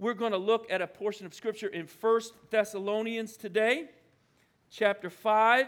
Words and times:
we're 0.00 0.14
going 0.14 0.32
to 0.32 0.38
look 0.38 0.66
at 0.70 0.80
a 0.80 0.86
portion 0.86 1.26
of 1.26 1.34
Scripture 1.34 1.66
in 1.66 1.86
First 1.86 2.32
Thessalonians 2.48 3.36
today, 3.36 3.90
chapter 4.70 5.10
5. 5.10 5.66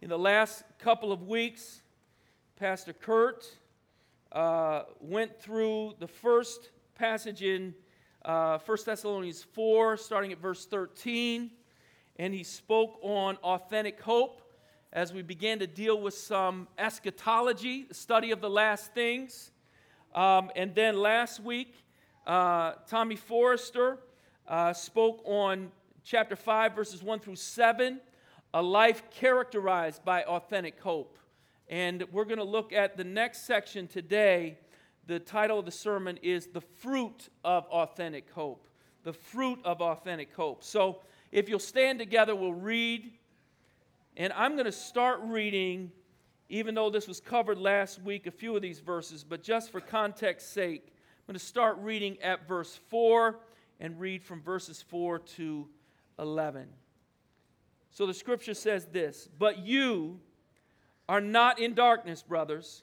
In 0.00 0.08
the 0.08 0.16
last 0.16 0.62
couple 0.78 1.10
of 1.10 1.26
weeks, 1.26 1.82
Pastor 2.54 2.92
Kurt 2.92 3.50
uh, 4.30 4.82
went 5.00 5.40
through 5.40 5.94
the 5.98 6.06
first 6.06 6.70
passage 6.94 7.42
in 7.42 7.74
uh, 8.24 8.58
1 8.64 8.78
Thessalonians 8.86 9.42
4, 9.42 9.96
starting 9.96 10.30
at 10.30 10.38
verse 10.38 10.66
13, 10.66 11.50
and 12.16 12.32
he 12.32 12.44
spoke 12.44 13.00
on 13.02 13.34
authentic 13.38 14.00
hope 14.00 14.42
as 14.92 15.12
we 15.12 15.22
began 15.22 15.58
to 15.58 15.66
deal 15.66 16.00
with 16.00 16.14
some 16.14 16.68
eschatology, 16.78 17.86
the 17.88 17.94
study 17.94 18.30
of 18.30 18.40
the 18.40 18.48
last 18.48 18.94
things. 18.94 19.50
Um, 20.14 20.52
and 20.54 20.76
then 20.76 20.96
last 20.96 21.40
week, 21.40 21.74
uh, 22.28 22.74
Tommy 22.86 23.16
Forrester 23.16 23.98
uh, 24.46 24.74
spoke 24.74 25.22
on 25.24 25.72
chapter 26.04 26.36
5, 26.36 26.76
verses 26.76 27.02
1 27.02 27.20
through 27.20 27.36
7, 27.36 28.00
a 28.52 28.62
life 28.62 29.02
characterized 29.10 30.04
by 30.04 30.22
authentic 30.24 30.78
hope. 30.78 31.18
And 31.70 32.04
we're 32.12 32.26
going 32.26 32.38
to 32.38 32.44
look 32.44 32.72
at 32.72 32.98
the 32.98 33.04
next 33.04 33.46
section 33.46 33.88
today. 33.88 34.58
The 35.06 35.18
title 35.18 35.58
of 35.58 35.64
the 35.64 35.70
sermon 35.70 36.18
is 36.22 36.48
The 36.48 36.60
Fruit 36.60 37.30
of 37.44 37.64
Authentic 37.66 38.30
Hope. 38.30 38.68
The 39.04 39.12
Fruit 39.14 39.58
of 39.64 39.80
Authentic 39.80 40.34
Hope. 40.34 40.62
So 40.62 41.00
if 41.32 41.48
you'll 41.48 41.58
stand 41.58 41.98
together, 41.98 42.36
we'll 42.36 42.52
read. 42.52 43.10
And 44.18 44.34
I'm 44.34 44.52
going 44.52 44.66
to 44.66 44.72
start 44.72 45.20
reading, 45.22 45.92
even 46.50 46.74
though 46.74 46.90
this 46.90 47.08
was 47.08 47.20
covered 47.20 47.58
last 47.58 48.02
week, 48.02 48.26
a 48.26 48.30
few 48.30 48.54
of 48.54 48.60
these 48.60 48.80
verses, 48.80 49.24
but 49.24 49.42
just 49.42 49.72
for 49.72 49.80
context 49.80 50.52
sake, 50.52 50.92
I'm 51.28 51.34
going 51.34 51.40
to 51.40 51.44
start 51.44 51.76
reading 51.82 52.16
at 52.22 52.48
verse 52.48 52.80
4 52.88 53.38
and 53.80 54.00
read 54.00 54.24
from 54.24 54.40
verses 54.40 54.80
4 54.88 55.18
to 55.18 55.68
11. 56.18 56.68
So 57.90 58.06
the 58.06 58.14
scripture 58.14 58.54
says 58.54 58.86
this 58.86 59.28
But 59.38 59.58
you, 59.58 60.20
are 61.06 61.20
not 61.20 61.60
in 61.60 61.74
darkness, 61.74 62.22
brothers, 62.22 62.82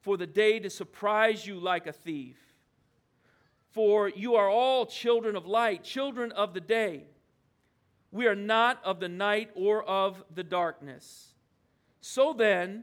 for 0.00 0.16
the 0.16 0.26
day 0.26 0.58
to 0.58 0.68
surprise 0.68 1.46
you 1.46 1.60
like 1.60 1.86
a 1.86 1.92
thief. 1.92 2.38
For 3.70 4.08
you 4.08 4.34
are 4.34 4.50
all 4.50 4.84
children 4.84 5.36
of 5.36 5.46
light, 5.46 5.84
children 5.84 6.32
of 6.32 6.54
the 6.54 6.60
day. 6.60 7.04
We 8.10 8.26
are 8.26 8.34
not 8.34 8.80
of 8.82 8.98
the 8.98 9.08
night 9.08 9.50
or 9.54 9.84
of 9.84 10.24
the 10.34 10.42
darkness. 10.42 11.34
So 12.00 12.32
then, 12.32 12.82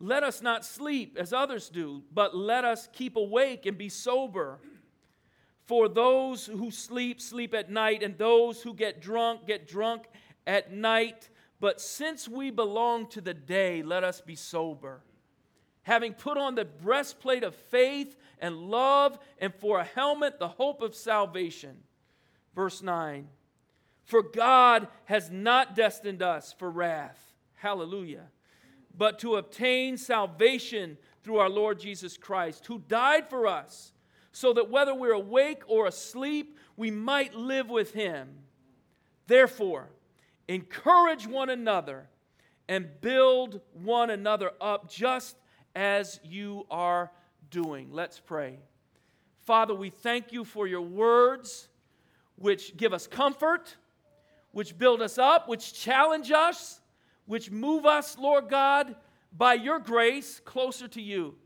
let 0.00 0.24
us 0.24 0.40
not 0.40 0.64
sleep 0.64 1.16
as 1.20 1.34
others 1.34 1.68
do, 1.68 2.02
but 2.12 2.34
let 2.34 2.64
us 2.64 2.88
keep 2.92 3.16
awake 3.16 3.66
and 3.66 3.76
be 3.76 3.90
sober. 3.90 4.58
For 5.66 5.88
those 5.88 6.46
who 6.46 6.70
sleep, 6.70 7.20
sleep 7.20 7.54
at 7.54 7.70
night, 7.70 8.02
and 8.02 8.16
those 8.16 8.62
who 8.62 8.72
get 8.74 9.02
drunk, 9.02 9.46
get 9.46 9.68
drunk 9.68 10.06
at 10.46 10.72
night. 10.72 11.28
But 11.60 11.82
since 11.82 12.26
we 12.26 12.50
belong 12.50 13.08
to 13.08 13.20
the 13.20 13.34
day, 13.34 13.82
let 13.82 14.02
us 14.02 14.22
be 14.22 14.34
sober. 14.34 15.02
Having 15.82 16.14
put 16.14 16.38
on 16.38 16.54
the 16.54 16.64
breastplate 16.64 17.44
of 17.44 17.54
faith 17.54 18.16
and 18.38 18.56
love, 18.56 19.18
and 19.38 19.54
for 19.54 19.80
a 19.80 19.84
helmet, 19.84 20.38
the 20.38 20.48
hope 20.48 20.80
of 20.80 20.94
salvation. 20.94 21.76
Verse 22.54 22.82
9 22.82 23.28
For 24.04 24.22
God 24.22 24.88
has 25.04 25.30
not 25.30 25.76
destined 25.76 26.22
us 26.22 26.54
for 26.58 26.70
wrath. 26.70 27.20
Hallelujah. 27.54 28.28
But 28.96 29.18
to 29.20 29.36
obtain 29.36 29.96
salvation 29.96 30.98
through 31.22 31.38
our 31.38 31.48
Lord 31.50 31.78
Jesus 31.78 32.16
Christ, 32.16 32.66
who 32.66 32.78
died 32.88 33.28
for 33.30 33.46
us, 33.46 33.92
so 34.32 34.52
that 34.52 34.70
whether 34.70 34.94
we're 34.94 35.12
awake 35.12 35.62
or 35.66 35.86
asleep, 35.86 36.56
we 36.76 36.90
might 36.90 37.34
live 37.34 37.68
with 37.68 37.92
him. 37.92 38.28
Therefore, 39.26 39.90
encourage 40.48 41.26
one 41.26 41.50
another, 41.50 42.08
and 42.68 42.88
build 43.00 43.60
one 43.74 44.10
another 44.10 44.52
up 44.60 44.88
just 44.88 45.36
as 45.74 46.20
you 46.22 46.64
are 46.70 47.10
doing. 47.50 47.88
Let's 47.90 48.20
pray. 48.20 48.58
Father, 49.44 49.74
we 49.74 49.90
thank 49.90 50.32
you 50.32 50.44
for 50.44 50.68
your 50.68 50.80
words, 50.80 51.68
which 52.36 52.76
give 52.76 52.92
us 52.92 53.08
comfort, 53.08 53.76
which 54.52 54.78
build 54.78 55.02
us 55.02 55.18
up, 55.18 55.48
which 55.48 55.74
challenge 55.74 56.30
us, 56.30 56.79
which 57.30 57.48
move 57.48 57.86
us, 57.86 58.18
Lord 58.18 58.48
God, 58.48 58.96
by 59.32 59.54
your 59.54 59.78
grace 59.78 60.40
closer 60.44 60.88
to 60.88 61.00
you. 61.00 61.36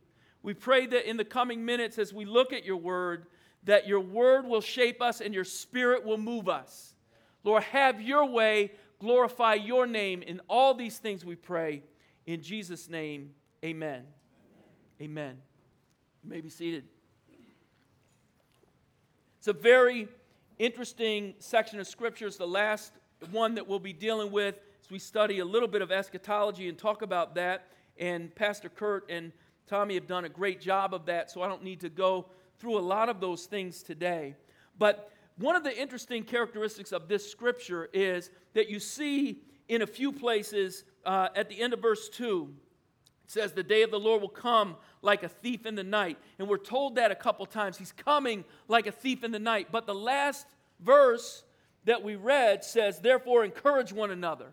We 0.43 0.55
pray 0.55 0.87
that 0.87 1.07
in 1.07 1.19
the 1.19 1.27
coming 1.27 1.63
minutes, 1.63 1.99
as 1.99 2.11
we 2.11 2.25
look 2.25 2.55
at 2.55 2.65
your 2.65 2.79
word, 2.79 3.27
that 3.65 3.87
your 3.87 4.01
word 4.01 4.47
will 4.47 4.63
shape 4.63 5.03
us 5.03 5.21
and 5.21 5.35
your 5.35 5.45
spirit 5.45 6.03
will 6.03 6.17
move 6.17 6.49
us. 6.49 6.95
Lord, 7.43 7.65
have 7.65 8.01
your 8.01 8.25
way 8.25 8.73
glorify 8.99 9.55
your 9.55 9.87
name. 9.87 10.23
In 10.23 10.41
all 10.49 10.73
these 10.73 10.97
things 10.97 11.23
we 11.23 11.37
pray. 11.37 11.83
In 12.25 12.41
Jesus' 12.41 12.89
name, 12.89 13.33
amen. 13.63 14.05
Amen. 15.03 15.37
You 16.23 16.31
may 16.31 16.41
be 16.41 16.49
seated. 16.49 16.85
It's 19.37 19.49
a 19.49 19.53
very 19.53 20.09
interesting 20.59 21.35
section 21.41 21.79
of 21.79 21.87
scriptures, 21.87 22.39
the 22.39 22.49
last 22.49 22.95
one 23.31 23.57
that 23.57 23.69
we'll 23.69 23.79
be 23.79 23.93
dealing 23.93 24.33
with 24.33 24.55
we 24.91 24.99
study 24.99 25.39
a 25.39 25.45
little 25.45 25.69
bit 25.69 25.83
of 25.83 25.91
eschatology 25.91 26.69
and 26.69 26.77
talk 26.77 27.03
about 27.03 27.35
that. 27.37 27.69
And 27.99 28.35
Pastor 28.35 28.69
Kurt 28.69 29.11
and 29.11 29.33
Tommy 29.67 29.95
have 29.95 30.07
done 30.07 30.25
a 30.25 30.29
great 30.29 30.61
job 30.61 30.93
of 30.93 31.07
that, 31.07 31.31
so 31.31 31.43
I 31.43 31.49
don't 31.49 31.65
need 31.65 31.81
to 31.81 31.89
go 31.89 32.27
through 32.59 32.79
a 32.79 32.81
lot 32.81 33.09
of 33.09 33.21
those 33.21 33.47
things 33.47 33.83
today. 33.83 34.35
But 34.79 35.11
one 35.39 35.57
of 35.57 35.65
the 35.65 35.77
interesting 35.77 36.23
characteristics 36.23 36.93
of 36.93 37.09
this 37.09 37.31
scripture 37.31 37.89
is 37.93 38.31
that 38.53 38.69
you 38.69 38.79
see 38.79 39.43
in 39.69 39.83
a 39.83 39.87
few 39.87 40.13
places 40.13 40.85
uh, 41.07 41.29
at 41.35 41.49
the 41.49 41.61
end 41.61 41.73
of 41.73 41.81
verse 41.81 42.09
2, 42.11 42.53
it 43.25 43.31
says, 43.31 43.53
The 43.53 43.63
day 43.63 43.83
of 43.83 43.91
the 43.91 43.99
Lord 43.99 44.21
will 44.21 44.29
come 44.29 44.77
like 45.03 45.23
a 45.23 45.29
thief 45.29 45.67
in 45.67 45.77
the 45.77 45.85
night. 45.85 46.19
And 46.39 46.47
we're 46.47 46.59
told 46.59 46.97
that 46.97 47.11
a 47.11 47.15
couple 47.17 47.47
times. 47.47 47.79
He's 47.79 47.93
coming 47.93 48.45
like 48.69 48.87
a 48.87 48.93
thief 48.93 49.25
in 49.25 49.31
the 49.31 49.39
night. 49.39 49.69
But 49.73 49.87
the 49.87 49.95
last 49.95 50.47
verse 50.81 51.43
that 51.85 52.03
we 52.03 52.17
read 52.17 52.65
says, 52.65 53.01
Therefore, 53.01 53.45
encourage 53.45 53.93
one 53.93 54.11
another 54.11 54.49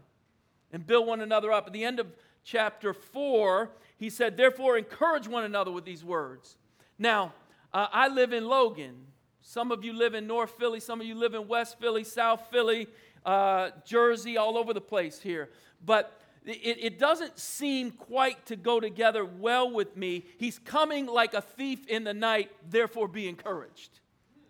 and 0.71 0.85
build 0.85 1.07
one 1.07 1.21
another 1.21 1.51
up. 1.51 1.67
At 1.67 1.73
the 1.73 1.83
end 1.83 1.99
of 1.99 2.07
chapter 2.43 2.93
4, 2.93 3.69
he 3.97 4.09
said, 4.09 4.37
Therefore, 4.37 4.77
encourage 4.77 5.27
one 5.27 5.43
another 5.43 5.71
with 5.71 5.85
these 5.85 6.03
words. 6.03 6.57
Now, 6.97 7.33
uh, 7.73 7.87
I 7.91 8.07
live 8.07 8.33
in 8.33 8.47
Logan. 8.47 9.07
Some 9.41 9.71
of 9.71 9.83
you 9.83 9.93
live 9.93 10.13
in 10.13 10.27
North 10.27 10.51
Philly, 10.57 10.79
some 10.79 11.01
of 11.01 11.07
you 11.07 11.15
live 11.15 11.33
in 11.33 11.47
West 11.47 11.79
Philly, 11.79 12.03
South 12.03 12.47
Philly, 12.51 12.87
uh, 13.25 13.71
Jersey, 13.85 14.37
all 14.37 14.57
over 14.57 14.73
the 14.73 14.81
place 14.81 15.19
here. 15.19 15.49
But 15.83 16.19
it, 16.45 16.77
it, 16.79 16.99
doesn't 16.99 17.37
seem 17.37 17.91
quite 17.91 18.45
to 18.47 18.55
go 18.55 18.79
together 18.79 19.23
well 19.25 19.69
with 19.69 19.95
me. 19.95 20.25
He's 20.37 20.57
coming 20.59 21.05
like 21.05 21.33
a 21.33 21.41
thief 21.41 21.85
in 21.87 22.03
the 22.03 22.13
night, 22.13 22.51
therefore 22.69 23.07
be 23.07 23.27
encouraged. 23.27 23.99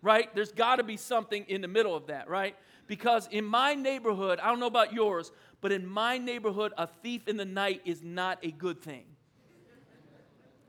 Right? 0.01 0.33
There's 0.33 0.51
got 0.51 0.77
to 0.77 0.83
be 0.83 0.97
something 0.97 1.45
in 1.47 1.61
the 1.61 1.67
middle 1.67 1.95
of 1.95 2.07
that, 2.07 2.29
right? 2.29 2.55
Because 2.87 3.27
in 3.31 3.45
my 3.45 3.75
neighborhood, 3.75 4.39
I 4.41 4.47
don't 4.47 4.59
know 4.59 4.67
about 4.67 4.93
yours, 4.93 5.31
but 5.61 5.71
in 5.71 5.85
my 5.85 6.17
neighborhood, 6.17 6.73
a 6.77 6.87
thief 6.87 7.27
in 7.27 7.37
the 7.37 7.45
night 7.45 7.81
is 7.85 8.03
not 8.03 8.39
a 8.43 8.51
good 8.51 8.81
thing. 8.81 9.05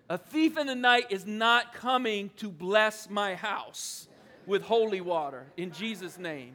A 0.08 0.18
thief 0.18 0.58
in 0.58 0.66
the 0.66 0.74
night 0.74 1.06
is 1.10 1.24
not 1.24 1.72
coming 1.72 2.30
to 2.36 2.50
bless 2.50 3.08
my 3.08 3.34
house 3.34 4.08
with 4.46 4.62
holy 4.62 5.00
water 5.00 5.46
in 5.56 5.72
Jesus' 5.72 6.18
name. 6.18 6.54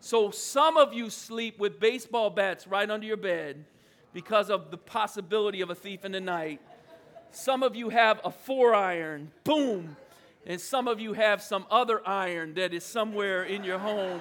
So 0.00 0.30
some 0.30 0.78
of 0.78 0.94
you 0.94 1.10
sleep 1.10 1.58
with 1.58 1.78
baseball 1.78 2.30
bats 2.30 2.66
right 2.66 2.88
under 2.88 3.06
your 3.06 3.18
bed 3.18 3.64
because 4.14 4.48
of 4.48 4.70
the 4.70 4.78
possibility 4.78 5.60
of 5.60 5.68
a 5.68 5.74
thief 5.74 6.04
in 6.04 6.12
the 6.12 6.20
night. 6.20 6.60
Some 7.30 7.62
of 7.62 7.74
you 7.74 7.90
have 7.90 8.20
a 8.24 8.30
four 8.30 8.74
iron, 8.74 9.32
boom, 9.42 9.96
and 10.46 10.60
some 10.60 10.88
of 10.88 11.00
you 11.00 11.14
have 11.14 11.42
some 11.42 11.66
other 11.70 12.06
iron 12.06 12.54
that 12.54 12.72
is 12.72 12.84
somewhere 12.84 13.44
in 13.44 13.64
your 13.64 13.78
home 13.78 14.20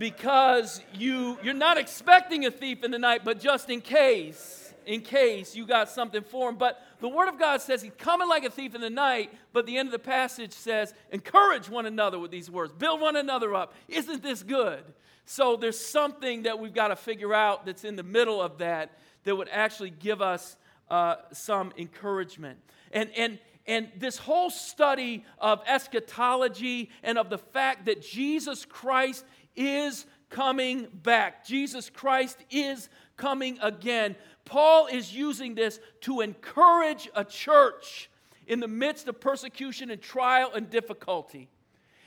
because 0.00 0.80
you 0.94 1.38
you're 1.44 1.54
not 1.54 1.78
expecting 1.78 2.46
a 2.46 2.50
thief 2.50 2.82
in 2.82 2.90
the 2.90 2.98
night 2.98 3.20
but 3.24 3.38
just 3.38 3.70
in 3.70 3.80
case 3.80 4.74
in 4.86 5.00
case 5.00 5.54
you 5.54 5.64
got 5.64 5.88
something 5.88 6.22
for 6.22 6.48
him 6.48 6.56
but 6.56 6.82
the 7.00 7.08
Word 7.08 7.28
of 7.28 7.38
God 7.38 7.62
says 7.62 7.82
he's 7.82 7.92
coming 7.96 8.28
like 8.28 8.44
a 8.44 8.50
thief 8.50 8.74
in 8.74 8.80
the 8.82 8.90
night, 8.90 9.32
but 9.52 9.66
the 9.66 9.78
end 9.78 9.88
of 9.88 9.92
the 9.92 9.98
passage 9.98 10.52
says, 10.52 10.92
encourage 11.10 11.68
one 11.68 11.86
another 11.86 12.18
with 12.18 12.30
these 12.30 12.50
words, 12.50 12.72
build 12.72 13.00
one 13.00 13.16
another 13.16 13.54
up. 13.54 13.74
Isn't 13.88 14.22
this 14.22 14.42
good? 14.42 14.84
So 15.24 15.56
there's 15.56 15.78
something 15.78 16.42
that 16.42 16.58
we've 16.58 16.74
got 16.74 16.88
to 16.88 16.96
figure 16.96 17.32
out 17.32 17.64
that's 17.64 17.84
in 17.84 17.96
the 17.96 18.02
middle 18.02 18.42
of 18.42 18.58
that 18.58 18.98
that 19.24 19.34
would 19.34 19.48
actually 19.50 19.90
give 19.90 20.20
us 20.20 20.56
uh, 20.90 21.16
some 21.32 21.72
encouragement. 21.78 22.58
And, 22.92 23.10
and, 23.16 23.38
and 23.66 23.88
this 23.96 24.18
whole 24.18 24.50
study 24.50 25.24
of 25.38 25.62
eschatology 25.66 26.90
and 27.02 27.16
of 27.16 27.30
the 27.30 27.38
fact 27.38 27.86
that 27.86 28.02
Jesus 28.02 28.64
Christ 28.66 29.24
is 29.56 30.06
coming 30.28 30.88
back, 30.92 31.44
Jesus 31.44 31.90
Christ 31.90 32.38
is 32.50 32.88
coming 33.16 33.58
again 33.60 34.16
Paul 34.50 34.86
is 34.86 35.14
using 35.14 35.54
this 35.54 35.78
to 36.00 36.22
encourage 36.22 37.08
a 37.14 37.24
church 37.24 38.10
in 38.48 38.58
the 38.58 38.66
midst 38.66 39.06
of 39.06 39.20
persecution 39.20 39.90
and 39.90 40.02
trial 40.02 40.50
and 40.52 40.68
difficulty. 40.68 41.48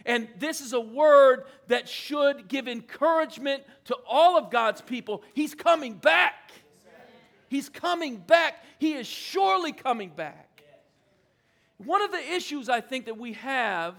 And 0.06 0.28
this 0.38 0.60
is 0.60 0.74
a 0.74 0.80
word 0.81 1.45
that 1.68 1.88
should 1.88 2.50
give 2.50 2.68
encouragement 2.68 3.63
to 3.86 3.95
all 4.06 4.38
of 4.38 4.51
God's 4.51 4.81
people. 4.81 5.24
He's 5.34 5.56
coming 5.56 5.94
back. 5.94 6.51
He's 7.48 7.69
coming 7.69 8.18
back. 8.18 8.62
He 8.78 8.95
is 8.95 9.07
surely 9.07 9.72
coming 9.72 10.10
back. 10.10 10.62
One 11.78 12.01
of 12.01 12.12
the 12.12 12.34
issues 12.34 12.68
I 12.68 12.81
think 12.81 13.06
that 13.06 13.18
we 13.18 13.34
have 13.34 13.95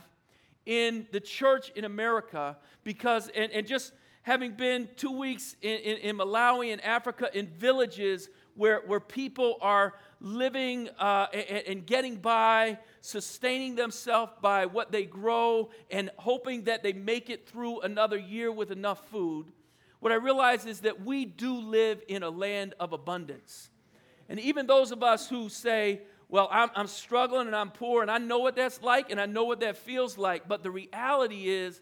in 0.67 1.07
the 1.13 1.21
church 1.21 1.71
in 1.77 1.85
America, 1.85 2.57
because, 2.85 3.29
and, 3.35 3.53
and 3.53 3.67
just 3.67 3.93
having 4.23 4.53
been 4.53 4.89
two 4.97 5.13
weeks 5.13 5.57
in, 5.61 5.79
in, 5.81 5.97
in 5.99 6.17
Malawi 6.17 6.73
and 6.73 6.83
Africa 6.83 7.29
in 7.35 7.47
villages 7.47 8.31
where, 8.55 8.83
where 8.87 9.01
people 9.01 9.59
are 9.61 9.95
living 10.21 10.89
uh, 10.99 11.27
and, 11.35 11.67
and 11.67 11.87
getting 11.87 12.17
by, 12.17 12.79
sustaining 13.01 13.75
themselves 13.75 14.33
by 14.41 14.65
what 14.65 14.91
they 14.91 15.05
grow, 15.05 15.69
and 15.91 16.11
hoping 16.17 16.65
that 16.65 16.83
they 16.83 16.93
make 16.93 17.29
it 17.29 17.47
through 17.47 17.81
another 17.81 18.17
year 18.17 18.51
with 18.51 18.71
enough 18.71 19.07
food, 19.11 19.53
what 20.01 20.13
I 20.13 20.17
realize 20.17 20.67
is 20.67 20.81
that 20.81 21.05
we 21.05 21.25
do 21.25 21.55
live 21.55 22.03
in 22.09 22.23
a 22.23 22.31
land 22.31 22.75
of 22.79 22.93
abundance. 22.93 23.71
And 24.29 24.41
even 24.41 24.67
those 24.67 24.91
of 24.91 25.03
us 25.03 25.29
who 25.29 25.49
say, 25.49 26.01
well, 26.35 26.49
I'm, 26.51 26.69
I'm, 26.75 26.89
struggling 26.89 27.47
and 27.47 27.55
I'm 27.55 27.71
poor 27.71 28.03
and 28.03 28.11
I 28.11 28.19
know 28.19 28.41
what 28.41 28.57
that's 28.57 28.83
like 28.83 29.13
and 29.13 29.21
I 29.21 29.27
know 29.27 29.45
what 29.45 29.61
that 29.61 29.77
feels 29.77 30.19
like. 30.19 30.49
But 30.49 30.65
the 30.65 30.71
reality 30.73 31.49
is, 31.49 31.81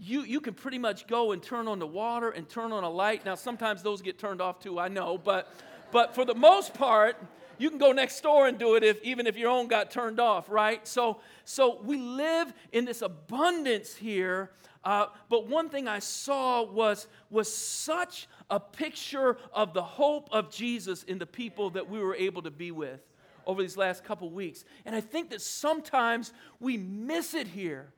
you, 0.00 0.22
you 0.22 0.40
can 0.40 0.52
pretty 0.52 0.78
much 0.78 1.06
go 1.06 1.30
and 1.30 1.40
turn 1.40 1.68
on 1.68 1.78
the 1.78 1.86
water 1.86 2.30
and 2.30 2.48
turn 2.48 2.72
on 2.72 2.82
a 2.82 2.90
light. 2.90 3.24
Now, 3.24 3.36
sometimes 3.36 3.84
those 3.84 4.02
get 4.02 4.18
turned 4.18 4.40
off 4.40 4.58
too, 4.58 4.80
I 4.80 4.88
know. 4.88 5.16
But, 5.16 5.48
but 5.92 6.12
for 6.12 6.24
the 6.24 6.34
most 6.34 6.74
part, 6.74 7.16
you 7.56 7.70
can 7.70 7.78
go 7.78 7.92
next 7.92 8.20
door 8.20 8.48
and 8.48 8.58
do 8.58 8.74
it 8.74 8.82
if, 8.82 9.00
even 9.04 9.28
if 9.28 9.36
your 9.36 9.50
own 9.50 9.68
got 9.68 9.92
turned 9.92 10.18
off, 10.18 10.50
right? 10.50 10.84
So, 10.88 11.20
so 11.44 11.80
we 11.84 11.96
live 11.96 12.52
in 12.72 12.86
this 12.86 13.00
abundance 13.00 13.94
here. 13.94 14.50
Uh, 14.82 15.06
but 15.28 15.46
one 15.46 15.68
thing 15.68 15.86
I 15.86 16.00
saw 16.00 16.64
was, 16.64 17.06
was 17.30 17.54
such 17.54 18.26
a 18.50 18.58
picture 18.58 19.36
of 19.52 19.72
the 19.72 19.84
hope 19.84 20.30
of 20.32 20.50
Jesus 20.50 21.04
in 21.04 21.18
the 21.18 21.26
people 21.26 21.70
that 21.70 21.88
we 21.88 22.00
were 22.00 22.16
able 22.16 22.42
to 22.42 22.50
be 22.50 22.72
with 22.72 22.98
over 23.46 23.62
these 23.62 23.76
last 23.76 24.04
couple 24.04 24.30
weeks. 24.30 24.64
And 24.84 24.94
I 24.94 25.00
think 25.00 25.30
that 25.30 25.40
sometimes 25.40 26.32
we 26.60 26.76
miss 26.76 27.34
it 27.34 27.46
here. 27.46 27.92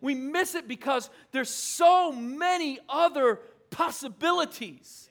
We 0.00 0.14
miss 0.14 0.54
it 0.54 0.66
because 0.66 1.10
there's 1.30 1.50
so 1.50 2.12
many 2.12 2.78
other 2.88 3.40
possibilities. 3.70 5.08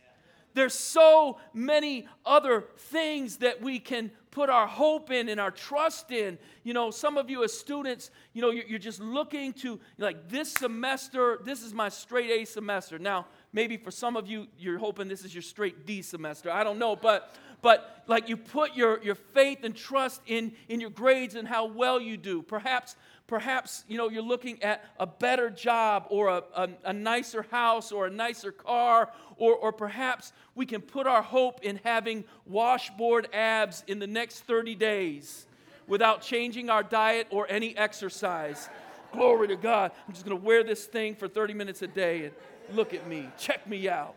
There's 0.53 0.73
so 0.73 1.39
many 1.53 2.07
other 2.25 2.65
things 2.77 3.37
that 3.37 3.61
we 3.61 3.79
can 3.79 4.11
put 4.31 4.49
our 4.49 4.67
hope 4.67 5.09
in 5.09 5.29
and 5.29 5.39
our 5.39 5.51
trust 5.51 6.11
in. 6.11 6.37
You 6.63 6.73
know, 6.73 6.91
some 6.91 7.17
of 7.17 7.29
you 7.29 7.43
as 7.43 7.57
students, 7.57 8.11
you 8.33 8.41
know, 8.41 8.49
you're 8.51 8.79
just 8.79 8.99
looking 8.99 9.53
to, 9.53 9.79
like, 9.97 10.29
this 10.29 10.51
semester, 10.51 11.39
this 11.43 11.63
is 11.63 11.73
my 11.73 11.87
straight 11.87 12.29
A 12.31 12.45
semester. 12.45 12.99
Now, 12.99 13.27
maybe 13.53 13.77
for 13.77 13.91
some 13.91 14.15
of 14.15 14.27
you, 14.27 14.47
you're 14.57 14.77
hoping 14.77 15.07
this 15.07 15.25
is 15.25 15.33
your 15.33 15.41
straight 15.41 15.85
D 15.85 16.01
semester. 16.01 16.51
I 16.51 16.63
don't 16.63 16.79
know, 16.79 16.95
but 16.95 17.35
but 17.61 18.03
like 18.07 18.27
you 18.27 18.37
put 18.37 18.75
your, 18.75 19.01
your 19.03 19.15
faith 19.15 19.59
and 19.63 19.75
trust 19.75 20.21
in, 20.25 20.53
in 20.67 20.81
your 20.81 20.89
grades 20.89 21.35
and 21.35 21.47
how 21.47 21.65
well 21.65 22.01
you 22.01 22.17
do. 22.17 22.41
Perhaps, 22.41 22.95
perhaps 23.27 23.83
you 23.87 23.97
know, 23.97 24.09
you're 24.09 24.23
looking 24.23 24.61
at 24.63 24.83
a 24.99 25.05
better 25.05 25.49
job 25.49 26.07
or 26.09 26.29
a, 26.29 26.43
a, 26.55 26.69
a 26.85 26.93
nicer 26.93 27.43
house 27.43 27.91
or 27.91 28.07
a 28.07 28.09
nicer 28.09 28.51
car, 28.51 29.11
or, 29.37 29.55
or 29.55 29.71
perhaps 29.71 30.33
we 30.55 30.65
can 30.65 30.81
put 30.81 31.07
our 31.07 31.21
hope 31.21 31.63
in 31.63 31.79
having 31.83 32.23
washboard 32.45 33.27
abs 33.33 33.83
in 33.87 33.99
the 33.99 34.07
next 34.07 34.41
30 34.41 34.75
days 34.75 35.45
without 35.87 36.21
changing 36.21 36.69
our 36.69 36.83
diet 36.83 37.27
or 37.29 37.45
any 37.49 37.77
exercise. 37.77 38.69
Glory 39.13 39.47
to 39.49 39.57
God. 39.57 39.91
I'm 40.07 40.13
just 40.13 40.25
going 40.25 40.37
to 40.37 40.43
wear 40.43 40.63
this 40.63 40.85
thing 40.85 41.15
for 41.15 41.27
30 41.27 41.53
minutes 41.53 41.81
a 41.81 41.87
day 41.87 42.25
and 42.25 42.33
look 42.73 42.93
at 42.93 43.07
me, 43.07 43.29
check 43.37 43.67
me 43.67 43.89
out, 43.89 44.15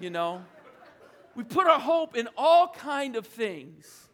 you 0.00 0.10
know. 0.10 0.44
We 1.34 1.44
put 1.44 1.66
our 1.66 1.80
hope 1.80 2.16
in 2.16 2.28
all 2.36 2.68
kind 2.68 3.16
of 3.16 3.26
things. 3.26 4.08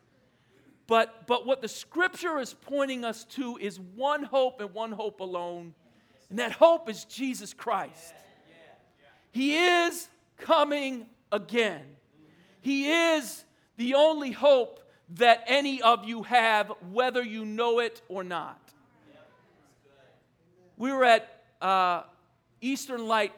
But, 0.87 1.27
but 1.27 1.47
what 1.47 1.63
the 1.63 1.69
scripture 1.69 2.39
is 2.39 2.55
pointing 2.55 3.05
us 3.05 3.25
to 3.37 3.57
is 3.59 3.79
one 3.79 4.25
hope 4.25 4.61
and 4.61 4.75
one 4.75 4.93
hope 4.93 5.21
alone. 5.21 5.75
And 6.29 6.39
that 6.39 6.53
hope 6.53 6.91
is 6.91 7.05
Jesus 7.05 7.55
Christ. 7.55 8.15
He 9.31 9.57
is 9.57 10.09
coming 10.39 11.07
again. 11.31 11.83
He 12.61 12.91
is 12.91 13.45
the 13.77 13.95
only 13.95 14.33
hope 14.33 14.81
that 15.17 15.45
any 15.47 15.81
of 15.83 16.05
you 16.05 16.23
have, 16.25 16.73
whether 16.91 17.23
you 17.23 17.45
know 17.45 17.79
it 17.79 18.03
or 18.09 18.25
not. 18.25 18.61
We 20.77 20.93
were 20.93 21.05
at 21.05 21.43
uh, 21.61 22.03
Eastern 22.63 23.09
Light 23.09 23.33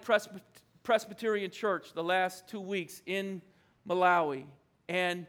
Presbyterian 0.82 1.50
Church 1.50 1.94
the 1.94 2.04
last 2.04 2.46
two 2.46 2.60
weeks 2.60 3.00
in 3.06 3.40
Malawi. 3.88 4.44
And 4.86 5.26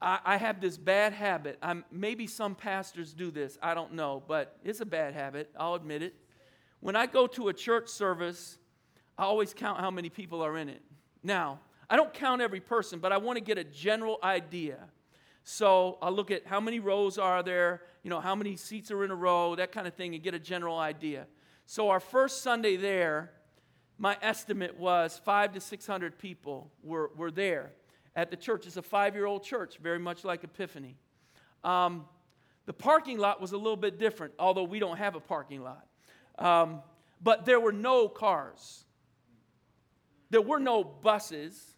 I, 0.00 0.20
I 0.24 0.36
have 0.36 0.60
this 0.60 0.78
bad 0.78 1.12
habit. 1.12 1.58
I'm, 1.60 1.84
maybe 1.90 2.28
some 2.28 2.54
pastors 2.54 3.12
do 3.12 3.32
this, 3.32 3.58
I 3.60 3.74
don't 3.74 3.94
know, 3.94 4.22
but 4.28 4.56
it's 4.64 4.80
a 4.80 4.86
bad 4.86 5.12
habit, 5.12 5.50
I'll 5.58 5.74
admit 5.74 6.02
it. 6.02 6.14
When 6.78 6.94
I 6.94 7.06
go 7.06 7.26
to 7.26 7.48
a 7.48 7.52
church 7.52 7.88
service, 7.88 8.58
I 9.18 9.24
always 9.24 9.52
count 9.52 9.80
how 9.80 9.90
many 9.90 10.08
people 10.08 10.40
are 10.40 10.56
in 10.56 10.68
it. 10.68 10.82
Now, 11.24 11.58
I 11.90 11.96
don't 11.96 12.14
count 12.14 12.42
every 12.42 12.60
person, 12.60 13.00
but 13.00 13.10
I 13.10 13.16
want 13.16 13.38
to 13.38 13.44
get 13.44 13.58
a 13.58 13.64
general 13.64 14.18
idea. 14.22 14.78
So 15.42 15.98
I'll 16.00 16.12
look 16.12 16.30
at 16.30 16.46
how 16.46 16.60
many 16.60 16.78
rows 16.78 17.18
are 17.18 17.42
there, 17.42 17.82
you 18.04 18.10
know, 18.10 18.20
how 18.20 18.36
many 18.36 18.54
seats 18.56 18.92
are 18.92 19.04
in 19.04 19.10
a 19.10 19.16
row, 19.16 19.56
that 19.56 19.72
kind 19.72 19.86
of 19.88 19.94
thing, 19.94 20.14
and 20.14 20.22
get 20.22 20.34
a 20.34 20.38
general 20.38 20.78
idea. 20.78 21.26
So 21.66 21.90
our 21.90 21.98
first 21.98 22.42
Sunday 22.42 22.76
there, 22.76 23.32
my 23.98 24.16
estimate 24.22 24.78
was 24.78 25.20
five 25.24 25.52
to 25.54 25.60
600 25.60 26.16
people 26.16 26.70
were, 26.84 27.10
were 27.16 27.32
there 27.32 27.72
at 28.14 28.30
the 28.30 28.36
church. 28.36 28.66
It's 28.66 28.76
a 28.76 28.82
five 28.82 29.16
year 29.16 29.26
old 29.26 29.42
church, 29.42 29.78
very 29.82 29.98
much 29.98 30.24
like 30.24 30.44
Epiphany. 30.44 30.96
Um, 31.64 32.04
the 32.66 32.72
parking 32.72 33.18
lot 33.18 33.40
was 33.40 33.50
a 33.50 33.56
little 33.56 33.76
bit 33.76 33.98
different, 33.98 34.34
although 34.38 34.62
we 34.62 34.78
don't 34.78 34.96
have 34.96 35.16
a 35.16 35.20
parking 35.20 35.62
lot. 35.62 35.86
Um, 36.38 36.82
but 37.20 37.46
there 37.46 37.58
were 37.58 37.72
no 37.72 38.08
cars, 38.08 38.84
there 40.30 40.42
were 40.42 40.60
no 40.60 40.84
buses, 40.84 41.76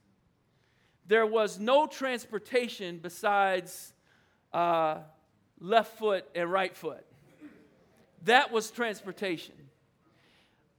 there 1.07 1.27
was 1.27 1.59
no 1.59 1.87
transportation 1.87 2.99
besides 3.03 3.95
uh, 4.53 4.99
left 5.61 5.97
foot 5.99 6.27
and 6.35 6.53
right 6.53 6.77
foot. 6.77 7.07
That 8.25 8.53
was 8.53 8.71
transportation. 8.71 9.55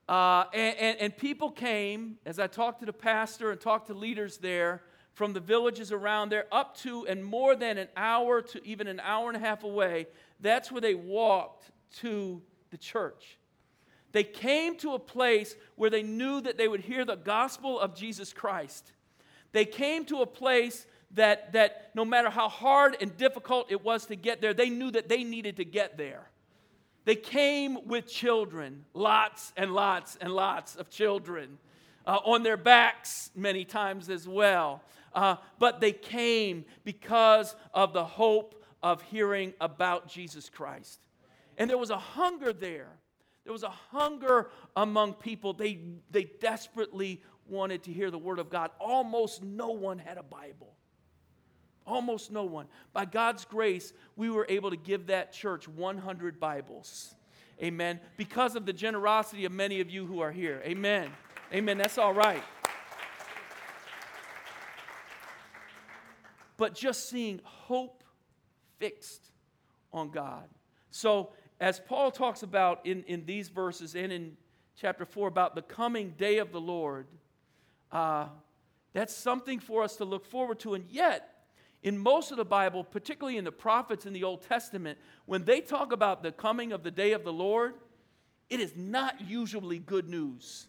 Uh, 0.10 0.46
and, 0.56 0.76
and, 0.78 0.98
and 0.98 1.18
people 1.18 1.52
came, 1.52 2.18
as 2.26 2.40
I 2.40 2.48
talked 2.48 2.80
to 2.80 2.88
the 2.88 2.92
pastor 2.92 3.52
and 3.52 3.62
talked 3.62 3.88
to 3.88 3.94
leaders 3.94 4.38
there 4.38 4.82
from 5.14 5.34
the 5.34 5.40
villages 5.40 5.92
around 5.92 6.30
there, 6.30 6.46
up 6.52 6.76
to 6.78 7.06
and 7.06 7.24
more 7.24 7.56
than 7.56 7.78
an 7.78 7.90
hour 7.96 8.42
to 8.42 8.66
even 8.66 8.88
an 8.88 9.00
hour 9.02 9.28
and 9.28 9.38
a 9.38 9.40
half 9.40 9.64
away. 9.64 10.08
That's 10.40 10.72
where 10.72 10.82
they 10.82 10.96
walked 10.96 11.70
to 11.98 12.42
the 12.72 12.78
church. 12.78 13.38
They 14.12 14.24
came 14.24 14.78
to 14.78 14.94
a 14.94 15.00
place 15.00 15.56
where 15.76 15.92
they 15.92 16.02
knew 16.02 16.42
that 16.42 16.58
they 16.58 16.68
would 16.68 16.82
hear 16.82 17.06
the 17.06 17.16
gospel 17.16 17.80
of 17.80 17.94
Jesus 17.94 18.34
Christ. 18.34 18.92
They 19.52 19.66
came 19.66 20.06
to 20.06 20.24
a 20.24 20.26
place 20.26 20.88
that, 21.12 21.54
that 21.54 21.92
no 21.94 22.04
matter 22.04 22.32
how 22.32 22.50
hard 22.50 22.98
and 23.00 23.16
difficult 23.16 23.68
it 23.70 23.84
was 23.84 24.08
to 24.08 24.16
get 24.16 24.42
there, 24.42 24.56
they 24.56 24.72
knew 24.72 24.90
that 24.90 25.08
they 25.08 25.24
needed 25.24 25.58
to 25.58 25.66
get 25.66 26.00
there. 26.00 26.32
They 27.10 27.16
came 27.16 27.88
with 27.88 28.06
children, 28.06 28.86
lots 28.94 29.52
and 29.58 29.74
lots 29.74 30.16
and 30.22 30.32
lots 30.32 30.76
of 30.76 30.92
children, 30.92 31.58
uh, 32.06 32.20
on 32.24 32.44
their 32.44 32.56
backs 32.56 33.32
many 33.34 33.66
times 33.66 34.12
as 34.12 34.28
well. 34.28 34.84
Uh, 35.12 35.38
but 35.58 35.82
they 35.82 35.92
came 35.92 36.66
because 36.84 37.56
of 37.74 37.94
the 37.94 38.06
hope 38.06 38.64
of 38.84 39.02
hearing 39.02 39.56
about 39.60 40.08
Jesus 40.08 40.52
Christ. 40.52 41.00
And 41.58 41.68
there 41.68 41.80
was 41.80 41.90
a 41.90 41.98
hunger 41.98 42.54
there. 42.54 42.92
There 43.44 43.54
was 43.54 43.64
a 43.64 43.74
hunger 43.90 44.52
among 44.76 45.16
people. 45.16 45.54
They, 45.54 45.80
they 46.12 46.26
desperately 46.40 47.24
wanted 47.48 47.82
to 47.86 47.92
hear 47.92 48.12
the 48.12 48.20
Word 48.20 48.38
of 48.38 48.52
God. 48.52 48.70
Almost 48.80 49.44
no 49.44 49.72
one 49.72 49.98
had 49.98 50.20
a 50.20 50.24
Bible. 50.24 50.76
Almost 51.90 52.32
no 52.32 52.44
one. 52.44 52.68
By 52.94 53.06
God's 53.06 53.46
grace, 53.46 53.94
we 54.16 54.30
were 54.30 54.46
able 54.48 54.70
to 54.70 54.78
give 54.78 55.08
that 55.08 55.34
church 55.34 55.68
100 55.68 56.40
Bibles. 56.40 57.16
Amen. 57.64 58.00
Because 58.16 58.56
of 58.56 58.68
the 58.68 58.74
generosity 58.74 59.46
of 59.46 59.52
many 59.52 59.82
of 59.82 59.90
you 59.90 60.06
who 60.06 60.20
are 60.20 60.32
here. 60.32 60.62
Amen. 60.64 61.10
Amen. 61.52 61.80
That's 61.80 61.98
all 61.98 62.14
right. 62.14 62.44
But 66.58 66.76
just 66.76 67.10
seeing 67.10 67.42
hope 67.44 68.04
fixed 68.78 69.32
on 69.92 70.12
God. 70.12 70.48
So, 70.92 71.32
as 71.60 71.80
Paul 71.80 72.12
talks 72.12 72.44
about 72.44 72.86
in, 72.86 73.04
in 73.04 73.26
these 73.26 73.50
verses 73.50 73.96
and 73.96 74.12
in 74.14 74.38
chapter 74.78 75.06
4 75.06 75.28
about 75.28 75.56
the 75.56 75.64
coming 75.64 76.14
day 76.18 76.38
of 76.38 76.52
the 76.52 76.62
Lord, 76.62 77.08
uh, 77.92 78.28
that's 78.94 79.14
something 79.14 79.60
for 79.60 79.84
us 79.84 79.96
to 79.96 80.06
look 80.06 80.26
forward 80.26 80.60
to. 80.60 80.76
And 80.76 80.86
yet, 80.90 81.39
in 81.82 81.98
most 81.98 82.32
of 82.32 82.38
the 82.38 82.46
Bible, 82.46 82.84
particularly 82.84 83.38
in 83.38 83.46
the 83.46 83.52
prophets 83.52 84.06
in 84.06 84.14
the 84.14 84.24
Old 84.24 84.42
Testament, 84.42 84.98
when 85.26 85.46
they 85.46 85.62
talk 85.62 85.92
about 85.92 86.24
the 86.24 86.32
coming 86.32 86.72
of 86.72 86.84
the 86.84 86.92
day 86.92 87.14
of 87.14 87.24
the 87.24 87.34
Lord, 87.34 87.76
it 88.50 88.60
is 88.60 88.76
not 88.76 89.22
usually 89.22 89.80
good 89.80 90.10
news. 90.10 90.68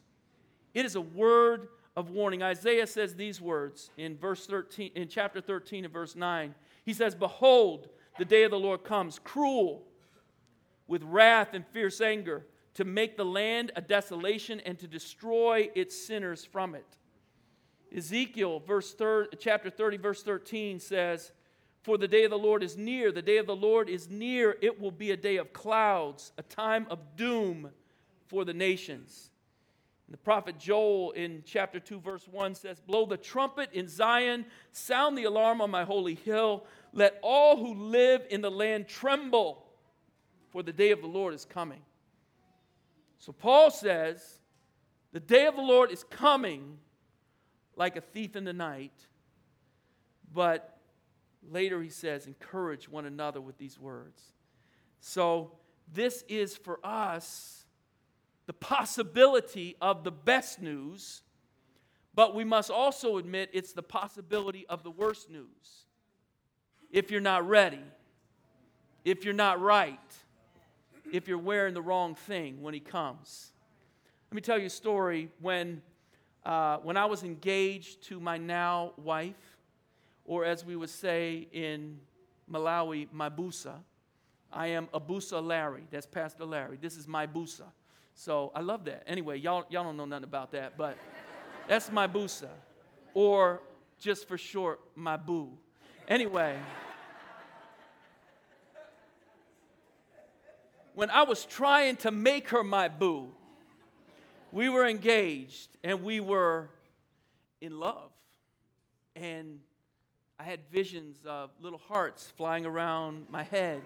It 0.72 0.84
is 0.84 0.94
a 0.94 1.00
word 1.00 1.68
of 1.96 2.10
warning. 2.10 2.42
Isaiah 2.42 2.86
says 2.86 3.14
these 3.14 3.40
words 3.40 3.90
in 3.96 4.16
verse 4.16 4.46
13 4.46 4.92
in 4.94 5.08
chapter 5.08 5.40
13 5.40 5.84
and 5.84 5.92
verse 5.92 6.14
9. 6.14 6.54
He 6.84 6.92
says, 6.92 7.14
"Behold, 7.14 7.88
the 8.18 8.24
day 8.24 8.44
of 8.44 8.52
the 8.52 8.58
Lord 8.58 8.84
comes, 8.84 9.18
cruel 9.18 9.86
with 10.86 11.02
wrath 11.02 11.54
and 11.54 11.66
fierce 11.66 12.00
anger, 12.00 12.46
to 12.74 12.84
make 12.84 13.16
the 13.16 13.24
land 13.24 13.72
a 13.74 13.80
desolation 13.80 14.60
and 14.60 14.78
to 14.78 14.86
destroy 14.86 15.70
its 15.74 15.96
sinners 15.96 16.44
from 16.44 16.76
it." 16.76 16.96
Ezekiel 17.92 18.60
verse 18.60 18.94
thir- 18.94 19.28
chapter 19.38 19.70
30 19.70 19.96
verse 19.96 20.22
13 20.22 20.78
says, 20.78 21.32
"For 21.82 21.98
the 21.98 22.08
day 22.08 22.24
of 22.24 22.30
the 22.30 22.38
Lord 22.38 22.62
is 22.62 22.76
near, 22.76 23.10
the 23.10 23.22
day 23.22 23.38
of 23.38 23.46
the 23.46 23.56
Lord 23.56 23.88
is 23.88 24.08
near. 24.08 24.58
It 24.60 24.78
will 24.80 24.90
be 24.90 25.10
a 25.10 25.16
day 25.16 25.36
of 25.36 25.52
clouds, 25.52 26.32
a 26.36 26.42
time 26.42 26.86
of 26.90 27.16
doom 27.16 27.72
for 28.26 28.44
the 28.44 28.54
nations." 28.54 29.30
And 30.06 30.14
the 30.14 30.18
prophet 30.18 30.58
Joel 30.58 31.12
in 31.12 31.42
chapter 31.46 31.80
2 31.80 32.00
verse 32.00 32.28
1 32.28 32.54
says, 32.54 32.80
"Blow 32.80 33.06
the 33.06 33.16
trumpet 33.16 33.72
in 33.72 33.88
Zion, 33.88 34.44
sound 34.72 35.16
the 35.16 35.24
alarm 35.24 35.60
on 35.60 35.70
my 35.70 35.84
holy 35.84 36.14
hill. 36.14 36.66
Let 36.92 37.18
all 37.22 37.56
who 37.56 37.74
live 37.74 38.26
in 38.28 38.40
the 38.40 38.50
land 38.50 38.88
tremble, 38.88 39.66
for 40.48 40.62
the 40.62 40.72
day 40.72 40.90
of 40.90 41.00
the 41.00 41.08
Lord 41.08 41.32
is 41.32 41.44
coming." 41.44 41.84
So 43.18 43.32
Paul 43.32 43.70
says, 43.70 44.40
"The 45.12 45.20
day 45.20 45.46
of 45.46 45.56
the 45.56 45.62
Lord 45.62 45.90
is 45.90 46.04
coming." 46.04 46.80
Like 47.80 47.96
a 47.96 48.00
thief 48.02 48.36
in 48.36 48.44
the 48.44 48.52
night. 48.52 48.92
But 50.32 50.76
later 51.50 51.82
he 51.82 51.88
says, 51.88 52.26
encourage 52.26 52.90
one 52.90 53.06
another 53.06 53.40
with 53.40 53.56
these 53.56 53.80
words. 53.80 54.22
So 55.00 55.52
this 55.90 56.22
is 56.28 56.58
for 56.58 56.78
us 56.84 57.64
the 58.46 58.52
possibility 58.52 59.76
of 59.80 60.04
the 60.04 60.10
best 60.10 60.60
news, 60.60 61.22
but 62.14 62.34
we 62.34 62.44
must 62.44 62.70
also 62.70 63.16
admit 63.16 63.48
it's 63.54 63.72
the 63.72 63.82
possibility 63.82 64.66
of 64.68 64.82
the 64.82 64.90
worst 64.90 65.30
news. 65.30 65.86
If 66.90 67.10
you're 67.10 67.20
not 67.22 67.48
ready, 67.48 67.82
if 69.06 69.24
you're 69.24 69.32
not 69.32 69.58
right, 69.58 69.98
if 71.10 71.28
you're 71.28 71.38
wearing 71.38 71.72
the 71.72 71.82
wrong 71.82 72.14
thing 72.14 72.60
when 72.60 72.74
he 72.74 72.80
comes. 72.80 73.52
Let 74.30 74.34
me 74.34 74.42
tell 74.42 74.58
you 74.58 74.66
a 74.66 74.70
story 74.70 75.30
when 75.40 75.80
uh, 76.44 76.78
when 76.78 76.96
I 76.96 77.06
was 77.06 77.22
engaged 77.22 78.02
to 78.04 78.20
my 78.20 78.38
now 78.38 78.92
wife, 78.96 79.58
or 80.24 80.44
as 80.44 80.64
we 80.64 80.76
would 80.76 80.90
say 80.90 81.48
in 81.52 81.98
Malawi, 82.50 83.08
my 83.12 83.28
busa, 83.28 83.74
I 84.52 84.68
am 84.68 84.88
Abusa 84.88 85.44
Larry. 85.44 85.84
That's 85.90 86.06
Pastor 86.06 86.44
Larry. 86.44 86.78
This 86.80 86.96
is 86.96 87.06
my 87.06 87.26
busa. 87.26 87.66
So 88.14 88.50
I 88.54 88.60
love 88.60 88.84
that. 88.84 89.04
Anyway, 89.06 89.38
y'all, 89.38 89.64
y'all 89.70 89.84
don't 89.84 89.96
know 89.96 90.04
nothing 90.04 90.24
about 90.24 90.50
that, 90.52 90.76
but 90.76 90.96
that's 91.68 91.90
my 91.90 92.06
busa. 92.06 92.48
Or 93.14 93.62
just 93.98 94.26
for 94.26 94.36
short, 94.36 94.80
my 94.96 95.16
boo. 95.16 95.50
Anyway. 96.08 96.58
when 100.94 101.10
I 101.10 101.22
was 101.22 101.44
trying 101.44 101.96
to 101.96 102.10
make 102.10 102.50
her 102.50 102.62
my 102.62 102.88
boo, 102.88 103.28
we 104.52 104.68
were 104.68 104.86
engaged 104.86 105.68
and 105.84 106.02
we 106.02 106.20
were 106.20 106.68
in 107.60 107.78
love. 107.78 108.10
And 109.16 109.60
I 110.38 110.44
had 110.44 110.60
visions 110.72 111.18
of 111.26 111.50
little 111.60 111.80
hearts 111.88 112.32
flying 112.36 112.64
around 112.66 113.26
my 113.30 113.42
head 113.42 113.82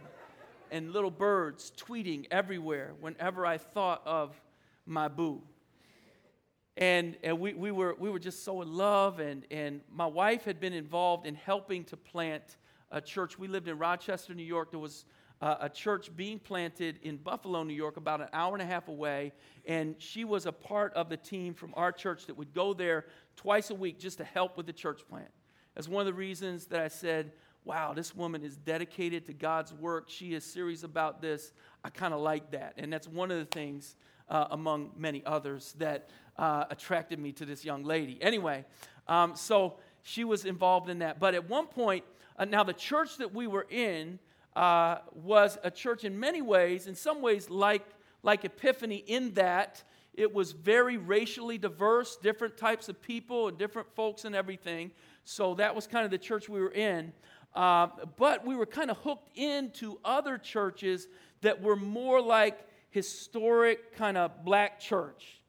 and 0.70 0.92
little 0.92 1.10
birds 1.10 1.72
tweeting 1.76 2.26
everywhere 2.30 2.92
whenever 3.00 3.44
I 3.44 3.58
thought 3.58 4.02
of 4.06 4.40
my 4.86 5.08
boo. 5.08 5.42
And, 6.76 7.16
and 7.22 7.38
we, 7.38 7.54
we, 7.54 7.70
were, 7.70 7.94
we 7.98 8.10
were 8.10 8.18
just 8.18 8.44
so 8.44 8.60
in 8.60 8.72
love, 8.72 9.20
and, 9.20 9.44
and 9.50 9.80
my 9.92 10.06
wife 10.06 10.44
had 10.44 10.58
been 10.58 10.72
involved 10.72 11.24
in 11.24 11.36
helping 11.36 11.84
to 11.84 11.96
plant 11.96 12.56
a 12.90 13.00
church. 13.00 13.38
We 13.38 13.46
lived 13.46 13.68
in 13.68 13.78
Rochester, 13.78 14.34
New 14.34 14.42
York. 14.42 14.72
There 14.72 14.80
was 14.80 15.04
uh, 15.44 15.58
a 15.60 15.68
church 15.68 16.08
being 16.16 16.38
planted 16.38 16.98
in 17.02 17.18
Buffalo, 17.18 17.64
New 17.64 17.74
York, 17.74 17.98
about 17.98 18.22
an 18.22 18.28
hour 18.32 18.54
and 18.54 18.62
a 18.62 18.64
half 18.64 18.88
away. 18.88 19.30
And 19.66 19.94
she 19.98 20.24
was 20.24 20.46
a 20.46 20.52
part 20.52 20.94
of 20.94 21.10
the 21.10 21.18
team 21.18 21.52
from 21.52 21.74
our 21.76 21.92
church 21.92 22.24
that 22.26 22.38
would 22.38 22.54
go 22.54 22.72
there 22.72 23.04
twice 23.36 23.68
a 23.68 23.74
week 23.74 23.98
just 23.98 24.16
to 24.18 24.24
help 24.24 24.56
with 24.56 24.64
the 24.64 24.72
church 24.72 25.02
plant. 25.06 25.28
That's 25.74 25.86
one 25.86 26.00
of 26.00 26.06
the 26.06 26.14
reasons 26.14 26.64
that 26.68 26.80
I 26.80 26.88
said, 26.88 27.32
wow, 27.62 27.92
this 27.92 28.16
woman 28.16 28.42
is 28.42 28.56
dedicated 28.56 29.26
to 29.26 29.34
God's 29.34 29.74
work. 29.74 30.08
She 30.08 30.32
is 30.32 30.46
serious 30.46 30.82
about 30.82 31.20
this. 31.20 31.52
I 31.84 31.90
kind 31.90 32.14
of 32.14 32.20
like 32.20 32.52
that. 32.52 32.72
And 32.78 32.90
that's 32.90 33.06
one 33.06 33.30
of 33.30 33.36
the 33.36 33.44
things, 33.44 33.96
uh, 34.30 34.46
among 34.50 34.92
many 34.96 35.22
others, 35.26 35.74
that 35.76 36.08
uh, 36.38 36.64
attracted 36.70 37.18
me 37.18 37.32
to 37.32 37.44
this 37.44 37.66
young 37.66 37.84
lady. 37.84 38.16
Anyway, 38.22 38.64
um, 39.08 39.36
so 39.36 39.74
she 40.00 40.24
was 40.24 40.46
involved 40.46 40.88
in 40.88 41.00
that. 41.00 41.20
But 41.20 41.34
at 41.34 41.50
one 41.50 41.66
point, 41.66 42.04
uh, 42.38 42.46
now 42.46 42.64
the 42.64 42.72
church 42.72 43.18
that 43.18 43.34
we 43.34 43.46
were 43.46 43.66
in, 43.68 44.18
uh, 44.56 44.98
was 45.12 45.58
a 45.62 45.70
church 45.70 46.04
in 46.04 46.18
many 46.18 46.42
ways, 46.42 46.86
in 46.86 46.94
some 46.94 47.20
ways 47.20 47.50
like, 47.50 47.86
like 48.22 48.44
Epiphany, 48.44 49.04
in 49.06 49.34
that 49.34 49.82
it 50.14 50.32
was 50.32 50.52
very 50.52 50.96
racially 50.96 51.58
diverse, 51.58 52.16
different 52.16 52.56
types 52.56 52.88
of 52.88 53.00
people 53.02 53.48
and 53.48 53.58
different 53.58 53.88
folks 53.94 54.24
and 54.24 54.34
everything. 54.34 54.92
So 55.24 55.54
that 55.54 55.74
was 55.74 55.86
kind 55.86 56.04
of 56.04 56.10
the 56.10 56.18
church 56.18 56.48
we 56.48 56.60
were 56.60 56.72
in. 56.72 57.12
Uh, 57.54 57.88
but 58.16 58.46
we 58.46 58.56
were 58.56 58.66
kind 58.66 58.90
of 58.90 58.98
hooked 58.98 59.36
into 59.36 59.98
other 60.04 60.38
churches 60.38 61.08
that 61.40 61.60
were 61.60 61.76
more 61.76 62.20
like 62.20 62.66
historic 62.90 63.96
kind 63.96 64.16
of 64.16 64.44
black 64.44 64.78
church. 64.78 65.40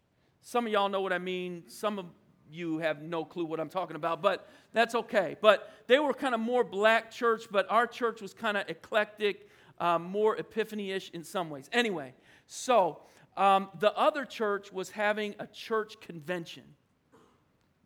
Some 0.42 0.66
of 0.66 0.72
y'all 0.72 0.90
know 0.90 1.02
what 1.02 1.14
I 1.14 1.20
mean. 1.20 1.64
Some 1.68 2.00
of 2.00 2.06
you 2.52 2.80
have 2.80 3.02
no 3.02 3.26
clue 3.26 3.46
what 3.46 3.60
I'm 3.60 3.70
talking 3.70 3.96
about, 3.96 4.22
but 4.22 4.48
that's 4.74 4.96
okay. 4.96 5.36
But 5.42 5.72
they 5.88 6.00
were 6.00 6.14
kind 6.14 6.34
of 6.34 6.42
more 6.42 6.64
black 6.64 7.12
church, 7.12 7.44
but 7.52 7.66
our 7.70 7.88
church 7.88 8.22
was 8.22 8.34
kind 8.34 8.58
of 8.58 8.70
eclectic, 8.70 9.50
um, 9.80 10.04
more 10.04 10.38
epiphany 10.38 10.92
ish 10.92 11.10
in 11.12 11.24
some 11.24 11.50
ways. 11.50 11.70
Anyway, 11.74 12.14
so 12.48 13.02
um, 13.38 13.70
the 13.80 13.96
other 13.98 14.26
church 14.26 14.72
was 14.72 14.90
having 14.90 15.36
a 15.40 15.48
church 15.48 16.00
convention, 16.00 16.64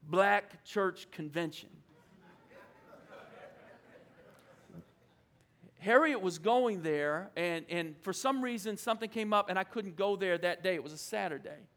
black 0.03 0.63
church 0.63 1.09
convention. 1.11 1.69
Harriet 5.79 6.21
was 6.21 6.39
going 6.39 6.81
there, 6.81 7.31
and, 7.37 7.65
and 7.69 7.95
for 8.01 8.11
some 8.11 8.43
reason, 8.43 8.75
something 8.75 9.09
came 9.09 9.31
up, 9.31 9.49
and 9.49 9.57
I 9.57 9.63
couldn't 9.63 9.95
go 9.95 10.17
there 10.17 10.37
that 10.37 10.61
day. 10.61 10.75
It 10.75 10.83
was 10.83 10.91
a 10.91 10.97
Saturday. 10.97 11.67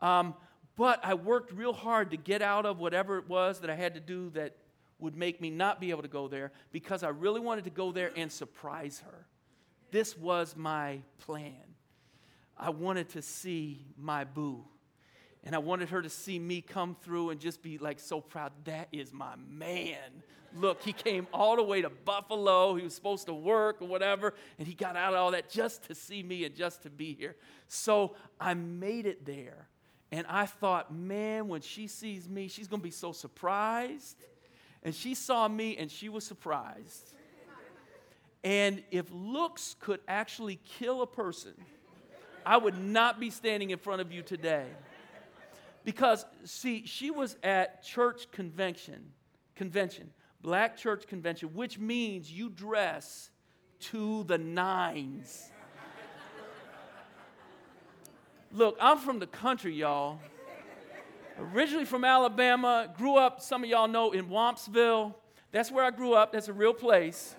Um, 0.00 0.34
but 0.76 1.00
I 1.04 1.14
worked 1.14 1.52
real 1.52 1.72
hard 1.72 2.10
to 2.12 2.16
get 2.16 2.42
out 2.42 2.66
of 2.66 2.78
whatever 2.78 3.18
it 3.18 3.28
was 3.28 3.60
that 3.60 3.70
I 3.70 3.74
had 3.74 3.94
to 3.94 4.00
do 4.00 4.30
that 4.30 4.56
would 4.98 5.16
make 5.16 5.40
me 5.40 5.50
not 5.50 5.80
be 5.80 5.90
able 5.90 6.02
to 6.02 6.08
go 6.08 6.28
there 6.28 6.52
because 6.70 7.02
I 7.02 7.08
really 7.08 7.40
wanted 7.40 7.64
to 7.64 7.70
go 7.70 7.92
there 7.92 8.12
and 8.16 8.30
surprise 8.30 9.02
her. 9.04 9.26
This 9.90 10.16
was 10.16 10.56
my 10.56 11.00
plan. 11.18 11.54
I 12.56 12.70
wanted 12.70 13.10
to 13.10 13.22
see 13.22 13.84
my 13.98 14.24
boo. 14.24 14.64
And 15.44 15.56
I 15.56 15.58
wanted 15.58 15.88
her 15.88 16.00
to 16.00 16.08
see 16.08 16.38
me 16.38 16.60
come 16.60 16.96
through 17.02 17.30
and 17.30 17.40
just 17.40 17.62
be 17.62 17.76
like 17.78 17.98
so 17.98 18.20
proud. 18.20 18.52
That 18.64 18.88
is 18.92 19.12
my 19.12 19.34
man. 19.36 20.22
Look, 20.56 20.82
he 20.82 20.92
came 20.92 21.26
all 21.32 21.56
the 21.56 21.62
way 21.62 21.82
to 21.82 21.90
Buffalo. 21.90 22.76
He 22.76 22.84
was 22.84 22.94
supposed 22.94 23.26
to 23.26 23.34
work 23.34 23.82
or 23.82 23.88
whatever. 23.88 24.34
And 24.58 24.68
he 24.68 24.74
got 24.74 24.96
out 24.96 25.14
of 25.14 25.18
all 25.18 25.30
that 25.32 25.50
just 25.50 25.84
to 25.84 25.94
see 25.94 26.22
me 26.22 26.44
and 26.44 26.54
just 26.54 26.82
to 26.84 26.90
be 26.90 27.14
here. 27.14 27.36
So 27.66 28.14
I 28.40 28.54
made 28.54 29.06
it 29.06 29.26
there. 29.26 29.68
And 30.12 30.26
I 30.28 30.44
thought, 30.44 30.94
man, 30.94 31.48
when 31.48 31.62
she 31.62 31.86
sees 31.86 32.28
me, 32.28 32.48
she's 32.48 32.68
going 32.68 32.80
to 32.80 32.84
be 32.84 32.90
so 32.90 33.12
surprised. 33.12 34.16
And 34.82 34.94
she 34.94 35.14
saw 35.14 35.48
me 35.48 35.78
and 35.78 35.90
she 35.90 36.10
was 36.10 36.24
surprised. 36.24 37.14
And 38.44 38.82
if 38.90 39.06
looks 39.10 39.74
could 39.80 40.00
actually 40.06 40.60
kill 40.78 41.00
a 41.00 41.06
person, 41.06 41.54
I 42.44 42.58
would 42.58 42.78
not 42.78 43.18
be 43.20 43.30
standing 43.30 43.70
in 43.70 43.78
front 43.78 44.02
of 44.02 44.12
you 44.12 44.22
today. 44.22 44.66
Because, 45.84 46.26
see, 46.44 46.84
she 46.84 47.10
was 47.10 47.36
at 47.42 47.82
church 47.82 48.30
convention, 48.30 49.12
convention, 49.54 50.10
black 50.42 50.76
church 50.76 51.06
convention, 51.06 51.54
which 51.54 51.78
means 51.78 52.30
you 52.30 52.50
dress 52.50 53.30
to 53.80 54.24
the 54.24 54.38
nines. 54.38 55.50
Look, 58.54 58.76
I'm 58.78 58.98
from 58.98 59.18
the 59.18 59.26
country, 59.26 59.74
y'all. 59.74 60.20
Originally 61.38 61.86
from 61.86 62.04
Alabama, 62.04 62.92
grew 62.98 63.16
up, 63.16 63.40
some 63.40 63.64
of 63.64 63.70
y'all 63.70 63.88
know, 63.88 64.12
in 64.12 64.28
Wampsville. 64.28 65.14
That's 65.52 65.70
where 65.70 65.82
I 65.82 65.90
grew 65.90 66.12
up. 66.12 66.32
That's 66.32 66.48
a 66.48 66.52
real 66.52 66.74
place. 66.74 67.34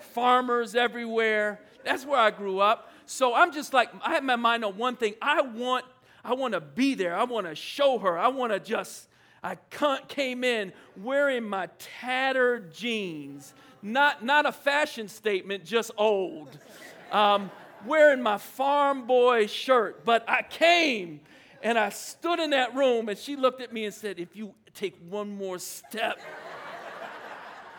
Farmers 0.00 0.74
everywhere. 0.74 1.60
That's 1.84 2.04
where 2.04 2.18
I 2.18 2.32
grew 2.32 2.58
up. 2.58 2.90
So 3.06 3.32
I'm 3.32 3.52
just 3.52 3.72
like, 3.72 3.90
I 4.02 4.14
have 4.14 4.24
my 4.24 4.34
mind 4.34 4.64
on 4.64 4.76
one 4.76 4.96
thing. 4.96 5.14
I 5.22 5.40
want, 5.42 5.84
I 6.24 6.34
want 6.34 6.54
to 6.54 6.60
be 6.60 6.94
there. 6.94 7.14
I 7.14 7.24
want 7.24 7.46
to 7.46 7.54
show 7.54 7.98
her. 7.98 8.18
I 8.18 8.26
want 8.26 8.52
to 8.52 8.58
just, 8.58 9.06
I 9.40 9.56
came 10.08 10.42
in 10.42 10.72
wearing 10.96 11.44
my 11.44 11.68
tattered 11.78 12.74
jeans, 12.74 13.54
not, 13.82 14.24
not 14.24 14.46
a 14.46 14.52
fashion 14.52 15.06
statement, 15.06 15.64
just 15.64 15.92
old. 15.96 16.58
Um, 17.12 17.52
wearing 17.86 18.22
my 18.22 18.38
farm 18.38 19.06
boy 19.06 19.46
shirt, 19.46 20.04
but 20.04 20.28
I 20.28 20.42
came 20.42 21.20
and 21.62 21.78
I 21.78 21.88
stood 21.88 22.40
in 22.40 22.50
that 22.50 22.74
room 22.74 23.08
and 23.08 23.18
she 23.18 23.36
looked 23.36 23.60
at 23.60 23.72
me 23.72 23.84
and 23.84 23.94
said, 23.94 24.18
If 24.18 24.36
you 24.36 24.54
take 24.74 24.96
one 25.08 25.36
more 25.36 25.58
step, 25.58 26.18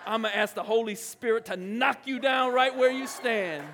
I'm 0.06 0.22
gonna 0.24 0.34
ask 0.34 0.54
the 0.54 0.64
Holy 0.64 0.96
Spirit 0.96 1.46
to 1.46 1.58
knock 1.58 2.06
you 2.06 2.20
down 2.20 2.54
right 2.54 2.76
where 2.76 2.92
you 2.92 3.08
stand. 3.08 3.66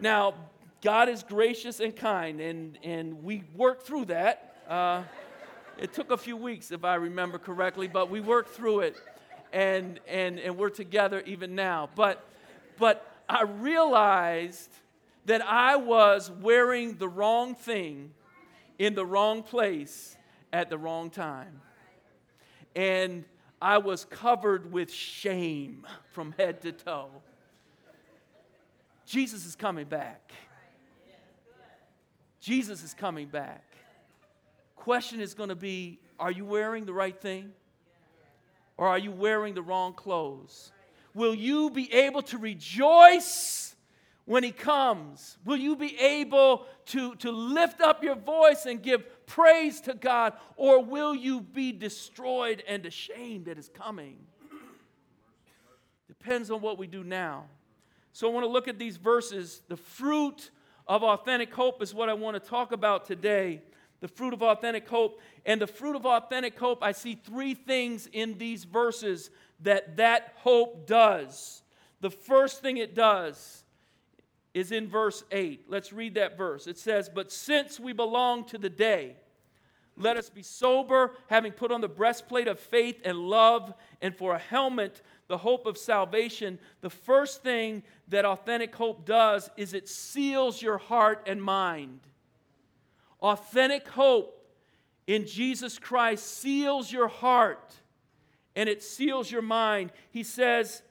Now, 0.00 0.34
God 0.82 1.10
is 1.10 1.22
gracious 1.22 1.80
and 1.80 1.94
kind, 1.94 2.40
and, 2.40 2.78
and 2.82 3.22
we 3.22 3.44
worked 3.54 3.86
through 3.86 4.06
that. 4.06 4.56
Uh, 4.66 5.02
it 5.76 5.92
took 5.92 6.10
a 6.10 6.16
few 6.16 6.36
weeks, 6.36 6.70
if 6.70 6.84
I 6.84 6.94
remember 6.94 7.38
correctly, 7.38 7.86
but 7.86 8.10
we 8.10 8.20
worked 8.20 8.54
through 8.54 8.80
it, 8.80 8.96
and, 9.52 10.00
and, 10.08 10.38
and 10.38 10.56
we're 10.56 10.70
together 10.70 11.22
even 11.26 11.54
now. 11.54 11.90
But, 11.94 12.26
but 12.78 13.22
I 13.28 13.42
realized 13.42 14.70
that 15.26 15.42
I 15.42 15.76
was 15.76 16.30
wearing 16.30 16.96
the 16.96 17.08
wrong 17.08 17.54
thing 17.54 18.12
in 18.78 18.94
the 18.94 19.04
wrong 19.04 19.42
place 19.42 20.16
at 20.52 20.70
the 20.70 20.78
wrong 20.78 21.10
time. 21.10 21.60
And 22.74 23.24
I 23.60 23.78
was 23.78 24.04
covered 24.04 24.72
with 24.72 24.92
shame 24.92 25.86
from 26.12 26.32
head 26.38 26.62
to 26.62 26.72
toe. 26.72 27.10
Jesus 29.06 29.44
is 29.44 29.56
coming 29.56 29.86
back. 29.86 30.32
Jesus 32.40 32.82
is 32.82 32.94
coming 32.94 33.26
back 33.26 33.70
question 34.80 35.20
is 35.20 35.34
going 35.34 35.50
to 35.50 35.54
be 35.54 36.00
are 36.18 36.32
you 36.32 36.44
wearing 36.44 36.84
the 36.84 36.92
right 36.92 37.18
thing? 37.18 37.52
Or 38.76 38.88
are 38.88 38.98
you 38.98 39.10
wearing 39.10 39.54
the 39.54 39.62
wrong 39.62 39.94
clothes? 39.94 40.72
Will 41.14 41.34
you 41.34 41.70
be 41.70 41.92
able 41.92 42.22
to 42.22 42.38
rejoice 42.38 43.74
when 44.30 44.44
He 44.44 44.52
comes? 44.52 45.38
Will 45.44 45.56
you 45.56 45.74
be 45.74 45.98
able 45.98 46.64
to, 46.86 47.16
to 47.16 47.32
lift 47.32 47.80
up 47.80 48.04
your 48.04 48.14
voice 48.14 48.64
and 48.64 48.80
give 48.80 49.26
praise 49.26 49.80
to 49.80 49.94
God? 49.94 50.34
Or 50.54 50.84
will 50.84 51.16
you 51.16 51.40
be 51.40 51.72
destroyed 51.72 52.62
and 52.68 52.86
ashamed 52.86 53.46
that 53.46 53.58
is 53.58 53.68
coming? 53.68 54.18
Depends 56.06 56.48
on 56.48 56.60
what 56.60 56.78
we 56.78 56.86
do 56.86 57.02
now. 57.02 57.46
So 58.12 58.28
I 58.28 58.32
want 58.32 58.44
to 58.44 58.48
look 58.48 58.68
at 58.68 58.78
these 58.78 58.98
verses. 58.98 59.62
The 59.66 59.76
fruit 59.76 60.52
of 60.86 61.02
authentic 61.02 61.52
hope 61.52 61.82
is 61.82 61.92
what 61.92 62.08
I 62.08 62.14
want 62.14 62.40
to 62.40 62.48
talk 62.48 62.70
about 62.70 63.06
today 63.06 63.62
the 63.98 64.06
fruit 64.08 64.32
of 64.32 64.42
authentic 64.42 64.88
hope. 64.88 65.20
And 65.44 65.60
the 65.60 65.66
fruit 65.66 65.96
of 65.96 66.06
authentic 66.06 66.56
hope, 66.56 66.84
I 66.84 66.92
see 66.92 67.16
three 67.16 67.54
things 67.54 68.08
in 68.12 68.38
these 68.38 68.62
verses 68.62 69.30
that 69.58 69.96
that 69.96 70.34
hope 70.36 70.86
does. 70.86 71.64
The 72.00 72.10
first 72.10 72.62
thing 72.62 72.76
it 72.76 72.94
does 72.94 73.59
is 74.54 74.72
in 74.72 74.88
verse 74.88 75.24
8. 75.30 75.66
Let's 75.68 75.92
read 75.92 76.14
that 76.14 76.36
verse. 76.36 76.66
It 76.66 76.78
says, 76.78 77.08
But 77.08 77.30
since 77.30 77.78
we 77.78 77.92
belong 77.92 78.44
to 78.46 78.58
the 78.58 78.70
day, 78.70 79.16
let 79.96 80.16
us 80.16 80.30
be 80.30 80.42
sober, 80.42 81.12
having 81.28 81.52
put 81.52 81.70
on 81.70 81.80
the 81.80 81.88
breastplate 81.88 82.48
of 82.48 82.58
faith 82.58 83.00
and 83.04 83.18
love, 83.18 83.74
and 84.00 84.16
for 84.16 84.34
a 84.34 84.38
helmet, 84.38 85.02
the 85.28 85.38
hope 85.38 85.66
of 85.66 85.76
salvation. 85.76 86.58
The 86.80 86.90
first 86.90 87.42
thing 87.42 87.82
that 88.08 88.24
authentic 88.24 88.74
hope 88.74 89.04
does 89.04 89.50
is 89.56 89.74
it 89.74 89.88
seals 89.88 90.62
your 90.62 90.78
heart 90.78 91.24
and 91.26 91.42
mind. 91.42 92.00
Authentic 93.20 93.86
hope 93.88 94.36
in 95.06 95.26
Jesus 95.26 95.78
Christ 95.78 96.38
seals 96.38 96.90
your 96.90 97.08
heart 97.08 97.74
and 98.56 98.68
it 98.68 98.82
seals 98.82 99.30
your 99.30 99.42
mind. 99.42 99.92
He 100.10 100.22
says, 100.22 100.82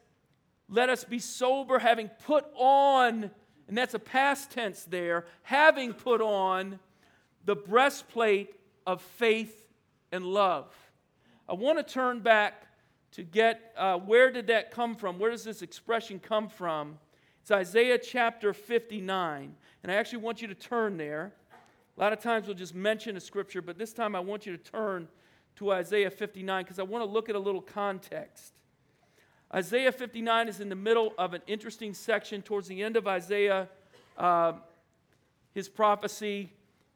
Let 0.67 0.89
us 0.89 1.03
be 1.03 1.19
sober, 1.19 1.79
having 1.79 2.09
put 2.25 2.45
on, 2.55 3.31
and 3.69 3.77
that's 3.77 3.93
a 3.93 3.99
past 3.99 4.49
tense 4.49 4.83
there, 4.83 5.25
having 5.43 5.93
put 5.93 6.21
on 6.21 6.79
the 7.45 7.55
breastplate 7.55 8.55
of 8.87 8.99
faith 8.99 9.67
and 10.11 10.25
love. 10.25 10.73
I 11.47 11.53
want 11.53 11.77
to 11.77 11.83
turn 11.83 12.21
back 12.21 12.65
to 13.11 13.23
get 13.23 13.73
uh, 13.77 13.99
where 13.99 14.31
did 14.31 14.47
that 14.47 14.71
come 14.71 14.95
from? 14.95 15.19
Where 15.19 15.29
does 15.29 15.43
this 15.43 15.61
expression 15.61 16.19
come 16.19 16.49
from? 16.49 16.97
It's 17.43 17.51
Isaiah 17.51 17.99
chapter 17.99 18.53
59. 18.53 19.55
And 19.83 19.91
I 19.91 19.95
actually 19.95 20.23
want 20.23 20.41
you 20.41 20.47
to 20.47 20.55
turn 20.55 20.97
there. 20.97 21.31
A 21.95 21.99
lot 21.99 22.11
of 22.11 22.19
times 22.19 22.47
we'll 22.47 22.55
just 22.55 22.73
mention 22.73 23.17
a 23.17 23.19
scripture, 23.19 23.61
but 23.61 23.77
this 23.77 23.93
time 23.93 24.15
I 24.15 24.19
want 24.19 24.47
you 24.47 24.57
to 24.57 24.63
turn 24.63 25.07
to 25.57 25.71
Isaiah 25.73 26.09
59 26.09 26.63
because 26.63 26.79
I 26.79 26.83
want 26.83 27.05
to 27.05 27.09
look 27.09 27.29
at 27.29 27.35
a 27.35 27.39
little 27.39 27.61
context. 27.61 28.53
Isaiah 29.53 29.91
59 29.91 30.47
is 30.47 30.59
in 30.59 30.69
the 30.69 30.75
middle 30.75 31.13
of 31.17 31.33
an 31.33 31.41
interesting 31.47 31.95
section 31.95 32.43
towards 32.43 32.67
the 32.67 32.83
end 32.83 32.95
of 32.95 33.07
Isaiah, 33.07 33.67
uh, 34.15 34.53
his 35.53 35.67
prophecy. 35.67 36.51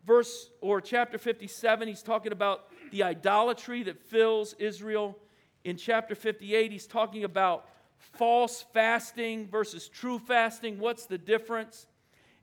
Verse 0.06 0.50
or 0.62 0.80
chapter 0.82 1.18
57, 1.18 1.88
he's 1.88 2.04
talking 2.04 2.32
about 2.32 2.66
the 2.92 3.04
idolatry 3.04 3.84
that 3.84 3.98
fills 3.98 4.54
Israel. 4.60 5.18
In 5.64 5.78
chapter 5.78 6.14
58, 6.14 6.72
he's 6.72 6.86
talking 6.86 7.24
about 7.24 7.68
false 7.98 8.66
fasting 8.74 9.48
versus 9.48 9.88
true 9.88 10.20
fasting. 10.20 10.78
What's 10.78 11.06
the 11.06 11.18
difference? 11.18 11.88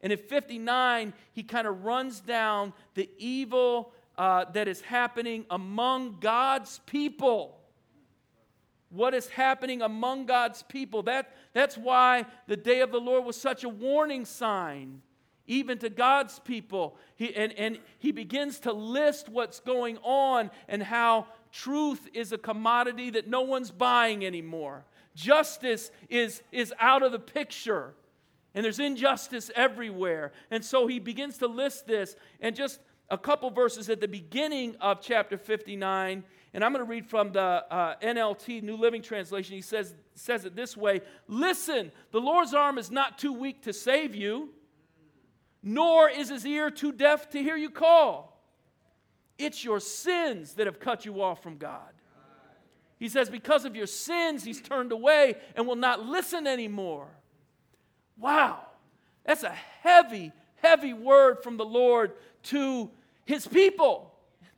And 0.02 0.12
in 0.12 0.18
59, 0.18 1.12
he 1.32 1.42
kind 1.42 1.68
of 1.68 1.84
runs 1.84 2.20
down 2.20 2.72
the 2.94 3.08
evil 3.18 3.92
uh, 4.18 4.46
that 4.54 4.66
is 4.66 4.80
happening 4.80 5.44
among 5.50 6.16
God's 6.18 6.80
people. 6.86 7.59
What 8.90 9.14
is 9.14 9.28
happening 9.28 9.82
among 9.82 10.26
God's 10.26 10.62
people? 10.64 11.04
That, 11.04 11.32
that's 11.52 11.78
why 11.78 12.26
the 12.48 12.56
day 12.56 12.80
of 12.80 12.90
the 12.90 13.00
Lord 13.00 13.24
was 13.24 13.40
such 13.40 13.62
a 13.62 13.68
warning 13.68 14.24
sign, 14.24 15.00
even 15.46 15.78
to 15.78 15.88
God's 15.88 16.40
people. 16.40 16.96
He, 17.14 17.34
and, 17.34 17.52
and 17.52 17.78
he 17.98 18.10
begins 18.10 18.58
to 18.60 18.72
list 18.72 19.28
what's 19.28 19.60
going 19.60 19.98
on 19.98 20.50
and 20.68 20.82
how 20.82 21.28
truth 21.52 22.08
is 22.12 22.32
a 22.32 22.38
commodity 22.38 23.10
that 23.10 23.28
no 23.28 23.42
one's 23.42 23.70
buying 23.70 24.26
anymore. 24.26 24.84
Justice 25.14 25.92
is, 26.08 26.42
is 26.50 26.74
out 26.80 27.02
of 27.02 27.12
the 27.12 27.18
picture. 27.18 27.94
And 28.54 28.64
there's 28.64 28.80
injustice 28.80 29.50
everywhere. 29.54 30.32
And 30.50 30.64
so 30.64 30.88
he 30.88 30.98
begins 30.98 31.38
to 31.38 31.46
list 31.46 31.86
this. 31.86 32.16
And 32.40 32.56
just 32.56 32.80
a 33.08 33.18
couple 33.18 33.50
verses 33.50 33.88
at 33.88 34.00
the 34.00 34.08
beginning 34.08 34.76
of 34.80 35.00
chapter 35.00 35.36
59, 35.36 36.24
and 36.52 36.64
I'm 36.64 36.72
going 36.72 36.84
to 36.84 36.90
read 36.90 37.06
from 37.06 37.32
the 37.32 37.40
uh, 37.40 37.94
NLT, 38.02 38.62
New 38.62 38.76
Living 38.76 39.02
Translation. 39.02 39.54
He 39.54 39.62
says, 39.62 39.94
says 40.14 40.44
it 40.44 40.56
this 40.56 40.76
way 40.76 41.00
Listen, 41.28 41.92
the 42.10 42.20
Lord's 42.20 42.54
arm 42.54 42.78
is 42.78 42.90
not 42.90 43.18
too 43.18 43.32
weak 43.32 43.62
to 43.62 43.72
save 43.72 44.14
you, 44.14 44.50
nor 45.62 46.08
is 46.08 46.28
his 46.28 46.44
ear 46.44 46.70
too 46.70 46.92
deaf 46.92 47.30
to 47.30 47.42
hear 47.42 47.56
you 47.56 47.70
call. 47.70 48.40
It's 49.38 49.64
your 49.64 49.80
sins 49.80 50.54
that 50.54 50.66
have 50.66 50.80
cut 50.80 51.04
you 51.04 51.22
off 51.22 51.42
from 51.42 51.56
God. 51.56 51.92
He 52.98 53.08
says, 53.08 53.30
Because 53.30 53.64
of 53.64 53.76
your 53.76 53.86
sins, 53.86 54.44
he's 54.44 54.60
turned 54.60 54.92
away 54.92 55.36
and 55.54 55.66
will 55.66 55.76
not 55.76 56.04
listen 56.04 56.46
anymore. 56.46 57.08
Wow, 58.18 58.66
that's 59.24 59.44
a 59.44 59.54
heavy, 59.82 60.32
heavy 60.56 60.92
word 60.92 61.42
from 61.42 61.56
the 61.56 61.64
Lord 61.64 62.12
to 62.44 62.90
his 63.24 63.46
people. 63.46 64.09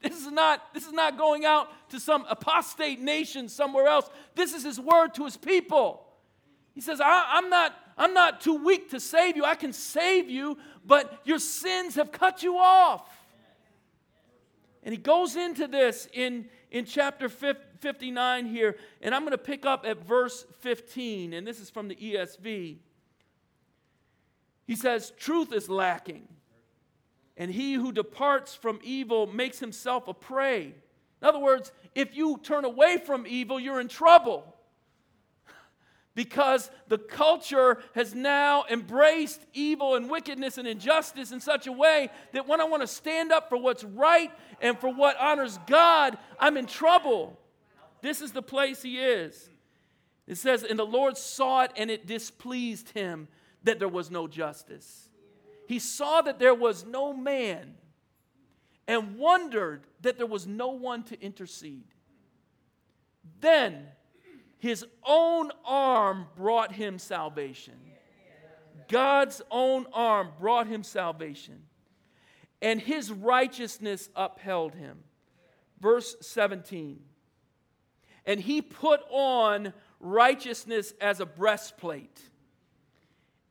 This 0.02 0.20
is 0.26 0.32
not, 0.32 0.74
this 0.74 0.86
is 0.86 0.92
not 0.92 1.16
going 1.16 1.44
out 1.44 1.68
to 1.90 2.00
some 2.00 2.24
apostate 2.28 3.00
nation 3.00 3.48
somewhere 3.48 3.86
else. 3.86 4.10
This 4.34 4.52
is 4.52 4.64
his 4.64 4.80
word 4.80 5.14
to 5.14 5.24
his 5.24 5.36
people. 5.36 6.04
He 6.74 6.80
says, 6.80 7.00
I, 7.00 7.38
am 7.38 7.48
not, 7.48 7.74
I'm 7.96 8.14
not 8.14 8.40
too 8.40 8.54
weak 8.54 8.90
to 8.90 9.00
save 9.00 9.36
you. 9.36 9.44
I 9.44 9.54
can 9.54 9.72
save 9.72 10.28
you, 10.28 10.58
but 10.84 11.20
your 11.24 11.38
sins 11.38 11.94
have 11.94 12.10
cut 12.10 12.42
you 12.42 12.56
off. 12.56 13.08
And 14.82 14.92
he 14.92 14.98
goes 14.98 15.36
into 15.36 15.68
this 15.68 16.08
in, 16.12 16.46
in 16.70 16.84
chapter 16.84 17.28
59 17.28 18.46
here, 18.46 18.76
and 19.00 19.14
I'm 19.14 19.22
going 19.22 19.32
to 19.32 19.38
pick 19.38 19.64
up 19.64 19.84
at 19.86 20.04
verse 20.04 20.44
15, 20.60 21.34
and 21.34 21.46
this 21.46 21.60
is 21.60 21.70
from 21.70 21.86
the 21.88 21.94
ESV. 21.94 22.78
He 24.66 24.76
says, 24.76 25.12
Truth 25.18 25.52
is 25.52 25.68
lacking, 25.68 26.26
and 27.42 27.52
he 27.52 27.74
who 27.74 27.90
departs 27.90 28.54
from 28.54 28.78
evil 28.84 29.26
makes 29.26 29.58
himself 29.58 30.06
a 30.06 30.14
prey. 30.14 30.66
In 31.20 31.26
other 31.26 31.40
words, 31.40 31.72
if 31.92 32.16
you 32.16 32.38
turn 32.40 32.64
away 32.64 32.98
from 33.04 33.26
evil, 33.26 33.58
you're 33.58 33.80
in 33.80 33.88
trouble. 33.88 34.46
Because 36.14 36.70
the 36.86 36.98
culture 36.98 37.78
has 37.96 38.14
now 38.14 38.64
embraced 38.70 39.40
evil 39.54 39.96
and 39.96 40.08
wickedness 40.08 40.56
and 40.56 40.68
injustice 40.68 41.32
in 41.32 41.40
such 41.40 41.66
a 41.66 41.72
way 41.72 42.10
that 42.32 42.46
when 42.46 42.60
I 42.60 42.64
want 42.64 42.82
to 42.82 42.86
stand 42.86 43.32
up 43.32 43.48
for 43.48 43.56
what's 43.56 43.82
right 43.82 44.30
and 44.60 44.78
for 44.78 44.94
what 44.94 45.18
honors 45.18 45.58
God, 45.66 46.18
I'm 46.38 46.56
in 46.56 46.66
trouble. 46.66 47.40
This 48.02 48.20
is 48.20 48.30
the 48.30 48.42
place 48.42 48.82
he 48.82 49.00
is. 49.00 49.50
It 50.28 50.36
says, 50.36 50.62
And 50.62 50.78
the 50.78 50.86
Lord 50.86 51.16
saw 51.16 51.62
it 51.62 51.72
and 51.76 51.90
it 51.90 52.06
displeased 52.06 52.90
him 52.90 53.26
that 53.64 53.80
there 53.80 53.88
was 53.88 54.12
no 54.12 54.28
justice. 54.28 55.08
He 55.66 55.78
saw 55.78 56.22
that 56.22 56.38
there 56.38 56.54
was 56.54 56.84
no 56.84 57.12
man. 57.12 57.74
and 58.88 59.16
wondered 59.16 59.82
that 60.00 60.18
there 60.18 60.26
was 60.26 60.46
no 60.46 60.68
one 60.68 61.02
to 61.04 61.20
intercede. 61.20 61.86
Then 63.40 63.86
his 64.58 64.84
own 65.04 65.50
arm 65.64 66.26
brought 66.36 66.72
him 66.72 66.98
salvation. 66.98 67.74
God's 68.88 69.40
own 69.50 69.86
arm 69.92 70.30
brought 70.38 70.66
him 70.66 70.82
salvation, 70.82 71.62
and 72.60 72.80
his 72.80 73.10
righteousness 73.10 74.08
upheld 74.14 74.74
him. 74.74 74.98
Verse 75.80 76.14
17. 76.20 77.00
And 78.26 78.38
he 78.38 78.62
put 78.62 79.00
on 79.10 79.72
righteousness 79.98 80.92
as 81.00 81.20
a 81.20 81.26
breastplate 81.26 82.20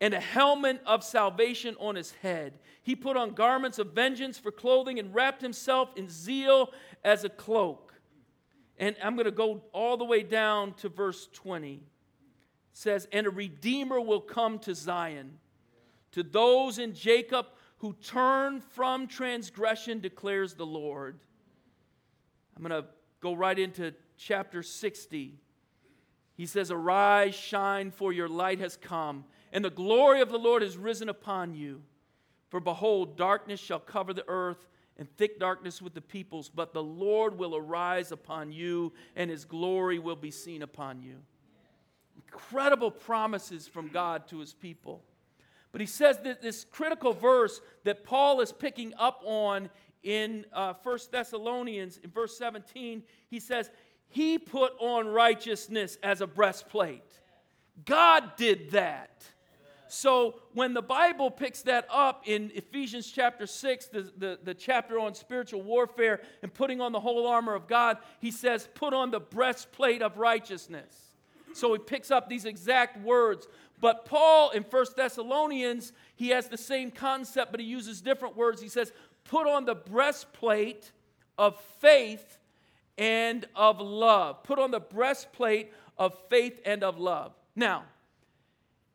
and 0.01 0.15
a 0.15 0.19
helmet 0.19 0.81
of 0.87 1.03
salvation 1.03 1.75
on 1.79 1.95
his 1.95 2.11
head. 2.23 2.53
He 2.81 2.95
put 2.95 3.15
on 3.15 3.35
garments 3.35 3.77
of 3.77 3.93
vengeance 3.93 4.39
for 4.39 4.51
clothing 4.51 4.97
and 4.97 5.13
wrapped 5.13 5.43
himself 5.43 5.91
in 5.95 6.09
zeal 6.09 6.71
as 7.05 7.23
a 7.23 7.29
cloak. 7.29 7.93
And 8.79 8.95
I'm 9.03 9.15
going 9.15 9.25
to 9.25 9.31
go 9.31 9.61
all 9.71 9.97
the 9.97 10.03
way 10.03 10.23
down 10.23 10.73
to 10.75 10.89
verse 10.89 11.29
20. 11.33 11.73
It 11.75 11.81
says, 12.73 13.07
And 13.11 13.27
a 13.27 13.29
redeemer 13.29 14.01
will 14.01 14.21
come 14.21 14.57
to 14.59 14.73
Zion, 14.73 15.37
to 16.13 16.23
those 16.23 16.79
in 16.79 16.95
Jacob 16.95 17.45
who 17.77 17.93
turn 17.93 18.59
from 18.59 19.05
transgression, 19.05 19.99
declares 19.99 20.55
the 20.55 20.65
Lord. 20.65 21.19
I'm 22.55 22.63
going 22.63 22.81
to 22.81 22.89
go 23.21 23.33
right 23.33 23.57
into 23.57 23.93
chapter 24.17 24.63
60. 24.63 25.35
He 26.33 26.45
says, 26.47 26.71
Arise, 26.71 27.35
shine, 27.35 27.91
for 27.91 28.11
your 28.11 28.27
light 28.27 28.59
has 28.59 28.77
come 28.77 29.25
and 29.51 29.63
the 29.63 29.69
glory 29.69 30.21
of 30.21 30.29
the 30.29 30.39
Lord 30.39 30.63
is 30.63 30.77
risen 30.77 31.09
upon 31.09 31.53
you. 31.55 31.81
For 32.49 32.59
behold, 32.59 33.17
darkness 33.17 33.59
shall 33.59 33.79
cover 33.79 34.13
the 34.13 34.27
earth, 34.27 34.67
and 34.97 35.09
thick 35.17 35.39
darkness 35.39 35.81
with 35.81 35.93
the 35.93 36.01
peoples, 36.01 36.49
but 36.49 36.73
the 36.73 36.83
Lord 36.83 37.37
will 37.37 37.55
arise 37.55 38.11
upon 38.11 38.51
you, 38.51 38.93
and 39.15 39.31
his 39.31 39.45
glory 39.45 39.97
will 39.99 40.15
be 40.15 40.31
seen 40.31 40.61
upon 40.61 41.01
you. 41.01 41.15
Incredible 42.15 42.91
promises 42.91 43.67
from 43.67 43.87
God 43.87 44.27
to 44.27 44.39
his 44.39 44.53
people. 44.53 45.01
But 45.71 45.81
he 45.81 45.87
says 45.87 46.19
that 46.19 46.41
this 46.41 46.65
critical 46.65 47.13
verse 47.13 47.61
that 47.83 48.03
Paul 48.03 48.41
is 48.41 48.51
picking 48.51 48.93
up 48.97 49.21
on 49.25 49.69
in 50.03 50.45
uh, 50.51 50.73
1 50.83 50.99
Thessalonians, 51.11 51.99
in 52.03 52.09
verse 52.09 52.37
17, 52.37 53.03
he 53.29 53.39
says, 53.39 53.69
He 54.09 54.37
put 54.37 54.73
on 54.79 55.07
righteousness 55.07 55.97
as 56.03 56.21
a 56.21 56.27
breastplate. 56.27 57.19
God 57.85 58.35
did 58.35 58.71
that. 58.71 59.23
So 59.91 60.35
when 60.53 60.73
the 60.73 60.81
Bible 60.81 61.29
picks 61.29 61.63
that 61.63 61.85
up 61.91 62.23
in 62.25 62.49
Ephesians 62.55 63.11
chapter 63.11 63.45
6, 63.45 63.87
the, 63.87 64.11
the, 64.17 64.39
the, 64.41 64.53
chapter 64.53 64.97
on 64.97 65.13
spiritual 65.15 65.63
warfare 65.63 66.21
and 66.41 66.53
putting 66.53 66.79
on 66.79 66.93
the 66.93 66.99
whole 67.01 67.27
armor 67.27 67.53
of 67.53 67.67
God, 67.67 67.97
he 68.21 68.31
says, 68.31 68.69
put 68.73 68.93
on 68.93 69.11
the 69.11 69.19
breastplate 69.19 70.01
of 70.01 70.17
righteousness. 70.17 70.95
So 71.51 71.73
he 71.73 71.79
picks 71.79 72.09
up 72.09 72.29
these 72.29 72.45
exact 72.45 73.03
words. 73.03 73.49
But 73.81 74.05
Paul 74.05 74.51
in 74.51 74.63
First 74.63 74.95
Thessalonians, 74.95 75.91
he 76.15 76.29
has 76.29 76.47
the 76.47 76.57
same 76.57 76.89
concept, 76.89 77.51
but 77.51 77.59
he 77.59 77.65
uses 77.65 77.99
different 77.99 78.37
words. 78.37 78.61
He 78.61 78.69
says, 78.69 78.93
put 79.25 79.45
on 79.45 79.65
the 79.65 79.75
breastplate 79.75 80.89
of 81.37 81.59
faith 81.79 82.37
and 82.97 83.45
of 83.57 83.81
love. 83.81 84.43
Put 84.43 84.57
on 84.57 84.71
the 84.71 84.79
breastplate 84.79 85.73
of 85.97 86.17
faith 86.29 86.61
and 86.65 86.81
of 86.81 86.97
love. 86.97 87.33
Now, 87.57 87.83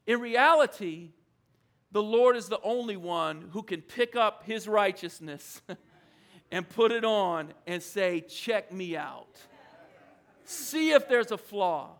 in 0.07 0.21
reality, 0.21 1.11
the 1.93 2.03
Lord 2.03 2.37
is 2.37 2.49
the 2.49 2.61
only 2.63 2.97
one 2.97 3.49
who 3.53 3.63
can 3.63 3.83
pick 3.83 4.17
up 4.17 4.45
his 4.45 4.69
righteousness 4.69 5.61
and 6.51 6.69
put 6.69 6.93
it 6.93 7.05
on 7.05 7.53
and 7.67 7.83
say, 7.83 8.21
Check 8.21 8.73
me 8.73 8.97
out. 8.97 9.39
See 10.45 10.93
if 10.93 11.09
there's 11.09 11.33
a 11.33 11.39
flaw. 11.39 11.91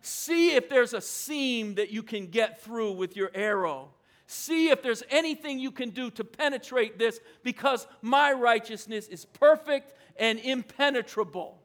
See 0.00 0.54
if 0.54 0.70
there's 0.70 0.94
a 0.94 1.00
seam 1.00 1.74
that 1.74 1.90
you 1.90 2.02
can 2.02 2.28
get 2.28 2.62
through 2.62 2.92
with 2.92 3.16
your 3.16 3.30
arrow. 3.34 3.90
See 4.26 4.68
if 4.70 4.82
there's 4.82 5.02
anything 5.10 5.58
you 5.58 5.70
can 5.70 5.90
do 5.90 6.10
to 6.12 6.24
penetrate 6.24 6.98
this 6.98 7.18
because 7.42 7.86
my 8.00 8.32
righteousness 8.32 9.08
is 9.08 9.24
perfect 9.24 9.94
and 10.16 10.38
impenetrable. 10.38 11.60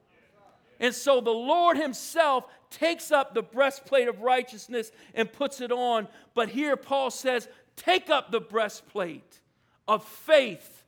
And 0.80 0.94
so 0.94 1.22
the 1.22 1.32
Lord 1.32 1.78
Himself 1.78 2.46
takes 2.74 3.12
up 3.12 3.34
the 3.34 3.44
breastplate 3.44 4.08
of 4.08 4.22
righteousness 4.22 4.92
and 5.14 5.32
puts 5.32 5.62
it 5.62 5.72
on. 5.72 6.08
But 6.34 6.50
here 6.50 6.76
Paul 6.76 7.12
says, 7.12 7.48
take 7.76 8.10
up 8.10 8.32
the 8.32 8.42
breastplate 8.42 9.40
of 9.88 10.04
faith 10.04 10.84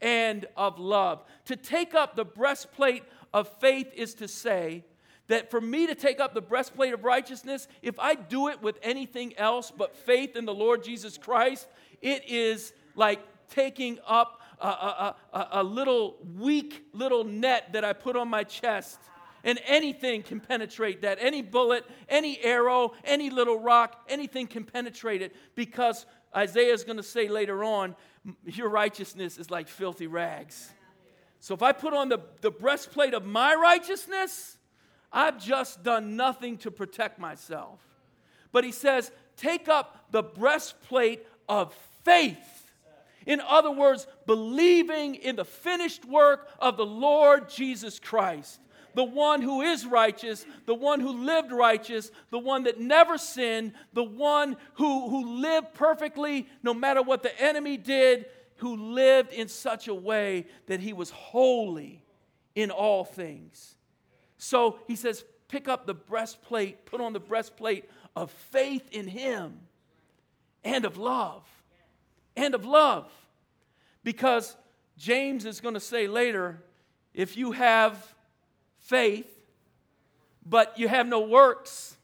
and 0.00 0.46
of 0.56 0.78
love. 0.78 1.24
To 1.46 1.56
take 1.56 1.94
up 1.94 2.16
the 2.16 2.24
breastplate 2.24 3.04
of 3.32 3.48
faith 3.60 3.90
is 3.94 4.14
to 4.14 4.28
say, 4.28 4.84
that 5.28 5.50
for 5.50 5.60
me 5.60 5.86
to 5.86 5.94
take 5.94 6.20
up 6.20 6.34
the 6.34 6.42
breastplate 6.42 6.92
of 6.92 7.02
righteousness, 7.02 7.66
if 7.80 7.98
I 7.98 8.14
do 8.14 8.48
it 8.48 8.60
with 8.60 8.78
anything 8.82 9.36
else 9.38 9.72
but 9.74 9.96
faith 9.96 10.36
in 10.36 10.44
the 10.44 10.52
Lord 10.52 10.84
Jesus 10.84 11.16
Christ, 11.16 11.66
it 12.02 12.28
is 12.28 12.74
like 12.94 13.20
taking 13.48 13.98
up 14.06 14.42
a, 14.60 14.66
a, 14.66 15.16
a, 15.32 15.48
a 15.52 15.62
little 15.62 16.16
weak 16.36 16.84
little 16.92 17.24
net 17.24 17.72
that 17.72 17.84
I 17.84 17.94
put 17.94 18.16
on 18.16 18.28
my 18.28 18.44
chest 18.44 18.98
and 19.44 19.60
anything 19.66 20.22
can 20.22 20.40
penetrate 20.40 21.02
that. 21.02 21.18
Any 21.20 21.42
bullet, 21.42 21.84
any 22.08 22.40
arrow, 22.42 22.94
any 23.04 23.30
little 23.30 23.60
rock, 23.60 24.04
anything 24.08 24.46
can 24.46 24.64
penetrate 24.64 25.22
it 25.22 25.36
because 25.54 26.06
Isaiah 26.34 26.72
is 26.72 26.82
going 26.82 26.96
to 26.96 27.02
say 27.02 27.28
later 27.28 27.62
on, 27.62 27.94
your 28.46 28.70
righteousness 28.70 29.38
is 29.38 29.50
like 29.50 29.68
filthy 29.68 30.06
rags. 30.06 30.72
So 31.40 31.54
if 31.54 31.62
I 31.62 31.72
put 31.72 31.92
on 31.92 32.08
the, 32.08 32.20
the 32.40 32.50
breastplate 32.50 33.12
of 33.12 33.26
my 33.26 33.54
righteousness, 33.54 34.56
I've 35.12 35.44
just 35.44 35.82
done 35.82 36.16
nothing 36.16 36.56
to 36.58 36.70
protect 36.70 37.18
myself. 37.18 37.80
But 38.50 38.64
he 38.64 38.72
says, 38.72 39.12
take 39.36 39.68
up 39.68 40.06
the 40.10 40.22
breastplate 40.22 41.26
of 41.48 41.74
faith. 42.02 42.72
In 43.26 43.40
other 43.40 43.70
words, 43.70 44.06
believing 44.26 45.16
in 45.16 45.36
the 45.36 45.44
finished 45.44 46.04
work 46.06 46.48
of 46.58 46.78
the 46.78 46.86
Lord 46.86 47.50
Jesus 47.50 47.98
Christ 47.98 48.58
the 48.94 49.04
one 49.04 49.42
who 49.42 49.62
is 49.62 49.84
righteous, 49.86 50.46
the 50.66 50.74
one 50.74 51.00
who 51.00 51.24
lived 51.24 51.52
righteous, 51.52 52.10
the 52.30 52.38
one 52.38 52.64
that 52.64 52.80
never 52.80 53.18
sinned, 53.18 53.72
the 53.92 54.04
one 54.04 54.56
who, 54.74 55.08
who 55.08 55.40
lived 55.40 55.74
perfectly 55.74 56.46
no 56.62 56.72
matter 56.72 57.02
what 57.02 57.22
the 57.22 57.40
enemy 57.40 57.76
did, 57.76 58.26
who 58.56 58.94
lived 58.94 59.32
in 59.32 59.48
such 59.48 59.88
a 59.88 59.94
way 59.94 60.46
that 60.66 60.80
he 60.80 60.92
was 60.92 61.10
holy 61.10 62.02
in 62.54 62.70
all 62.70 63.04
things. 63.04 63.74
So 64.38 64.78
he 64.86 64.96
says, 64.96 65.24
pick 65.48 65.68
up 65.68 65.86
the 65.86 65.94
breastplate, 65.94 66.86
put 66.86 67.00
on 67.00 67.12
the 67.12 67.20
breastplate 67.20 67.88
of 68.14 68.30
faith 68.30 68.88
in 68.92 69.08
him 69.08 69.60
and 70.62 70.84
of 70.84 70.96
love. 70.96 71.42
And 72.36 72.54
of 72.54 72.64
love. 72.64 73.10
Because 74.02 74.56
James 74.96 75.46
is 75.46 75.60
going 75.60 75.74
to 75.74 75.80
say 75.80 76.06
later 76.06 76.62
if 77.12 77.36
you 77.36 77.52
have 77.52 78.13
faith, 78.84 79.26
but 80.44 80.78
you 80.78 80.88
have 80.88 81.06
no 81.06 81.20
works, 81.20 81.96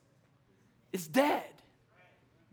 is 0.92 1.06
dead, 1.06 1.44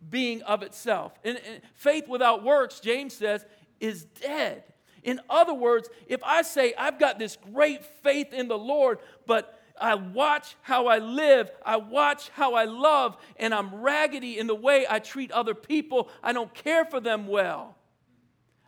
being 0.10 0.42
of 0.44 0.64
itself. 0.64 1.14
And, 1.24 1.38
and 1.38 1.62
faith 1.74 2.08
without 2.08 2.44
works, 2.44 2.80
James 2.80 3.14
says, 3.14 3.46
is 3.80 4.04
dead. 4.04 4.64
In 5.04 5.22
other 5.30 5.54
words, 5.54 5.90
if 6.08 6.22
I 6.24 6.42
say, 6.42 6.74
I've 6.78 7.00
got 7.00 7.20
this 7.20 7.38
great 7.54 7.86
faith 8.04 8.34
in 8.34 8.48
the 8.48 8.58
Lord, 8.58 9.00
but 9.26 9.58
I 9.80 9.96
watch 9.96 10.56
how 10.62 10.88
I 10.88 10.98
live, 10.98 11.50
I 11.66 11.78
watch 11.78 12.30
how 12.30 12.56
I 12.56 12.66
love, 12.66 13.16
and 13.38 13.54
I'm 13.54 13.76
raggedy 13.76 14.38
in 14.38 14.48
the 14.48 14.56
way 14.56 14.86
I 14.90 15.00
treat 15.00 15.32
other 15.32 15.54
people, 15.54 16.10
I 16.22 16.34
don't 16.34 16.54
care 16.54 16.84
for 16.84 17.00
them 17.00 17.28
well. 17.28 17.76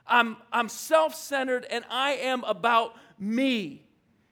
I'm, 0.08 0.38
I'm 0.52 0.69
self 0.69 1.13
centered 1.15 1.65
and 1.69 1.86
I 1.89 2.13
am 2.13 2.43
about 2.43 2.95
me. 3.19 3.84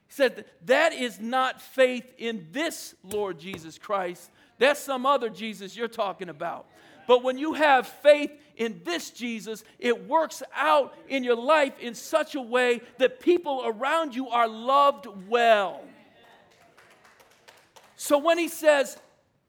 He 0.08 0.14
said, 0.14 0.46
That 0.64 0.92
is 0.92 1.20
not 1.20 1.60
faith 1.60 2.12
in 2.18 2.48
this 2.50 2.94
Lord 3.02 3.38
Jesus 3.38 3.78
Christ. 3.78 4.30
That's 4.58 4.80
some 4.80 5.06
other 5.06 5.28
Jesus 5.28 5.76
you're 5.76 5.86
talking 5.86 6.28
about. 6.28 6.66
But 7.06 7.22
when 7.22 7.38
you 7.38 7.54
have 7.54 7.86
faith 7.86 8.30
in 8.56 8.82
this 8.84 9.10
Jesus, 9.10 9.64
it 9.78 10.06
works 10.06 10.42
out 10.54 10.94
in 11.08 11.24
your 11.24 11.36
life 11.36 11.78
in 11.78 11.94
such 11.94 12.34
a 12.34 12.40
way 12.40 12.82
that 12.98 13.20
people 13.20 13.62
around 13.64 14.14
you 14.14 14.28
are 14.28 14.48
loved 14.48 15.06
well. 15.28 15.80
So 17.96 18.18
when 18.18 18.36
he 18.36 18.48
says, 18.48 18.98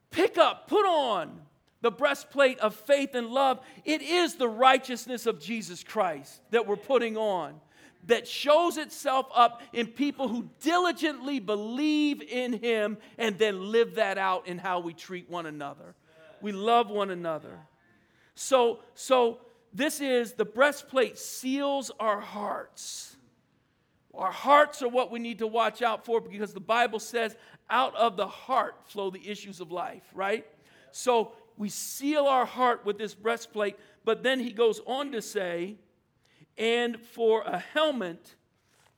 pick 0.09 0.37
up, 0.37 0.67
put 0.67 0.85
on 0.85 1.41
the 1.81 1.91
breastplate 1.91 2.59
of 2.59 2.75
faith 2.75 3.13
and 3.13 3.27
love, 3.27 3.59
it 3.83 4.01
is 4.01 4.35
the 4.35 4.47
righteousness 4.47 5.25
of 5.25 5.39
Jesus 5.39 5.83
Christ 5.83 6.41
that 6.51 6.65
we're 6.65 6.77
putting 6.77 7.17
on 7.17 7.59
that 8.07 8.27
shows 8.27 8.77
itself 8.77 9.27
up 9.35 9.61
in 9.73 9.87
people 9.87 10.27
who 10.27 10.49
diligently 10.61 11.39
believe 11.39 12.21
in 12.21 12.53
Him 12.53 12.97
and 13.17 13.37
then 13.37 13.71
live 13.71 13.95
that 13.95 14.17
out 14.17 14.47
in 14.47 14.57
how 14.57 14.79
we 14.79 14.93
treat 14.93 15.29
one 15.29 15.45
another. 15.45 15.95
We 16.41 16.51
love 16.51 16.89
one 16.89 17.09
another. 17.09 17.59
So, 18.35 18.79
so 18.95 19.39
this 19.73 19.99
is 20.01 20.33
the 20.33 20.45
breastplate 20.45 21.17
seals 21.17 21.91
our 21.99 22.19
hearts. 22.19 23.17
Our 24.13 24.31
hearts 24.31 24.81
are 24.81 24.89
what 24.89 25.11
we 25.11 25.19
need 25.19 25.39
to 25.39 25.47
watch 25.47 25.81
out 25.81 26.05
for 26.05 26.19
because 26.19 26.53
the 26.53 26.59
Bible 26.59 26.99
says, 26.99 27.35
out 27.69 27.95
of 27.95 28.17
the 28.17 28.27
heart 28.27 28.75
flow 28.85 29.09
the 29.09 29.29
issues 29.29 29.59
of 29.59 29.71
life, 29.71 30.03
right? 30.13 30.45
So 30.91 31.33
we 31.57 31.69
seal 31.69 32.25
our 32.25 32.45
heart 32.45 32.85
with 32.85 32.97
this 32.97 33.13
breastplate, 33.13 33.77
but 34.05 34.23
then 34.23 34.39
he 34.39 34.51
goes 34.51 34.81
on 34.87 35.11
to 35.11 35.21
say, 35.21 35.75
and 36.59 36.99
for 36.99 37.41
a 37.43 37.57
helmet, 37.57 38.35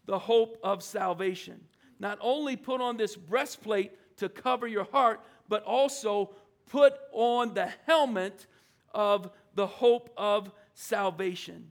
the 0.06 0.18
hope 0.20 0.58
of 0.64 0.84
salvation. 0.84 1.62
Not 2.00 2.18
only 2.20 2.58
put 2.58 2.82
on 2.82 2.98
this 2.98 3.16
breastplate 3.16 3.92
to 4.18 4.28
cover 4.28 4.68
your 4.68 4.86
heart, 4.86 5.22
but 5.48 5.64
also 5.64 6.32
put 6.68 6.94
on 7.12 7.54
the 7.54 7.72
helmet 7.86 8.48
of 8.94 9.30
the 9.54 9.68
hope 9.68 10.10
of 10.18 10.52
salvation. 10.74 11.68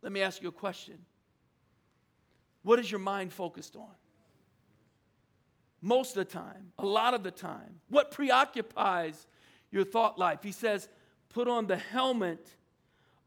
Let 0.00 0.10
me 0.10 0.22
ask 0.22 0.42
you 0.42 0.48
a 0.48 0.52
question. 0.52 0.98
What 2.62 2.78
is 2.78 2.90
your 2.90 3.00
mind 3.00 3.32
focused 3.32 3.76
on? 3.76 3.90
Most 5.82 6.16
of 6.16 6.26
the 6.26 6.32
time, 6.32 6.72
a 6.78 6.86
lot 6.86 7.12
of 7.12 7.22
the 7.22 7.30
time. 7.30 7.80
What 7.88 8.12
preoccupies 8.12 9.26
your 9.70 9.84
thought 9.84 10.18
life? 10.18 10.38
He 10.42 10.52
says, 10.52 10.88
put 11.28 11.48
on 11.48 11.66
the 11.66 11.76
helmet 11.76 12.48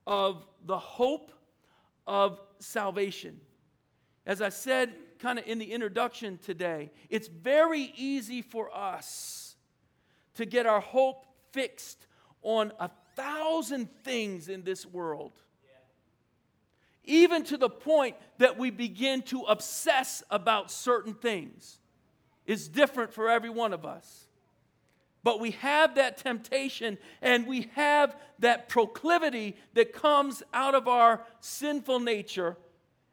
of 0.07 0.45
the 0.65 0.77
hope 0.77 1.31
of 2.07 2.39
salvation. 2.59 3.39
As 4.25 4.41
I 4.41 4.49
said 4.49 4.93
kind 5.19 5.39
of 5.39 5.45
in 5.47 5.59
the 5.59 5.71
introduction 5.71 6.39
today, 6.39 6.91
it's 7.09 7.27
very 7.27 7.93
easy 7.95 8.41
for 8.41 8.75
us 8.75 9.55
to 10.35 10.45
get 10.45 10.65
our 10.65 10.81
hope 10.81 11.25
fixed 11.51 12.07
on 12.41 12.71
a 12.79 12.89
thousand 13.15 13.89
things 14.03 14.49
in 14.49 14.63
this 14.63 14.85
world. 14.85 15.31
Even 17.03 17.43
to 17.43 17.57
the 17.57 17.69
point 17.69 18.15
that 18.39 18.57
we 18.57 18.71
begin 18.71 19.21
to 19.23 19.41
obsess 19.41 20.23
about 20.29 20.71
certain 20.71 21.13
things. 21.13 21.79
It's 22.45 22.67
different 22.67 23.13
for 23.13 23.29
every 23.29 23.49
one 23.49 23.73
of 23.73 23.85
us. 23.85 24.24
But 25.25 25.39
we 25.39 25.51
have 25.51 25.95
that 25.95 26.19
temptation 26.19 26.99
and 27.19 27.47
we 27.47 27.71
have 27.73 28.15
that 28.37 28.69
proclivity 28.69 29.55
that 29.73 29.91
comes 29.91 30.43
out 30.53 30.75
of 30.75 30.87
our 30.87 31.23
sinful 31.39 31.99
nature 31.99 32.57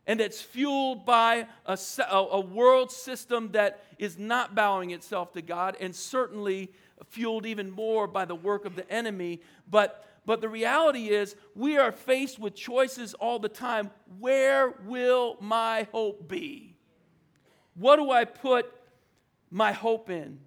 and 0.06 0.20
that's 0.20 0.42
fueled 0.42 1.06
by 1.06 1.46
a, 1.64 1.78
a, 2.10 2.38
world 2.38 2.92
system 2.92 3.52
that 3.52 3.82
is 3.98 4.18
not 4.18 4.54
bowing 4.54 4.90
itself 4.90 5.32
to 5.32 5.40
God 5.40 5.74
and 5.80 5.96
certainly 5.96 6.70
fueled 7.08 7.46
even 7.46 7.70
more 7.70 8.06
by 8.06 8.26
the 8.26 8.34
work 8.34 8.66
of 8.66 8.76
the 8.76 8.88
enemy. 8.92 9.40
But, 9.70 10.06
but 10.26 10.42
the 10.42 10.50
reality 10.50 11.08
is, 11.08 11.34
we 11.54 11.78
are 11.78 11.92
faced 11.92 12.38
with 12.38 12.54
choices 12.54 13.14
all 13.14 13.38
the 13.38 13.48
time. 13.48 13.90
Where 14.18 14.74
will 14.84 15.38
my 15.40 15.86
hope 15.92 16.28
be? 16.28 16.76
What 17.72 17.96
do 17.96 18.10
I 18.10 18.26
put 18.26 18.70
my 19.50 19.72
hope 19.72 20.10
in? 20.10 20.40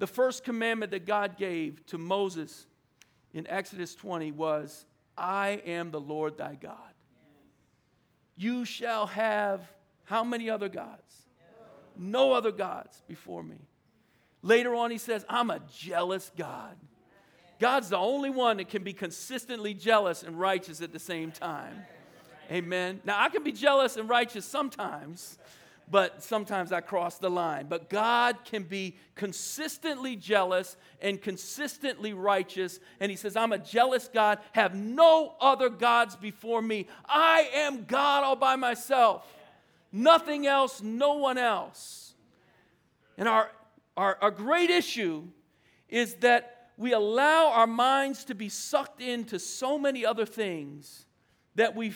The 0.00 0.06
first 0.06 0.44
commandment 0.44 0.92
that 0.92 1.04
God 1.04 1.36
gave 1.36 1.84
to 1.86 1.98
Moses 1.98 2.66
in 3.34 3.46
Exodus 3.46 3.94
20 3.94 4.32
was, 4.32 4.86
I 5.16 5.60
am 5.66 5.90
the 5.90 6.00
Lord 6.00 6.38
thy 6.38 6.54
God. 6.54 6.74
You 8.34 8.64
shall 8.64 9.06
have 9.08 9.60
how 10.04 10.24
many 10.24 10.48
other 10.48 10.70
gods? 10.70 11.26
No 11.98 12.32
other 12.32 12.50
gods 12.50 13.02
before 13.06 13.42
me. 13.42 13.58
Later 14.40 14.74
on, 14.74 14.90
he 14.90 14.96
says, 14.96 15.26
I'm 15.28 15.50
a 15.50 15.60
jealous 15.76 16.32
God. 16.34 16.76
God's 17.58 17.90
the 17.90 17.98
only 17.98 18.30
one 18.30 18.56
that 18.56 18.70
can 18.70 18.82
be 18.82 18.94
consistently 18.94 19.74
jealous 19.74 20.22
and 20.22 20.40
righteous 20.40 20.80
at 20.80 20.94
the 20.94 20.98
same 20.98 21.30
time. 21.30 21.84
Amen. 22.50 23.02
Now, 23.04 23.22
I 23.22 23.28
can 23.28 23.44
be 23.44 23.52
jealous 23.52 23.98
and 23.98 24.08
righteous 24.08 24.46
sometimes, 24.46 25.38
but 25.90 26.22
sometimes 26.22 26.70
I 26.70 26.80
cross 26.80 27.18
the 27.18 27.30
line. 27.30 27.66
But 27.68 27.90
God 27.90 28.44
can 28.44 28.62
be 28.62 28.96
consistently 29.16 30.14
jealous 30.14 30.76
and 31.00 31.20
consistently 31.20 32.12
righteous. 32.12 32.78
And 33.00 33.10
He 33.10 33.16
says, 33.16 33.36
I'm 33.36 33.52
a 33.52 33.58
jealous 33.58 34.08
God, 34.08 34.38
have 34.52 34.74
no 34.74 35.34
other 35.40 35.68
gods 35.68 36.14
before 36.14 36.62
me. 36.62 36.86
I 37.06 37.48
am 37.54 37.84
God 37.84 38.22
all 38.22 38.36
by 38.36 38.56
myself. 38.56 39.26
Nothing 39.90 40.46
else, 40.46 40.80
no 40.80 41.14
one 41.14 41.38
else. 41.38 42.14
And 43.18 43.28
our, 43.28 43.50
our, 43.96 44.16
our 44.22 44.30
great 44.30 44.70
issue 44.70 45.24
is 45.88 46.14
that 46.16 46.68
we 46.76 46.92
allow 46.92 47.48
our 47.48 47.66
minds 47.66 48.24
to 48.24 48.34
be 48.34 48.48
sucked 48.48 49.02
into 49.02 49.38
so 49.40 49.76
many 49.76 50.06
other 50.06 50.24
things 50.24 51.04
that 51.56 51.74
we, 51.74 51.94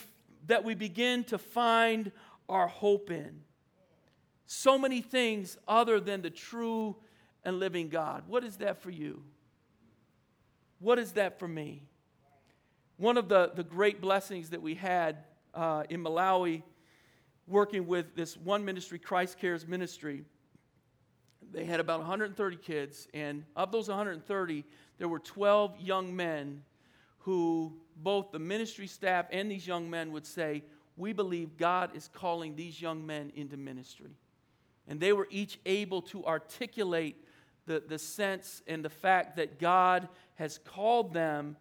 that 0.48 0.64
we 0.64 0.74
begin 0.74 1.22
to 1.24 1.38
find 1.38 2.10
our 2.48 2.66
hope 2.66 3.10
in 3.10 3.40
so 4.46 4.78
many 4.78 5.00
things 5.00 5.56
other 5.66 6.00
than 6.00 6.22
the 6.22 6.30
true 6.30 6.96
and 7.44 7.58
living 7.58 7.88
God. 7.88 8.24
What 8.26 8.44
is 8.44 8.56
that 8.58 8.82
for 8.82 8.90
you? 8.90 9.22
What 10.78 10.98
is 10.98 11.12
that 11.12 11.38
for 11.38 11.48
me? 11.48 11.82
One 12.96 13.16
of 13.16 13.28
the, 13.28 13.52
the 13.54 13.64
great 13.64 14.00
blessings 14.00 14.50
that 14.50 14.62
we 14.62 14.74
had 14.74 15.24
uh, 15.54 15.84
in 15.88 16.02
Malawi, 16.02 16.62
working 17.46 17.86
with 17.86 18.14
this 18.14 18.36
one 18.36 18.64
ministry, 18.64 18.98
Christ 18.98 19.38
Cares 19.38 19.66
Ministry, 19.66 20.24
they 21.52 21.64
had 21.64 21.80
about 21.80 22.00
130 22.00 22.56
kids, 22.56 23.06
and 23.14 23.44
of 23.54 23.70
those 23.70 23.88
130, 23.88 24.64
there 24.98 25.08
were 25.08 25.18
12 25.18 25.78
young 25.80 26.14
men 26.14 26.62
who 27.18 27.72
both 27.96 28.32
the 28.32 28.38
ministry 28.38 28.86
staff 28.86 29.26
and 29.30 29.50
these 29.50 29.66
young 29.66 29.88
men 29.88 30.12
would 30.12 30.26
say, 30.26 30.62
We 30.96 31.12
believe 31.12 31.56
God 31.56 31.90
is 31.94 32.08
calling 32.12 32.56
these 32.56 32.80
young 32.80 33.06
men 33.06 33.32
into 33.34 33.56
ministry. 33.56 34.16
And 34.88 35.00
they 35.00 35.12
were 35.12 35.28
each 35.30 35.58
able 35.64 36.02
to 36.02 36.24
articulate 36.24 37.24
the, 37.66 37.82
the 37.86 37.98
sense 37.98 38.62
and 38.66 38.84
the 38.84 38.90
fact 38.90 39.36
that 39.36 39.58
God 39.58 40.08
has 40.34 40.58
called 40.58 41.14
them 41.14 41.56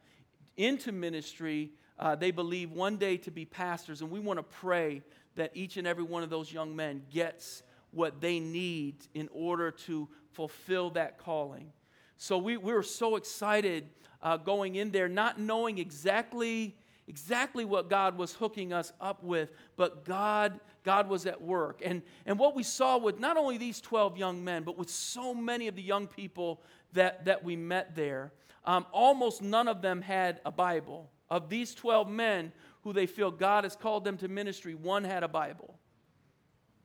into 0.58 0.92
ministry. 0.92 1.72
Uh, 1.98 2.16
they 2.16 2.32
believe 2.32 2.72
one 2.72 2.98
day 2.98 3.18
to 3.18 3.32
be 3.32 3.46
pastors. 3.46 4.02
And 4.02 4.12
we 4.12 4.20
want 4.20 4.40
to 4.40 4.44
pray 4.44 5.02
that 5.36 5.52
each 5.54 5.78
and 5.78 5.88
every 5.88 6.04
one 6.04 6.24
of 6.24 6.30
those 6.30 6.52
young 6.52 6.76
men 6.76 7.04
gets 7.12 7.64
what 7.92 8.22
they 8.22 8.40
need 8.40 8.96
in 9.14 9.30
order 9.32 9.72
to 9.72 10.10
fulfill 10.32 10.90
that 10.92 11.18
calling. 11.18 11.72
So 12.18 12.38
we, 12.38 12.58
we 12.58 12.74
were 12.74 12.84
so 12.84 13.16
excited 13.16 13.90
uh, 14.22 14.38
going 14.38 14.76
in 14.76 14.92
there, 14.92 15.10
not 15.10 15.40
knowing 15.40 15.78
exactly 15.78 16.76
exactly 17.08 17.66
what 17.66 17.90
God 17.90 18.18
was 18.18 18.34
hooking 18.34 18.74
us 18.74 18.94
up 19.02 19.24
with, 19.24 19.52
but 19.76 20.06
God 20.06 20.60
God 20.84 21.08
was 21.08 21.26
at 21.26 21.42
work. 21.42 21.82
And, 21.84 22.02
and 22.26 22.38
what 22.38 22.56
we 22.56 22.64
saw 22.64 22.98
with 22.98 23.20
not 23.20 23.38
only 23.38 23.58
these 23.58 23.82
12 23.82 24.18
young 24.18 24.44
men, 24.44 24.64
but 24.64 24.78
with 24.78 24.90
so 24.90 25.34
many 25.34 25.68
of 25.68 25.76
the 25.76 25.82
young 25.82 26.08
people 26.08 26.62
that, 26.92 27.26
that 27.26 27.44
we 27.44 27.56
met 27.56 27.96
there, 27.96 28.34
um, 28.66 28.86
almost 28.92 29.42
none 29.42 29.68
of 29.68 29.82
them 29.82 30.02
had 30.02 30.42
a 30.46 30.52
Bible. 30.52 31.10
Of 31.30 31.50
these 31.50 31.74
12 31.74 32.10
men 32.10 32.52
who 32.84 32.94
they 32.94 33.08
feel 33.08 33.32
God 33.32 33.64
has 33.64 33.76
called 33.76 34.04
them 34.04 34.18
to 34.18 34.28
ministry, 34.28 34.76
one 34.76 35.04
had 35.04 35.24
a 35.24 35.28
Bible. 35.28 35.80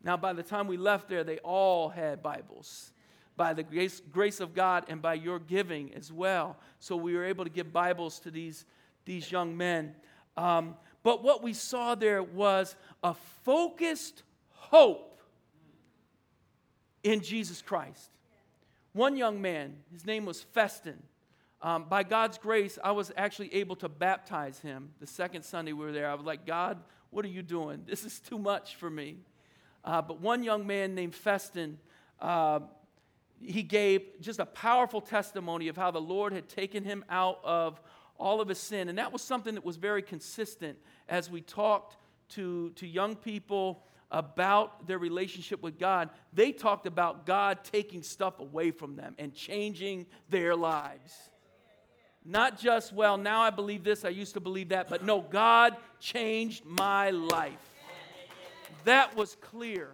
Now, 0.02 0.16
by 0.16 0.32
the 0.32 0.44
time 0.44 0.68
we 0.68 0.76
left 0.76 1.08
there, 1.08 1.24
they 1.24 1.38
all 1.38 1.88
had 1.88 2.22
Bibles 2.22 2.92
by 3.36 3.52
the 3.52 3.62
grace, 3.62 4.00
grace 4.12 4.40
of 4.40 4.54
God 4.54 4.84
and 4.88 5.02
by 5.02 5.14
your 5.14 5.38
giving 5.38 5.92
as 5.94 6.12
well. 6.12 6.56
So 6.78 6.96
we 6.96 7.14
were 7.14 7.24
able 7.24 7.44
to 7.44 7.50
give 7.50 7.72
Bibles 7.72 8.20
to 8.20 8.30
these, 8.30 8.64
these 9.04 9.30
young 9.30 9.56
men. 9.56 9.94
Um, 10.38 10.76
but 11.02 11.24
what 11.24 11.42
we 11.42 11.52
saw 11.52 11.96
there 11.96 12.22
was 12.22 12.76
a 13.02 13.14
focused 13.44 14.22
hope 14.50 15.20
in 17.02 17.22
Jesus 17.22 17.60
Christ. 17.60 18.10
One 18.92 19.16
young 19.16 19.42
man, 19.42 19.76
his 19.92 20.06
name 20.06 20.24
was 20.24 20.44
Feston. 20.54 20.98
Um, 21.60 21.86
by 21.88 22.04
God's 22.04 22.38
grace, 22.38 22.78
I 22.84 22.92
was 22.92 23.10
actually 23.16 23.52
able 23.54 23.74
to 23.76 23.88
baptize 23.88 24.60
him 24.60 24.90
the 25.00 25.08
second 25.08 25.42
Sunday 25.42 25.72
we 25.72 25.84
were 25.84 25.92
there. 25.92 26.08
I 26.08 26.14
was 26.14 26.24
like, 26.24 26.46
God, 26.46 26.78
what 27.10 27.24
are 27.24 27.28
you 27.28 27.42
doing? 27.42 27.82
This 27.84 28.04
is 28.04 28.20
too 28.20 28.38
much 28.38 28.76
for 28.76 28.88
me. 28.88 29.16
Uh, 29.84 30.02
but 30.02 30.20
one 30.20 30.44
young 30.44 30.68
man 30.68 30.94
named 30.94 31.14
Feston, 31.14 31.78
uh, 32.20 32.60
he 33.40 33.64
gave 33.64 34.02
just 34.20 34.38
a 34.38 34.46
powerful 34.46 35.00
testimony 35.00 35.66
of 35.66 35.76
how 35.76 35.90
the 35.90 36.00
Lord 36.00 36.32
had 36.32 36.48
taken 36.48 36.84
him 36.84 37.04
out 37.10 37.40
of 37.42 37.80
all 38.18 38.40
of 38.40 38.48
his 38.48 38.58
sin. 38.58 38.88
And 38.88 38.98
that 38.98 39.12
was 39.12 39.22
something 39.22 39.54
that 39.54 39.64
was 39.64 39.76
very 39.76 40.02
consistent 40.02 40.78
as 41.08 41.30
we 41.30 41.40
talked 41.40 41.96
to, 42.30 42.70
to 42.76 42.86
young 42.86 43.16
people 43.16 43.82
about 44.10 44.86
their 44.86 44.98
relationship 44.98 45.62
with 45.62 45.78
God. 45.78 46.10
They 46.32 46.52
talked 46.52 46.86
about 46.86 47.26
God 47.26 47.58
taking 47.62 48.02
stuff 48.02 48.40
away 48.40 48.70
from 48.70 48.96
them 48.96 49.14
and 49.18 49.34
changing 49.34 50.06
their 50.28 50.56
lives. 50.56 51.12
Not 52.24 52.58
just, 52.58 52.92
well, 52.92 53.16
now 53.16 53.40
I 53.40 53.50
believe 53.50 53.84
this, 53.84 54.04
I 54.04 54.10
used 54.10 54.34
to 54.34 54.40
believe 54.40 54.70
that, 54.70 54.88
but 54.88 55.04
no, 55.04 55.20
God 55.20 55.76
changed 56.00 56.64
my 56.64 57.10
life. 57.10 57.52
That 58.84 59.16
was 59.16 59.36
clear. 59.36 59.90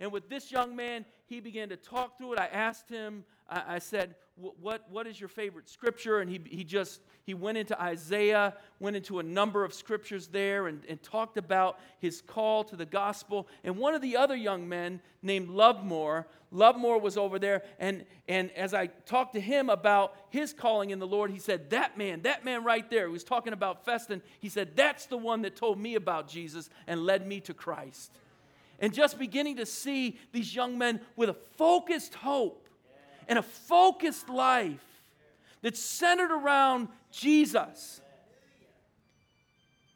And 0.00 0.10
with 0.10 0.28
this 0.28 0.50
young 0.50 0.74
man, 0.74 1.04
he 1.26 1.40
began 1.40 1.68
to 1.70 1.76
talk 1.76 2.18
through 2.18 2.34
it. 2.34 2.38
I 2.38 2.46
asked 2.46 2.88
him, 2.88 3.24
I, 3.48 3.76
I 3.76 3.78
said, 3.78 4.14
what, 4.36 4.84
what 4.90 5.06
is 5.06 5.20
your 5.20 5.28
favorite 5.28 5.68
scripture? 5.68 6.18
And 6.18 6.28
he, 6.28 6.40
he 6.50 6.64
just, 6.64 7.00
he 7.22 7.34
went 7.34 7.56
into 7.56 7.80
Isaiah, 7.80 8.54
went 8.80 8.96
into 8.96 9.20
a 9.20 9.22
number 9.22 9.64
of 9.64 9.72
scriptures 9.72 10.26
there 10.26 10.66
and, 10.66 10.82
and 10.88 11.00
talked 11.02 11.36
about 11.36 11.78
his 12.00 12.20
call 12.20 12.64
to 12.64 12.74
the 12.74 12.84
gospel. 12.84 13.46
And 13.62 13.76
one 13.76 13.94
of 13.94 14.02
the 14.02 14.16
other 14.16 14.34
young 14.34 14.68
men 14.68 15.00
named 15.22 15.50
Lovemore, 15.50 16.26
Lovemore 16.50 16.98
was 17.00 17.16
over 17.16 17.38
there. 17.38 17.62
And, 17.78 18.04
and 18.26 18.50
as 18.52 18.74
I 18.74 18.88
talked 18.88 19.34
to 19.34 19.40
him 19.40 19.70
about 19.70 20.16
his 20.30 20.52
calling 20.52 20.90
in 20.90 20.98
the 20.98 21.06
Lord, 21.06 21.30
he 21.30 21.38
said, 21.38 21.70
that 21.70 21.96
man, 21.96 22.22
that 22.22 22.44
man 22.44 22.64
right 22.64 22.90
there, 22.90 23.06
he 23.06 23.12
was 23.12 23.24
talking 23.24 23.52
about 23.52 23.86
Feston. 23.86 24.20
He 24.40 24.48
said, 24.48 24.74
that's 24.74 25.06
the 25.06 25.16
one 25.16 25.42
that 25.42 25.54
told 25.54 25.78
me 25.78 25.94
about 25.94 26.26
Jesus 26.28 26.68
and 26.88 27.06
led 27.06 27.24
me 27.24 27.38
to 27.42 27.54
Christ. 27.54 28.10
And 28.80 28.92
just 28.92 29.18
beginning 29.18 29.56
to 29.56 29.66
see 29.66 30.18
these 30.32 30.54
young 30.54 30.76
men 30.78 31.00
with 31.16 31.28
a 31.28 31.34
focused 31.34 32.14
hope 32.14 32.68
and 33.28 33.38
a 33.38 33.42
focused 33.42 34.28
life 34.28 34.84
that's 35.62 35.80
centered 35.80 36.30
around 36.30 36.88
Jesus. 37.10 38.00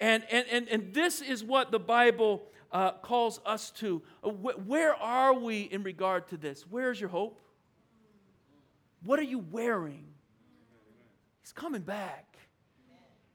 And, 0.01 0.25
and, 0.31 0.47
and, 0.51 0.69
and 0.69 0.95
this 0.95 1.21
is 1.21 1.43
what 1.43 1.71
the 1.71 1.79
Bible 1.79 2.43
uh, 2.71 2.93
calls 2.93 3.41
us 3.45 3.71
to. 3.73 4.03
Uh, 4.23 4.31
where 4.31 4.95
are 4.95 5.35
we 5.35 5.63
in 5.63 5.83
regard 5.83 6.29
to 6.29 6.37
this? 6.37 6.65
Where's 6.69 7.01
your 7.01 7.11
hope? 7.11 7.41
What 9.05 9.19
are 9.19 9.25
you 9.25 9.39
wearing? 9.39 10.07
He's 11.41 11.53
coming 11.53 11.83
back. 11.83 12.37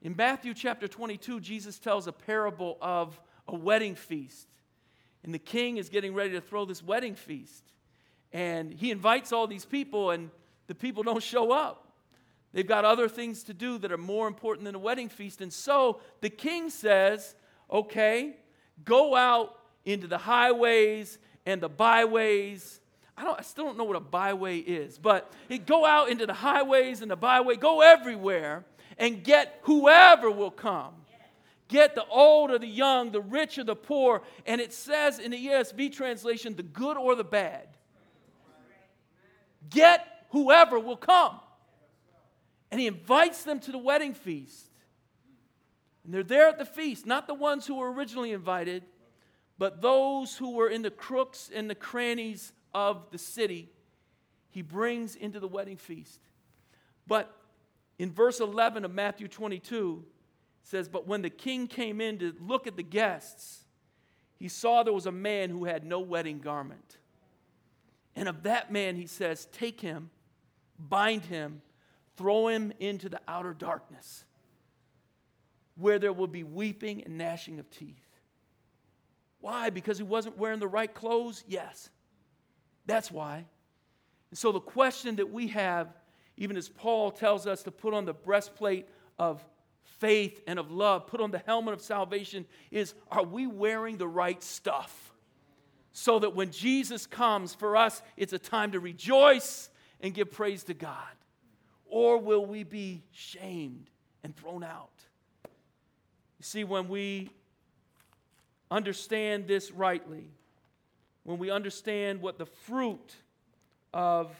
In 0.02 0.14
Matthew 0.16 0.54
chapter 0.54 0.86
22, 0.86 1.40
Jesus 1.40 1.78
tells 1.78 2.06
a 2.06 2.12
parable 2.12 2.76
of 2.80 3.18
a 3.48 3.56
wedding 3.56 3.94
feast. 3.94 4.48
And 5.24 5.34
the 5.34 5.38
king 5.38 5.78
is 5.78 5.88
getting 5.88 6.14
ready 6.14 6.30
to 6.32 6.40
throw 6.40 6.64
this 6.64 6.82
wedding 6.82 7.14
feast. 7.14 7.64
And 8.32 8.72
he 8.72 8.90
invites 8.90 9.32
all 9.32 9.46
these 9.46 9.64
people, 9.64 10.10
and 10.10 10.30
the 10.66 10.74
people 10.74 11.02
don't 11.02 11.22
show 11.22 11.50
up. 11.50 11.88
They've 12.52 12.66
got 12.66 12.84
other 12.84 13.08
things 13.08 13.42
to 13.44 13.54
do 13.54 13.78
that 13.78 13.90
are 13.90 13.98
more 13.98 14.28
important 14.28 14.64
than 14.64 14.74
a 14.74 14.78
wedding 14.78 15.08
feast. 15.08 15.40
And 15.40 15.52
so 15.52 16.00
the 16.20 16.30
king 16.30 16.70
says, 16.70 17.34
okay, 17.70 18.36
go 18.84 19.16
out 19.16 19.58
into 19.84 20.06
the 20.06 20.18
highways 20.18 21.18
and 21.46 21.60
the 21.60 21.68
byways. 21.68 22.80
I, 23.16 23.24
don't, 23.24 23.38
I 23.38 23.42
still 23.42 23.64
don't 23.64 23.78
know 23.78 23.84
what 23.84 23.96
a 23.96 24.00
byway 24.00 24.58
is, 24.58 24.98
but 24.98 25.32
go 25.66 25.84
out 25.84 26.10
into 26.10 26.26
the 26.26 26.34
highways 26.34 27.02
and 27.02 27.10
the 27.10 27.16
byway, 27.16 27.56
go 27.56 27.80
everywhere 27.80 28.64
and 28.98 29.24
get 29.24 29.60
whoever 29.62 30.30
will 30.30 30.50
come. 30.50 30.94
Get 31.74 31.96
the 31.96 32.06
old 32.06 32.52
or 32.52 32.58
the 32.60 32.68
young, 32.68 33.10
the 33.10 33.20
rich 33.20 33.58
or 33.58 33.64
the 33.64 33.74
poor. 33.74 34.22
And 34.46 34.60
it 34.60 34.72
says 34.72 35.18
in 35.18 35.32
the 35.32 35.46
ESV 35.46 35.92
translation, 35.92 36.54
the 36.54 36.62
good 36.62 36.96
or 36.96 37.16
the 37.16 37.24
bad. 37.24 37.66
Get 39.70 40.06
whoever 40.30 40.78
will 40.78 40.96
come. 40.96 41.40
And 42.70 42.80
he 42.80 42.86
invites 42.86 43.42
them 43.42 43.58
to 43.58 43.72
the 43.72 43.78
wedding 43.78 44.14
feast. 44.14 44.70
And 46.04 46.14
they're 46.14 46.22
there 46.22 46.46
at 46.46 46.58
the 46.58 46.64
feast, 46.64 47.06
not 47.06 47.26
the 47.26 47.34
ones 47.34 47.66
who 47.66 47.74
were 47.74 47.92
originally 47.92 48.30
invited, 48.30 48.84
but 49.58 49.82
those 49.82 50.36
who 50.36 50.52
were 50.52 50.68
in 50.68 50.82
the 50.82 50.92
crooks 50.92 51.50
and 51.52 51.68
the 51.68 51.74
crannies 51.74 52.52
of 52.72 53.10
the 53.10 53.18
city. 53.18 53.68
He 54.50 54.62
brings 54.62 55.16
into 55.16 55.40
the 55.40 55.48
wedding 55.48 55.76
feast. 55.76 56.20
But 57.08 57.36
in 57.98 58.12
verse 58.12 58.38
11 58.38 58.84
of 58.84 58.94
Matthew 58.94 59.26
22, 59.26 60.04
says, 60.64 60.88
But 60.88 61.06
when 61.06 61.22
the 61.22 61.30
king 61.30 61.68
came 61.68 62.00
in 62.00 62.18
to 62.18 62.34
look 62.40 62.66
at 62.66 62.76
the 62.76 62.82
guests, 62.82 63.64
he 64.36 64.48
saw 64.48 64.82
there 64.82 64.92
was 64.92 65.06
a 65.06 65.12
man 65.12 65.50
who 65.50 65.64
had 65.64 65.84
no 65.84 66.00
wedding 66.00 66.40
garment. 66.40 66.98
And 68.16 68.28
of 68.28 68.42
that 68.42 68.72
man, 68.72 68.96
he 68.96 69.06
says, 69.06 69.46
Take 69.52 69.80
him, 69.80 70.10
bind 70.78 71.26
him, 71.26 71.62
throw 72.16 72.48
him 72.48 72.72
into 72.80 73.08
the 73.08 73.20
outer 73.28 73.54
darkness, 73.54 74.24
where 75.76 75.98
there 75.98 76.12
will 76.12 76.26
be 76.26 76.42
weeping 76.44 77.04
and 77.04 77.18
gnashing 77.18 77.60
of 77.60 77.70
teeth. 77.70 78.00
Why? 79.40 79.70
Because 79.70 79.98
he 79.98 80.04
wasn't 80.04 80.38
wearing 80.38 80.60
the 80.60 80.68
right 80.68 80.92
clothes? 80.92 81.44
Yes. 81.46 81.90
That's 82.86 83.10
why. 83.10 83.44
And 84.30 84.38
so 84.38 84.52
the 84.52 84.60
question 84.60 85.16
that 85.16 85.30
we 85.30 85.48
have, 85.48 85.88
even 86.36 86.56
as 86.56 86.68
Paul 86.68 87.10
tells 87.10 87.46
us 87.46 87.62
to 87.64 87.70
put 87.70 87.92
on 87.92 88.06
the 88.06 88.14
breastplate 88.14 88.88
of 89.18 89.44
faith 89.98 90.40
and 90.46 90.58
of 90.58 90.70
love, 90.70 91.06
put 91.06 91.20
on 91.20 91.30
the 91.30 91.38
helmet 91.38 91.74
of 91.74 91.80
salvation, 91.80 92.46
is 92.70 92.94
are 93.10 93.24
we 93.24 93.46
wearing 93.46 93.96
the 93.96 94.08
right 94.08 94.42
stuff? 94.42 95.14
so 95.96 96.18
that 96.18 96.34
when 96.34 96.50
Jesus 96.50 97.06
comes 97.06 97.54
for 97.54 97.76
us, 97.76 98.02
it's 98.16 98.32
a 98.32 98.38
time 98.38 98.72
to 98.72 98.80
rejoice 98.80 99.70
and 100.00 100.12
give 100.12 100.32
praise 100.32 100.64
to 100.64 100.74
God? 100.74 100.98
Or 101.86 102.18
will 102.18 102.44
we 102.44 102.64
be 102.64 103.04
shamed 103.12 103.88
and 104.24 104.36
thrown 104.36 104.64
out? 104.64 104.90
You 105.44 106.42
see, 106.42 106.64
when 106.64 106.88
we 106.88 107.30
understand 108.72 109.46
this 109.46 109.70
rightly, 109.70 110.32
when 111.22 111.38
we 111.38 111.50
understand 111.50 112.20
what 112.20 112.38
the 112.38 112.46
fruit 112.46 113.14
of 113.92 114.34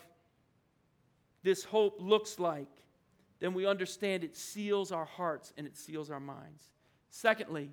this 1.44 1.62
hope 1.62 1.98
looks 2.00 2.40
like, 2.40 2.66
then 3.44 3.52
we 3.52 3.66
understand 3.66 4.24
it 4.24 4.34
seals 4.34 4.90
our 4.90 5.04
hearts 5.04 5.52
and 5.58 5.66
it 5.66 5.76
seals 5.76 6.10
our 6.10 6.18
minds. 6.18 6.64
Secondly, 7.10 7.68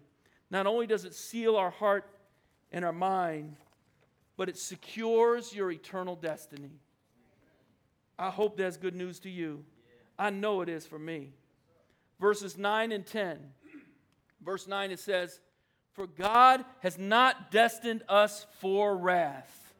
not 0.49 0.67
only 0.67 0.85
does 0.85 1.05
it 1.05 1.15
seal 1.15 1.55
our 1.55 1.69
heart 1.69 2.03
and 2.73 2.83
our 2.83 2.91
mind, 2.91 3.55
but 4.35 4.49
it 4.49 4.57
secures 4.57 5.55
your 5.55 5.71
eternal 5.71 6.17
destiny. 6.17 6.71
I 8.19 8.31
hope 8.31 8.57
that's 8.57 8.75
good 8.75 8.95
news 8.95 9.21
to 9.21 9.29
you. 9.29 9.63
I 10.19 10.29
know 10.29 10.59
it 10.59 10.67
is 10.67 10.85
for 10.85 10.99
me. 10.99 11.31
Verses 12.19 12.57
9 12.57 12.91
and 12.91 13.05
10. 13.05 13.39
Verse 14.43 14.67
9 14.67 14.91
it 14.91 14.99
says, 14.99 15.39
For 15.93 16.05
God 16.05 16.65
has 16.81 16.97
not 16.97 17.49
destined 17.49 18.03
us 18.09 18.45
for 18.59 18.97
wrath. 18.97 19.73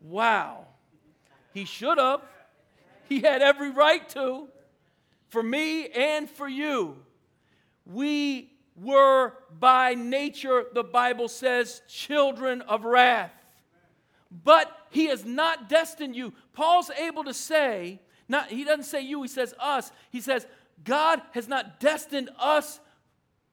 Wow. 0.00 0.66
He 1.52 1.64
should 1.64 1.98
have. 1.98 2.22
He 3.08 3.22
had 3.22 3.42
every 3.42 3.72
right 3.72 4.08
to. 4.10 4.50
For 5.28 5.42
me 5.42 5.88
and 5.88 6.28
for 6.28 6.48
you. 6.48 6.96
We 7.84 8.52
were 8.76 9.32
by 9.58 9.94
nature, 9.94 10.64
the 10.72 10.84
Bible 10.84 11.28
says, 11.28 11.82
children 11.88 12.62
of 12.62 12.84
wrath 12.84 13.32
but 14.44 14.76
he 14.90 15.06
has 15.06 15.24
not 15.24 15.68
destined 15.68 16.16
you. 16.16 16.32
Paul's 16.52 16.90
able 16.90 17.24
to 17.24 17.34
say, 17.34 18.00
not, 18.28 18.48
he 18.48 18.64
doesn't 18.64 18.84
say 18.84 19.02
you, 19.02 19.22
he 19.22 19.28
says 19.28 19.54
us. 19.60 19.92
He 20.10 20.20
says, 20.20 20.46
God 20.84 21.22
has 21.32 21.48
not 21.48 21.80
destined 21.80 22.30
us 22.38 22.80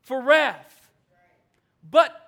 for 0.02 0.22
wrath, 0.22 0.90
but 1.90 2.20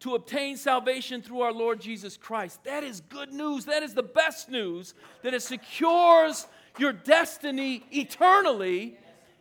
to 0.00 0.14
obtain 0.14 0.56
salvation 0.56 1.22
through 1.22 1.40
our 1.40 1.52
Lord 1.52 1.80
Jesus 1.80 2.16
Christ. 2.16 2.62
That 2.64 2.84
is 2.84 3.00
good 3.00 3.32
news. 3.32 3.64
That 3.64 3.82
is 3.82 3.94
the 3.94 4.02
best 4.02 4.50
news 4.50 4.92
that 5.22 5.32
it 5.32 5.40
secures 5.40 6.46
your 6.78 6.92
destiny 6.92 7.84
eternally 7.90 8.98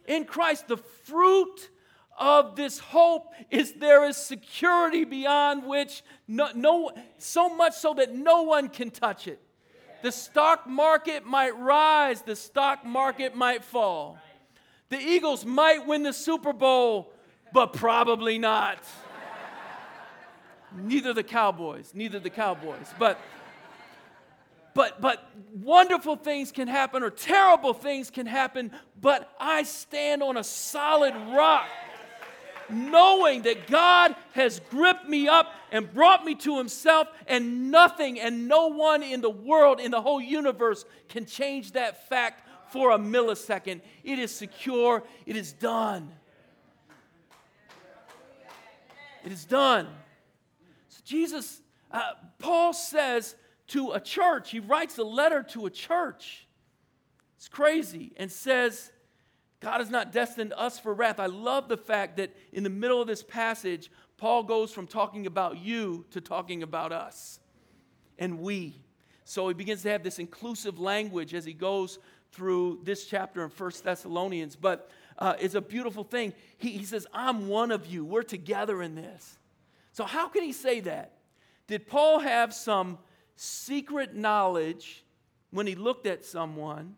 in 0.08 0.26
Christ. 0.26 0.68
The 0.68 0.78
fruit 0.78 1.70
of 2.18 2.56
this 2.56 2.80
hope 2.80 3.34
is 3.50 3.74
there 3.74 4.06
is 4.06 4.18
security 4.18 5.04
beyond 5.04 5.66
which 5.66 6.04
no, 6.28 6.50
no, 6.54 6.92
so 7.18 7.50
much 7.50 7.74
so 7.74 7.94
that 7.96 8.14
no 8.14 8.44
one 8.44 8.70
can 8.70 8.92
touch 8.92 9.28
it. 9.28 9.42
The 10.04 10.12
stock 10.12 10.68
market 10.68 11.26
might 11.26 11.58
rise, 11.58 12.22
the 12.22 12.36
stock 12.36 12.86
market 12.86 13.36
might 13.36 13.64
fall. 13.64 14.18
The 14.90 15.00
Eagles 15.00 15.46
might 15.46 15.88
win 15.88 16.04
the 16.04 16.14
Super 16.14 16.54
Bowl, 16.54 17.14
but 17.54 17.74
probably 17.74 18.38
not. 18.38 18.80
neither 20.76 21.14
the 21.14 21.24
Cowboys, 21.24 21.94
neither 21.96 22.20
the 22.20 22.30
Cowboys. 22.30 22.94
But 23.00 23.18
but 24.74 25.02
but 25.02 25.30
wonderful 25.54 26.16
things 26.16 26.52
can 26.52 26.68
happen 26.68 27.04
or 27.04 27.10
terrible 27.10 27.74
things 27.74 28.10
can 28.10 28.26
happen, 28.26 28.72
but 29.00 29.32
I 29.40 29.64
stand 29.64 30.24
on 30.24 30.38
a 30.38 30.44
solid 30.44 31.14
rock 31.36 31.68
knowing 32.70 33.44
that 33.44 33.68
God 33.68 34.16
has 34.34 34.60
gripped 34.70 35.08
me 35.08 35.28
up 35.28 35.54
and 35.72 35.92
brought 35.94 36.26
me 36.26 36.36
to 36.36 36.58
Himself, 36.58 37.08
and 37.28 37.72
nothing 37.72 38.20
and 38.20 38.48
no 38.48 38.68
one 38.68 39.04
in 39.04 39.22
the 39.22 39.30
world, 39.30 39.80
in 39.80 39.92
the 39.92 40.02
whole 40.02 40.22
universe, 40.22 40.86
can 41.10 41.26
change 41.26 41.74
that 41.74 42.08
fact 42.10 42.48
for 42.72 42.92
a 42.92 42.98
millisecond. 42.98 43.82
It 44.04 44.20
is 44.20 44.32
secure, 44.34 45.04
it 45.26 45.36
is 45.36 45.54
done. 45.54 46.12
It 49.24 49.32
is 49.32 49.46
done. 49.46 49.88
So, 50.90 51.02
Jesus, 51.06 51.62
uh, 51.92 52.12
Paul 52.40 52.74
says 52.74 53.36
to 53.68 53.92
a 53.92 54.00
church, 54.00 54.52
he 54.52 54.60
writes 54.60 54.98
a 54.98 55.04
letter 55.04 55.44
to 55.44 55.66
a 55.66 55.70
church. 55.70 56.48
It's 57.38 57.48
crazy, 57.48 58.14
and 58.18 58.32
says, 58.32 58.92
God 59.60 59.80
has 59.80 59.90
not 59.90 60.12
destined 60.12 60.54
us 60.58 60.78
for 60.78 60.94
wrath. 60.94 61.20
I 61.20 61.28
love 61.28 61.70
the 61.70 61.78
fact 61.78 62.18
that 62.18 62.36
in 62.52 62.64
the 62.64 62.70
middle 62.70 63.02
of 63.02 63.08
this 63.08 63.24
passage, 63.24 63.90
Paul 64.18 64.44
goes 64.44 64.72
from 64.72 64.88
talking 64.88 65.26
about 65.26 65.58
you 65.58 66.06
to 66.12 66.22
talking 66.22 66.64
about 66.64 66.92
us 66.92 67.40
and 68.20 68.40
we. 68.40 68.82
So 69.26 69.48
he 69.48 69.54
begins 69.54 69.84
to 69.84 69.90
have 69.90 70.04
this 70.04 70.20
inclusive 70.20 70.80
language 70.80 71.34
as 71.34 71.46
he 71.46 71.54
goes 71.54 72.00
through 72.34 72.82
this 72.84 73.06
chapter 73.06 73.44
in 73.44 73.50
First 73.50 73.84
Thessalonians, 73.84 74.56
but 74.56 74.90
uh, 75.18 75.36
it's 75.40 75.56
a 75.56 75.62
beautiful 75.62 76.04
thing. 76.04 76.34
He, 76.58 76.72
he 76.72 76.86
says, 76.86 77.06
I'm 77.14 77.48
one 77.48 77.72
of 77.72 77.86
you. 77.86 78.04
We're 78.04 78.24
together 78.24 78.82
in 78.82 78.96
this. 78.96 79.38
So, 79.92 80.04
how 80.06 80.28
can 80.28 80.44
he 80.44 80.52
say 80.52 80.80
that? 80.82 81.14
Did 81.68 81.88
Paul 81.88 82.20
have 82.20 82.54
some 82.54 82.98
secret 83.36 84.16
knowledge 84.16 85.04
when 85.52 85.68
he 85.68 85.76
looked 85.76 86.08
at 86.08 86.26
someone 86.26 86.96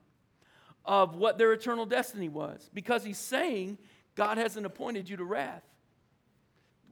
of 0.84 1.16
what 1.16 1.38
their 1.38 1.54
eternal 1.54 1.86
destiny 1.86 2.30
was? 2.30 2.70
Because 2.74 3.04
he's 3.04 3.18
saying, 3.18 3.78
God 4.16 4.38
hasn't 4.38 4.66
appointed 4.66 5.10
you 5.10 5.18
to 5.18 5.24
wrath. 5.24 5.64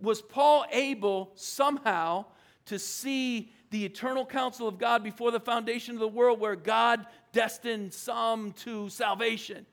Was 0.01 0.21
Paul 0.21 0.65
able 0.71 1.31
somehow 1.35 2.25
to 2.65 2.79
see 2.79 3.51
the 3.69 3.85
eternal 3.85 4.25
counsel 4.25 4.67
of 4.67 4.77
God 4.77 5.03
before 5.03 5.31
the 5.31 5.39
foundation 5.39 5.93
of 5.95 5.99
the 5.99 6.07
world 6.07 6.39
where 6.39 6.55
God 6.55 7.05
destined 7.31 7.93
some 7.93 8.51
to 8.53 8.89
salvation? 8.89 9.65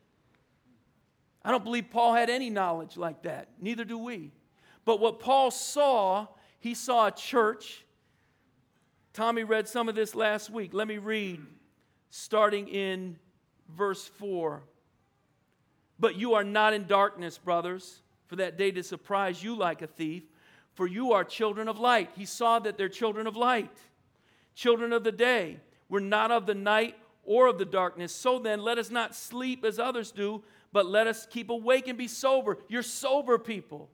I 1.45 1.51
don't 1.51 1.65
believe 1.65 1.91
Paul 1.91 2.15
had 2.15 2.31
any 2.31 2.51
knowledge 2.51 2.97
like 2.97 3.23
that. 3.23 3.49
Neither 3.61 3.85
do 3.85 3.99
we. 3.99 4.33
But 4.85 5.01
what 5.01 5.21
Paul 5.21 5.51
saw, 5.51 6.27
he 6.59 6.75
saw 6.75 7.07
a 7.07 7.11
church. 7.11 7.85
Tommy 9.13 9.45
read 9.45 9.69
some 9.69 9.89
of 9.89 9.95
this 9.95 10.15
last 10.15 10.51
week. 10.51 10.73
Let 10.73 10.89
me 10.89 10.99
read, 10.99 11.41
starting 12.11 12.69
in 12.69 13.19
verse 13.69 14.07
4. 14.07 14.63
But 15.99 16.17
you 16.17 16.35
are 16.35 16.45
not 16.45 16.73
in 16.73 16.87
darkness, 16.87 17.37
brothers, 17.39 18.01
for 18.27 18.37
that 18.37 18.57
day 18.57 18.71
to 18.71 18.83
surprise 18.83 19.43
you 19.43 19.55
like 19.55 19.83
a 19.83 19.87
thief, 19.87 20.23
for 20.75 20.87
you 20.87 21.13
are 21.13 21.25
children 21.25 21.69
of 21.69 21.79
light. 21.79 22.11
He 22.17 22.25
saw 22.25 22.59
that 22.61 22.79
they're 22.79 22.89
children 22.89 23.27
of 23.27 23.37
light, 23.37 23.77
children 24.55 24.93
of 24.93 25.05
the 25.05 25.13
day. 25.13 25.59
We're 25.89 26.01
not 26.01 26.31
of 26.31 26.47
the 26.47 26.55
night 26.55 26.97
or 27.25 27.49
of 27.49 27.59
the 27.59 27.65
darkness. 27.65 28.15
So 28.15 28.39
then, 28.39 28.63
let 28.63 28.79
us 28.79 28.91
not 28.91 29.15
sleep 29.15 29.65
as 29.65 29.79
others 29.79 30.11
do 30.11 30.43
but 30.73 30.87
let 30.87 31.07
us 31.07 31.27
keep 31.29 31.51
awake 31.51 31.89
and 31.89 31.99
be 31.99 32.09
sober. 32.09 32.59
You're 32.69 32.83
sober 32.83 33.39
people. 33.39 33.89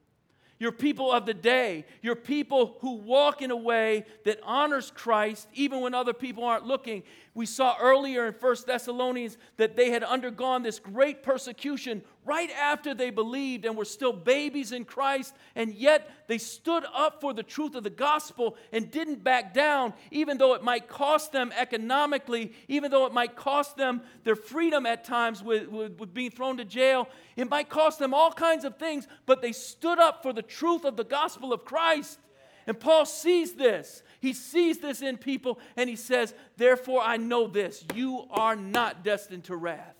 You're 0.58 0.72
people 0.72 1.12
of 1.12 1.26
the 1.26 1.34
day. 1.34 1.84
You're 2.00 2.16
people 2.16 2.76
who 2.80 2.94
walk 2.94 3.42
in 3.42 3.50
a 3.50 3.56
way 3.56 4.06
that 4.24 4.40
honors 4.42 4.90
Christ 4.94 5.48
even 5.54 5.80
when 5.80 5.94
other 5.94 6.14
people 6.14 6.44
aren't 6.44 6.66
looking. 6.66 7.02
We 7.34 7.44
saw 7.44 7.76
earlier 7.80 8.26
in 8.26 8.32
1 8.32 8.56
Thessalonians 8.66 9.36
that 9.58 9.76
they 9.76 9.90
had 9.90 10.02
undergone 10.02 10.62
this 10.62 10.78
great 10.78 11.22
persecution 11.22 12.02
right 12.26 12.50
after 12.50 12.92
they 12.92 13.10
believed 13.10 13.64
and 13.64 13.76
were 13.76 13.84
still 13.84 14.12
babies 14.12 14.72
in 14.72 14.84
Christ, 14.84 15.34
and 15.54 15.72
yet 15.74 16.10
they 16.26 16.38
stood 16.38 16.84
up 16.94 17.20
for 17.20 17.32
the 17.32 17.42
truth 17.42 17.74
of 17.74 17.84
the 17.84 17.90
gospel 17.90 18.56
and 18.72 18.90
didn't 18.90 19.22
back 19.22 19.54
down, 19.54 19.94
even 20.10 20.36
though 20.36 20.54
it 20.54 20.62
might 20.62 20.88
cost 20.88 21.32
them 21.32 21.52
economically, 21.56 22.52
even 22.68 22.90
though 22.90 23.06
it 23.06 23.14
might 23.14 23.36
cost 23.36 23.76
them 23.76 24.02
their 24.24 24.36
freedom 24.36 24.84
at 24.84 25.04
times 25.04 25.42
with, 25.42 25.68
with, 25.68 25.98
with 25.98 26.12
being 26.12 26.30
thrown 26.30 26.56
to 26.56 26.64
jail. 26.64 27.08
It 27.36 27.48
might 27.48 27.68
cost 27.68 27.98
them 27.98 28.12
all 28.12 28.32
kinds 28.32 28.64
of 28.64 28.76
things, 28.76 29.06
but 29.24 29.40
they 29.40 29.52
stood 29.52 29.98
up 29.98 30.22
for 30.22 30.32
the 30.32 30.42
truth 30.42 30.84
of 30.84 30.96
the 30.96 31.04
gospel 31.04 31.52
of 31.52 31.64
Christ. 31.64 32.18
And 32.66 32.78
Paul 32.78 33.06
sees 33.06 33.54
this. 33.54 34.02
He 34.20 34.32
sees 34.32 34.78
this 34.78 35.02
in 35.02 35.18
people 35.18 35.58
and 35.76 35.88
he 35.88 35.96
says, 35.96 36.34
Therefore, 36.56 37.00
I 37.02 37.16
know 37.16 37.46
this 37.46 37.84
you 37.94 38.26
are 38.30 38.56
not 38.56 39.04
destined 39.04 39.44
to 39.44 39.56
wrath, 39.56 39.95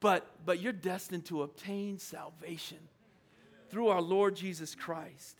but, 0.00 0.26
but 0.44 0.60
you're 0.60 0.72
destined 0.72 1.24
to 1.26 1.42
obtain 1.42 1.98
salvation 1.98 2.78
through 3.70 3.88
our 3.88 4.02
Lord 4.02 4.36
Jesus 4.36 4.74
Christ. 4.74 5.36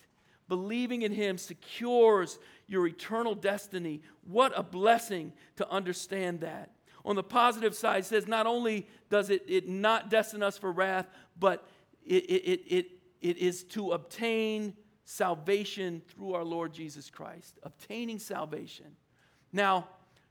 Believing 0.49 1.03
in 1.03 1.13
him 1.13 1.39
secures 1.39 2.39
your 2.67 2.87
eternal 2.87 3.35
destiny. 3.35 4.01
What 4.25 4.53
a 4.57 4.63
blessing 4.63 5.33
to 5.57 5.69
understand 5.71 6.41
that. 6.41 6.71
On 7.05 7.17
the 7.17 7.23
positive 7.23 7.75
side, 7.75 8.01
it 8.01 8.07
says 8.07 8.27
not 8.27 8.47
only 8.47 8.87
does 9.11 9.31
it, 9.31 9.45
it 9.47 9.69
not 9.69 10.11
destine 10.11 10.43
us 10.43 10.59
for 10.59 10.73
wrath, 10.73 11.07
but 11.39 11.69
it, 12.05 12.25
it, 12.25 12.63
it, 12.67 12.87
it 13.21 13.39
is 13.39 13.63
to 13.65 13.93
obtain 13.93 14.75
salvation 15.05 16.03
through 16.09 16.35
our 16.35 16.45
Lord 16.45 16.73
Jesus 16.73 17.11
Christ, 17.11 17.59
obtaining 17.63 18.19
salvation. 18.19 18.87
Now, 19.53 19.89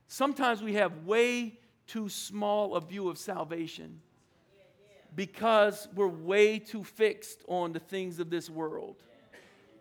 sometimes 0.07 0.61
we 0.61 0.73
have 0.73 1.05
way 1.05 1.59
too 1.87 2.09
small 2.09 2.75
a 2.75 2.81
view 2.81 3.09
of 3.09 3.17
salvation 3.17 4.01
because 5.15 5.87
we're 5.95 6.07
way 6.07 6.59
too 6.59 6.83
fixed 6.83 7.41
on 7.47 7.73
the 7.73 7.79
things 7.79 8.19
of 8.19 8.29
this 8.29 8.49
world. 8.49 9.01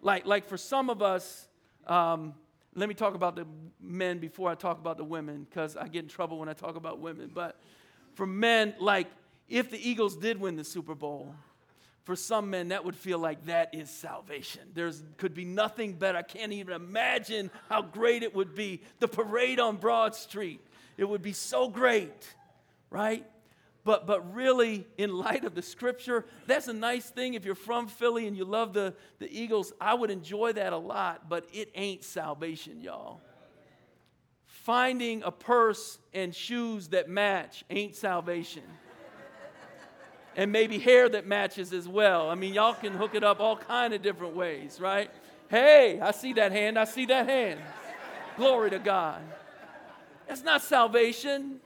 Like, 0.01 0.26
like 0.26 0.47
for 0.47 0.57
some 0.57 0.91
of 0.91 1.03
us, 1.03 1.49
um, 1.87 2.35
let 2.74 2.89
me 2.89 2.95
talk 2.95 3.14
about 3.14 3.37
the 3.37 3.47
men 3.80 4.18
before 4.18 4.51
I 4.51 4.55
talk 4.55 4.78
about 4.78 4.97
the 4.97 5.05
women 5.05 5.47
because 5.49 5.76
I 5.76 5.89
get 5.89 6.03
in 6.05 6.09
trouble 6.09 6.39
when 6.39 6.49
I 6.49 6.53
talk 6.53 6.76
about 6.76 6.99
women. 6.99 7.30
But 7.32 7.59
for 8.14 8.26
men, 8.26 8.74
like 8.78 9.09
if 9.49 9.70
the 9.70 9.89
Eagles 9.89 10.16
did 10.16 10.41
win 10.41 10.57
the 10.57 10.64
Super 10.64 10.95
Bowl, 10.95 11.35
for 12.05 12.16
some 12.16 12.51
men, 12.51 12.68
that 12.68 12.85
would 12.85 12.97
feel 12.97 13.18
like 13.18 13.47
that 13.47 13.74
is 13.74 13.89
salvation. 13.89 14.61
There 14.74 14.91
could 15.16 15.35
be 15.35 15.47
nothing 15.47 15.95
better. 15.95 16.18
I 16.18 16.22
can't 16.22 16.53
even 16.53 16.74
imagine 16.74 17.51
how 17.70 17.80
great 17.80 18.22
it 18.22 18.35
would 18.35 18.55
be. 18.55 18.82
The 19.01 19.09
parade 19.09 19.59
on 19.59 19.76
Broad 19.78 20.14
Street, 20.14 20.61
it 20.99 21.05
would 21.05 21.22
be 21.22 21.32
so 21.32 21.68
great, 21.68 22.35
right? 22.91 23.24
But, 23.85 24.07
but 24.07 24.35
really, 24.35 24.87
in 24.97 25.14
light 25.14 25.45
of 25.45 25.55
the 25.55 25.61
scripture, 25.61 26.24
that's 26.47 26.68
a 26.68 26.72
nice 26.72 27.11
thing. 27.11 27.35
If 27.35 27.45
you're 27.45 27.55
from 27.55 27.87
Philly 27.87 28.26
and 28.26 28.35
you 28.37 28.47
love 28.47 28.72
the, 28.72 28.95
the 29.18 29.30
Eagles, 29.30 29.72
I 29.78 29.93
would 29.93 30.11
enjoy 30.11 30.55
that 30.55 30.72
a 30.72 30.78
lot, 30.78 31.28
but 31.28 31.47
it 31.53 31.70
ain't 31.74 32.03
salvation, 32.03 32.80
y'all. 32.80 33.20
Finding 34.47 35.22
a 35.22 35.30
purse 35.30 35.99
and 36.14 36.35
shoes 36.35 36.89
that 36.89 37.11
match 37.11 37.62
ain't 37.68 37.95
salvation 37.95 38.62
and 40.37 40.51
maybe 40.51 40.78
hair 40.78 41.09
that 41.09 41.26
matches 41.26 41.72
as 41.72 41.89
well. 41.89 42.28
I 42.28 42.35
mean, 42.35 42.55
y'all 42.55 42.74
can 42.74 42.93
hook 42.93 43.14
it 43.14 43.22
up 43.22 43.41
all 43.41 43.57
kind 43.57 43.95
of 43.95 44.03
different 44.03 44.35
ways, 44.35 44.80
right? 44.80 45.11
Hey, 45.49 46.01
I 46.01 46.11
see 46.11 46.32
that 46.35 46.53
hand. 46.53 46.78
I 46.78 46.85
see 46.85 47.07
that 47.07 47.28
hand. 47.28 47.61
Glory 48.37 48.70
to 48.70 48.78
God. 48.78 49.22
That's 50.26 50.43
not 50.43 50.62
salvation. 50.62 51.61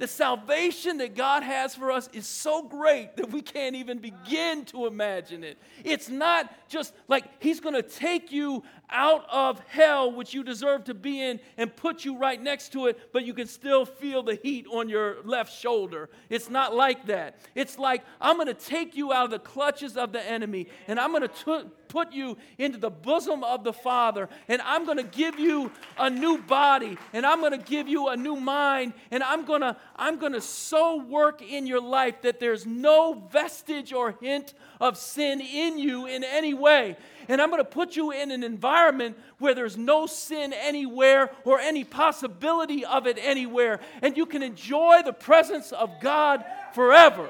The 0.00 0.08
salvation 0.08 0.96
that 0.96 1.14
God 1.14 1.42
has 1.42 1.74
for 1.74 1.90
us 1.90 2.08
is 2.14 2.26
so 2.26 2.62
great 2.62 3.18
that 3.18 3.30
we 3.30 3.42
can't 3.42 3.76
even 3.76 3.98
begin 3.98 4.64
to 4.66 4.86
imagine 4.86 5.44
it. 5.44 5.58
It's 5.84 6.08
not 6.08 6.50
just 6.70 6.94
like 7.06 7.24
He's 7.38 7.60
going 7.60 7.74
to 7.74 7.82
take 7.82 8.32
you 8.32 8.62
out 8.90 9.24
of 9.30 9.60
hell, 9.68 10.12
which 10.12 10.34
you 10.34 10.42
deserve 10.42 10.84
to 10.84 10.94
be 10.94 11.22
in, 11.22 11.40
and 11.56 11.74
put 11.74 12.04
you 12.04 12.18
right 12.18 12.40
next 12.40 12.72
to 12.72 12.86
it, 12.86 13.12
but 13.12 13.24
you 13.24 13.34
can 13.34 13.46
still 13.46 13.84
feel 13.84 14.22
the 14.22 14.34
heat 14.34 14.66
on 14.72 14.88
your 14.88 15.22
left 15.24 15.52
shoulder. 15.52 16.10
It's 16.28 16.50
not 16.50 16.74
like 16.74 17.06
that. 17.06 17.38
It's 17.54 17.78
like, 17.78 18.04
I'm 18.20 18.36
going 18.36 18.48
to 18.48 18.54
take 18.54 18.96
you 18.96 19.12
out 19.12 19.26
of 19.26 19.30
the 19.30 19.38
clutches 19.38 19.96
of 19.96 20.12
the 20.12 20.24
enemy, 20.24 20.68
and 20.88 20.98
I'm 20.98 21.12
going 21.12 21.28
to 21.28 21.70
put 21.88 22.12
you 22.12 22.38
into 22.56 22.78
the 22.78 22.90
bosom 22.90 23.42
of 23.42 23.64
the 23.64 23.72
Father, 23.72 24.28
and 24.48 24.62
I'm 24.62 24.84
going 24.84 24.98
to 24.98 25.02
give 25.02 25.38
you 25.38 25.72
a 25.98 26.08
new 26.08 26.38
body, 26.38 26.96
and 27.12 27.26
I'm 27.26 27.40
going 27.40 27.52
to 27.52 27.58
give 27.58 27.88
you 27.88 28.08
a 28.08 28.16
new 28.16 28.36
mind, 28.36 28.94
and 29.10 29.22
I'm 29.22 29.44
going 29.44 29.60
to 29.60 29.76
I'm 29.96 30.18
going 30.18 30.32
to 30.32 30.40
so 30.40 31.02
work 31.02 31.42
in 31.42 31.66
your 31.66 31.80
life 31.80 32.22
that 32.22 32.40
there's 32.40 32.64
no 32.64 33.24
vestige 33.30 33.92
or 33.92 34.16
hint 34.20 34.54
of 34.80 34.96
sin 34.96 35.40
in 35.40 35.78
you 35.78 36.06
in 36.06 36.24
any 36.24 36.54
way. 36.54 36.96
And 37.30 37.40
I'm 37.40 37.48
going 37.48 37.62
to 37.62 37.64
put 37.64 37.94
you 37.94 38.10
in 38.10 38.32
an 38.32 38.42
environment 38.42 39.16
where 39.38 39.54
there's 39.54 39.76
no 39.76 40.06
sin 40.06 40.52
anywhere 40.52 41.30
or 41.44 41.60
any 41.60 41.84
possibility 41.84 42.84
of 42.84 43.06
it 43.06 43.18
anywhere, 43.22 43.78
and 44.02 44.16
you 44.16 44.26
can 44.26 44.42
enjoy 44.42 45.02
the 45.04 45.12
presence 45.12 45.70
of 45.70 45.92
God 46.00 46.44
forever. 46.74 47.28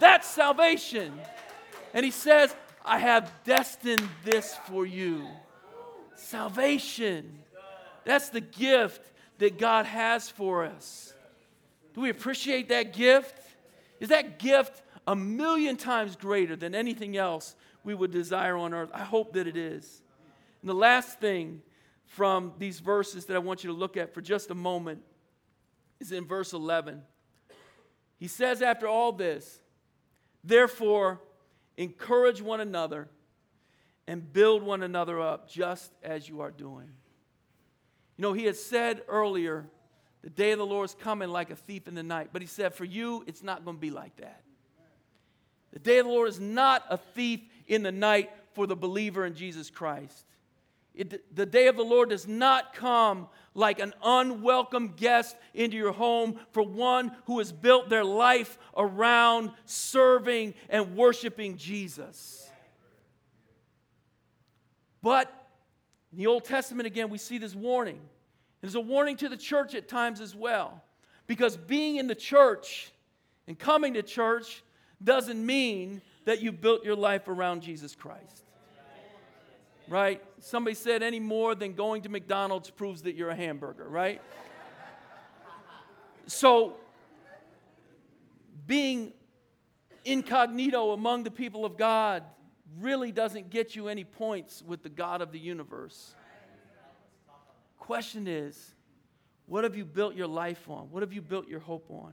That's 0.00 0.26
salvation. 0.26 1.12
And 1.94 2.04
he 2.04 2.10
says, 2.10 2.52
I 2.84 2.98
have 2.98 3.32
destined 3.44 4.08
this 4.24 4.56
for 4.66 4.84
you. 4.84 5.24
Salvation. 6.16 7.38
That's 8.04 8.30
the 8.30 8.40
gift 8.40 9.08
that 9.38 9.56
God 9.56 9.86
has 9.86 10.28
for 10.28 10.64
us. 10.64 11.14
Do 11.94 12.00
we 12.00 12.10
appreciate 12.10 12.70
that 12.70 12.92
gift? 12.92 13.38
Is 14.00 14.08
that 14.08 14.40
gift 14.40 14.82
a 15.06 15.14
million 15.14 15.76
times 15.76 16.16
greater 16.16 16.56
than 16.56 16.74
anything 16.74 17.16
else 17.16 17.54
we 17.84 17.94
would 17.94 18.10
desire 18.10 18.56
on 18.56 18.74
earth? 18.74 18.90
I 18.92 19.04
hope 19.04 19.32
that 19.34 19.46
it 19.46 19.56
is. 19.56 20.02
And 20.62 20.68
the 20.68 20.74
last 20.74 21.20
thing 21.20 21.62
from 22.06 22.52
these 22.58 22.80
verses 22.80 23.26
that 23.26 23.36
I 23.36 23.38
want 23.38 23.64
you 23.64 23.70
to 23.70 23.76
look 23.76 23.96
at 23.96 24.14
for 24.14 24.20
just 24.20 24.50
a 24.50 24.54
moment 24.54 25.02
is 26.00 26.12
in 26.12 26.26
verse 26.26 26.52
11. 26.52 27.02
He 28.18 28.28
says, 28.28 28.62
after 28.62 28.88
all 28.88 29.12
this, 29.12 29.60
therefore, 30.42 31.20
encourage 31.76 32.42
one 32.42 32.60
another 32.60 33.08
and 34.06 34.32
build 34.32 34.62
one 34.62 34.82
another 34.82 35.20
up 35.20 35.48
just 35.48 35.92
as 36.02 36.28
you 36.28 36.40
are 36.40 36.50
doing. 36.50 36.88
You 38.16 38.22
know, 38.22 38.32
he 38.32 38.44
had 38.44 38.56
said 38.56 39.02
earlier, 39.06 39.66
the 40.22 40.30
day 40.30 40.50
of 40.50 40.58
the 40.58 40.66
Lord 40.66 40.86
is 40.86 40.96
coming 40.98 41.28
like 41.28 41.50
a 41.50 41.56
thief 41.56 41.86
in 41.86 41.94
the 41.94 42.02
night. 42.02 42.30
But 42.32 42.42
he 42.42 42.48
said, 42.48 42.74
for 42.74 42.84
you, 42.84 43.22
it's 43.26 43.42
not 43.42 43.64
going 43.64 43.76
to 43.76 43.80
be 43.80 43.90
like 43.90 44.16
that. 44.16 44.42
The 45.72 45.78
day 45.78 45.98
of 45.98 46.06
the 46.06 46.12
Lord 46.12 46.28
is 46.28 46.40
not 46.40 46.84
a 46.88 46.96
thief 46.96 47.40
in 47.68 47.82
the 47.82 47.92
night 47.92 48.30
for 48.54 48.66
the 48.66 48.74
believer 48.74 49.24
in 49.24 49.34
Jesus 49.34 49.70
Christ. 49.70 50.24
It, 50.94 51.34
the 51.34 51.46
day 51.46 51.68
of 51.68 51.76
the 51.76 51.84
Lord 51.84 52.08
does 52.08 52.26
not 52.26 52.74
come 52.74 53.28
like 53.54 53.78
an 53.78 53.94
unwelcome 54.02 54.94
guest 54.96 55.36
into 55.54 55.76
your 55.76 55.92
home 55.92 56.40
for 56.50 56.64
one 56.64 57.12
who 57.26 57.38
has 57.38 57.52
built 57.52 57.88
their 57.88 58.04
life 58.04 58.58
around 58.76 59.52
serving 59.64 60.54
and 60.68 60.96
worshiping 60.96 61.56
Jesus. 61.56 62.50
But 65.02 65.32
in 66.10 66.18
the 66.18 66.26
Old 66.26 66.44
Testament, 66.44 66.88
again, 66.88 67.10
we 67.10 67.18
see 67.18 67.38
this 67.38 67.54
warning. 67.54 68.00
There's 68.60 68.74
a 68.74 68.80
warning 68.80 69.16
to 69.18 69.28
the 69.28 69.36
church 69.36 69.76
at 69.76 69.86
times 69.86 70.20
as 70.20 70.34
well. 70.34 70.82
Because 71.28 71.56
being 71.56 71.96
in 71.96 72.08
the 72.08 72.14
church 72.14 72.90
and 73.46 73.56
coming 73.56 73.94
to 73.94 74.02
church 74.02 74.64
doesn't 75.02 75.44
mean 75.44 76.02
that 76.28 76.42
you 76.42 76.52
built 76.52 76.84
your 76.84 76.96
life 76.96 77.26
around 77.28 77.62
Jesus 77.62 77.94
Christ 77.94 78.44
right? 79.88 80.22
Somebody 80.40 80.74
said 80.74 81.02
any 81.02 81.20
more 81.20 81.54
than 81.54 81.72
going 81.72 82.02
to 82.02 82.08
McDonald's 82.08 82.70
proves 82.70 83.02
that 83.02 83.14
you're 83.14 83.30
a 83.30 83.36
hamburger, 83.36 83.88
right? 83.88 84.20
so, 86.26 86.74
being 88.66 89.12
incognito 90.04 90.92
among 90.92 91.24
the 91.24 91.30
people 91.30 91.64
of 91.64 91.76
God 91.76 92.22
really 92.78 93.12
doesn't 93.12 93.50
get 93.50 93.74
you 93.74 93.88
any 93.88 94.04
points 94.04 94.62
with 94.62 94.82
the 94.82 94.88
God 94.88 95.22
of 95.22 95.32
the 95.32 95.38
universe. 95.38 96.14
Question 97.78 98.26
is, 98.26 98.74
what 99.46 99.64
have 99.64 99.74
you 99.74 99.86
built 99.86 100.14
your 100.14 100.26
life 100.26 100.68
on? 100.68 100.90
What 100.90 101.02
have 101.02 101.14
you 101.14 101.22
built 101.22 101.48
your 101.48 101.60
hope 101.60 101.86
on? 101.90 102.12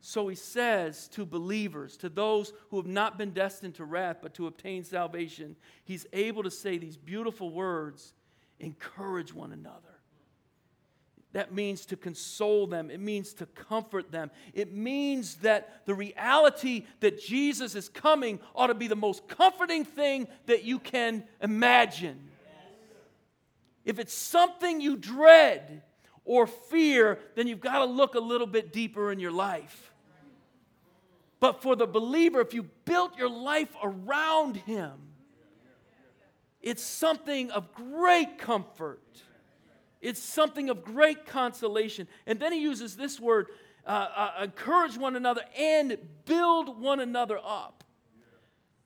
So 0.00 0.28
he 0.28 0.36
says 0.36 1.08
to 1.08 1.26
believers, 1.26 1.96
to 1.98 2.08
those 2.08 2.52
who 2.70 2.76
have 2.76 2.86
not 2.86 3.18
been 3.18 3.32
destined 3.32 3.74
to 3.76 3.84
wrath, 3.84 4.18
but 4.22 4.34
to 4.34 4.46
obtain 4.46 4.84
salvation, 4.84 5.56
he's 5.84 6.06
able 6.12 6.44
to 6.44 6.50
say 6.50 6.78
these 6.78 6.96
beautiful 6.96 7.50
words 7.50 8.14
encourage 8.60 9.34
one 9.34 9.52
another. 9.52 9.98
That 11.32 11.52
means 11.52 11.84
to 11.86 11.96
console 11.96 12.66
them. 12.66 12.90
It 12.90 13.00
means 13.00 13.34
to 13.34 13.46
comfort 13.46 14.10
them. 14.10 14.30
It 14.54 14.72
means 14.72 15.36
that 15.36 15.84
the 15.84 15.94
reality 15.94 16.86
that 17.00 17.20
Jesus 17.20 17.74
is 17.74 17.88
coming 17.88 18.40
ought 18.54 18.68
to 18.68 18.74
be 18.74 18.88
the 18.88 18.96
most 18.96 19.28
comforting 19.28 19.84
thing 19.84 20.26
that 20.46 20.64
you 20.64 20.78
can 20.78 21.24
imagine. 21.42 22.30
If 23.84 23.98
it's 23.98 24.14
something 24.14 24.80
you 24.80 24.96
dread, 24.96 25.82
or 26.28 26.46
fear, 26.46 27.18
then 27.36 27.48
you've 27.48 27.58
got 27.58 27.78
to 27.78 27.86
look 27.86 28.14
a 28.14 28.20
little 28.20 28.46
bit 28.46 28.70
deeper 28.70 29.10
in 29.10 29.18
your 29.18 29.32
life. 29.32 29.92
But 31.40 31.62
for 31.62 31.74
the 31.74 31.86
believer, 31.86 32.42
if 32.42 32.52
you 32.52 32.64
built 32.84 33.16
your 33.16 33.30
life 33.30 33.74
around 33.82 34.58
Him, 34.58 34.92
it's 36.60 36.82
something 36.82 37.50
of 37.50 37.72
great 37.72 38.36
comfort. 38.36 39.02
It's 40.02 40.20
something 40.20 40.68
of 40.68 40.84
great 40.84 41.24
consolation. 41.24 42.06
And 42.26 42.38
then 42.38 42.52
he 42.52 42.60
uses 42.60 42.94
this 42.94 43.18
word 43.18 43.46
uh, 43.86 44.08
uh, 44.14 44.30
encourage 44.42 44.98
one 44.98 45.16
another 45.16 45.42
and 45.58 45.96
build 46.26 46.78
one 46.78 47.00
another 47.00 47.38
up. 47.42 47.84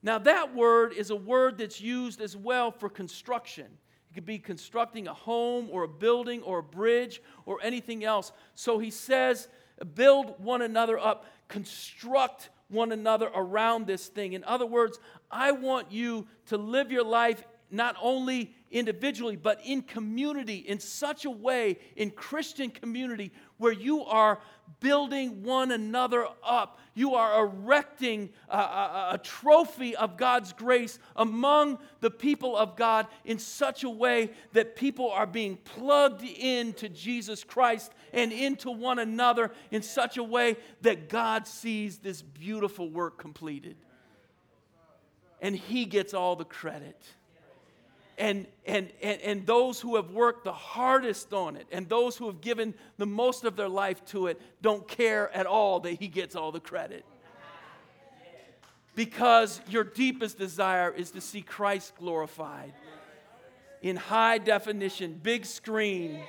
Now, 0.01 0.17
that 0.19 0.55
word 0.55 0.93
is 0.93 1.09
a 1.09 1.15
word 1.15 1.57
that's 1.57 1.81
used 1.81 2.21
as 2.21 2.37
well 2.37 2.71
for 2.71 2.87
construction. 2.89 3.67
It 4.13 4.17
could 4.17 4.25
be 4.27 4.37
constructing 4.37 5.07
a 5.07 5.13
home 5.13 5.69
or 5.71 5.81
a 5.81 5.87
building 5.87 6.43
or 6.43 6.59
a 6.59 6.63
bridge 6.63 7.19
or 7.47 7.57
anything 7.63 8.03
else. 8.05 8.31
So 8.53 8.77
he 8.77 8.91
says, 8.91 9.47
build 9.95 10.35
one 10.37 10.61
another 10.61 10.99
up 10.99 11.25
construct 11.47 12.49
one 12.69 12.91
another 12.91 13.29
around 13.35 13.85
this 13.85 14.07
thing. 14.07 14.33
In 14.33 14.43
other 14.43 14.65
words, 14.65 14.99
I 15.29 15.51
want 15.51 15.91
you 15.91 16.27
to 16.47 16.57
live 16.57 16.91
your 16.91 17.03
life 17.03 17.43
not 17.69 17.95
only 18.01 18.55
individually, 18.71 19.35
but 19.35 19.59
in 19.63 19.81
community 19.81 20.57
in 20.57 20.79
such 20.79 21.25
a 21.25 21.29
way, 21.29 21.77
in 21.95 22.11
Christian 22.11 22.69
community, 22.69 23.31
where 23.57 23.71
you 23.71 24.03
are 24.05 24.39
building 24.79 25.43
one 25.43 25.71
another 25.71 26.27
up. 26.43 26.79
You 26.93 27.15
are 27.15 27.45
erecting 27.45 28.29
a, 28.49 28.57
a, 28.57 29.09
a, 29.13 29.17
trophy 29.17 29.95
of 29.95 30.17
God's 30.17 30.53
grace 30.53 30.99
among 31.15 31.79
the 32.01 32.11
people 32.11 32.55
of 32.55 32.75
God 32.75 33.07
in 33.23 33.39
such 33.39 33.83
a 33.83 33.89
way 33.89 34.31
that 34.51 34.75
people 34.75 35.09
are 35.09 35.25
being 35.25 35.55
plugged 35.55 36.23
into 36.23 36.89
Jesus 36.89 37.43
Christ 37.43 37.93
and 38.11 38.31
into 38.31 38.69
one 38.69 38.99
another 38.99 39.51
in 39.71 39.81
such 39.81 40.17
a 40.17 40.23
way 40.23 40.57
that 40.81 41.09
God 41.09 41.47
sees 41.47 41.97
this 41.99 42.21
beautiful 42.21 42.89
work 42.89 43.17
completed. 43.17 43.77
And 45.41 45.55
He 45.55 45.85
gets 45.85 46.13
all 46.13 46.35
the 46.35 46.45
credit 46.45 47.01
and, 48.17 48.47
and, 48.65 48.91
and, 49.01 49.21
and 49.21 49.45
those 49.45 49.79
who 49.79 49.95
have 49.95 50.11
worked 50.11 50.43
the 50.43 50.53
hardest 50.53 51.33
on 51.33 51.55
it 51.55 51.67
and 51.71 51.89
those 51.89 52.15
who 52.15 52.27
have 52.27 52.41
given 52.41 52.73
the 52.97 53.05
most 53.05 53.43
of 53.43 53.55
their 53.55 53.69
life 53.69 54.03
to 54.05 54.27
it 54.27 54.39
don't 54.61 54.87
care 54.87 55.31
at 55.35 55.45
all 55.45 55.79
that 55.81 55.93
he 55.93 56.07
gets 56.07 56.35
all 56.35 56.51
the 56.51 56.59
credit. 56.59 57.05
Because 58.95 59.59
your 59.67 59.83
deepest 59.83 60.37
desire 60.37 60.91
is 60.91 61.11
to 61.11 61.21
see 61.21 61.41
Christ 61.41 61.95
glorified 61.97 62.73
in 63.81 63.97
high 63.97 64.37
definition, 64.37 65.19
big 65.21 65.45
screen. 65.45 66.19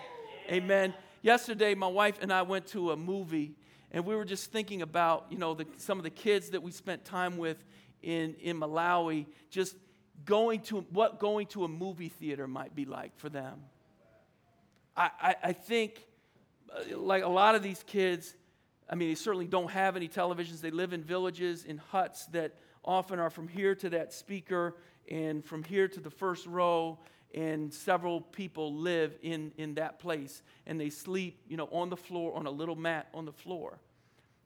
Amen. 0.50 0.92
Yesterday, 1.22 1.74
my 1.74 1.86
wife 1.86 2.18
and 2.20 2.32
I 2.32 2.42
went 2.42 2.66
to 2.68 2.90
a 2.90 2.96
movie, 2.96 3.54
and 3.92 4.04
we 4.04 4.16
were 4.16 4.24
just 4.24 4.50
thinking 4.50 4.82
about, 4.82 5.26
you 5.30 5.38
know, 5.38 5.54
the, 5.54 5.66
some 5.76 5.98
of 5.98 6.04
the 6.04 6.10
kids 6.10 6.50
that 6.50 6.62
we 6.62 6.72
spent 6.72 7.04
time 7.04 7.36
with 7.36 7.64
in, 8.02 8.34
in 8.40 8.58
Malawi, 8.58 9.26
just 9.50 9.76
going 10.24 10.60
to 10.60 10.80
what 10.90 11.18
going 11.18 11.46
to 11.48 11.64
a 11.64 11.68
movie 11.68 12.08
theater 12.08 12.46
might 12.46 12.74
be 12.74 12.84
like 12.84 13.16
for 13.16 13.28
them. 13.28 13.60
I, 14.96 15.10
I, 15.20 15.34
I 15.44 15.52
think, 15.52 16.04
uh, 16.72 16.98
like 16.98 17.24
a 17.24 17.28
lot 17.28 17.54
of 17.54 17.62
these 17.62 17.82
kids, 17.86 18.34
I 18.88 18.94
mean, 18.94 19.08
they 19.08 19.14
certainly 19.14 19.46
don't 19.46 19.70
have 19.70 19.96
any 19.96 20.08
televisions. 20.08 20.60
They 20.60 20.70
live 20.70 20.92
in 20.92 21.02
villages, 21.02 21.64
in 21.64 21.78
huts 21.78 22.26
that 22.26 22.54
often 22.84 23.18
are 23.18 23.30
from 23.30 23.48
here 23.48 23.74
to 23.76 23.90
that 23.90 24.12
speaker 24.12 24.76
and 25.10 25.44
from 25.44 25.64
here 25.64 25.88
to 25.88 26.00
the 26.00 26.10
first 26.10 26.46
row. 26.46 26.98
And 27.34 27.74
several 27.74 28.20
people 28.20 28.74
live 28.74 29.18
in, 29.20 29.50
in 29.56 29.74
that 29.74 29.98
place. 29.98 30.42
And 30.66 30.80
they 30.80 30.90
sleep, 30.90 31.40
you 31.48 31.56
know, 31.56 31.68
on 31.72 31.90
the 31.90 31.96
floor, 31.96 32.36
on 32.36 32.46
a 32.46 32.50
little 32.50 32.76
mat 32.76 33.08
on 33.12 33.24
the 33.24 33.32
floor. 33.32 33.80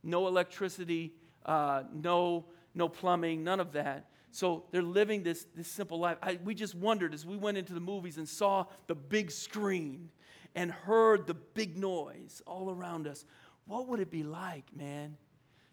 No 0.03 0.27
electricity, 0.27 1.13
uh, 1.45 1.83
no, 1.93 2.47
no 2.75 2.89
plumbing, 2.89 3.45
none 3.45 3.61
of 3.61 3.73
that. 3.73 4.09
So 4.31 4.65
they're 4.71 4.83
living 4.83 5.23
this, 5.23 5.47
this 5.55 5.69
simple 5.69 5.99
life. 5.99 6.19
I, 6.23 6.39
we 6.45 6.55
just 6.55 6.75
wondered 6.75 7.15
as 7.15 7.25
we 7.25 7.37
went 7.37 7.59
into 7.59 7.73
the 7.73 7.81
movies 7.81 8.19
and 8.19 8.29
saw 8.29 8.67
the 8.87 8.95
big 8.95 9.31
screen 9.31 10.11
and 10.55 10.71
heard 10.71 11.27
the 11.27 11.35
big 11.35 11.77
noise 11.77 12.43
all 12.47 12.71
around 12.71 13.07
us. 13.07 13.25
What 13.67 13.89
would 13.89 14.01
it 14.01 14.11
be 14.11 14.23
like, 14.23 14.65
man, 14.75 15.17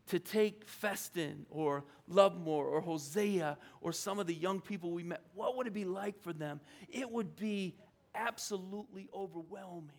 to 0.07 0.19
take 0.19 0.67
Festin 0.67 1.45
or 1.49 1.83
Lovemore 2.07 2.67
or 2.67 2.81
Hosea 2.81 3.57
or 3.81 3.91
some 3.91 4.19
of 4.19 4.27
the 4.27 4.33
young 4.33 4.61
people 4.61 4.91
we 4.91 5.03
met? 5.03 5.21
What 5.33 5.57
would 5.57 5.67
it 5.67 5.73
be 5.73 5.85
like 5.85 6.21
for 6.21 6.33
them? 6.33 6.59
It 6.89 7.09
would 7.09 7.35
be 7.35 7.75
absolutely 8.13 9.09
overwhelming, 9.13 9.91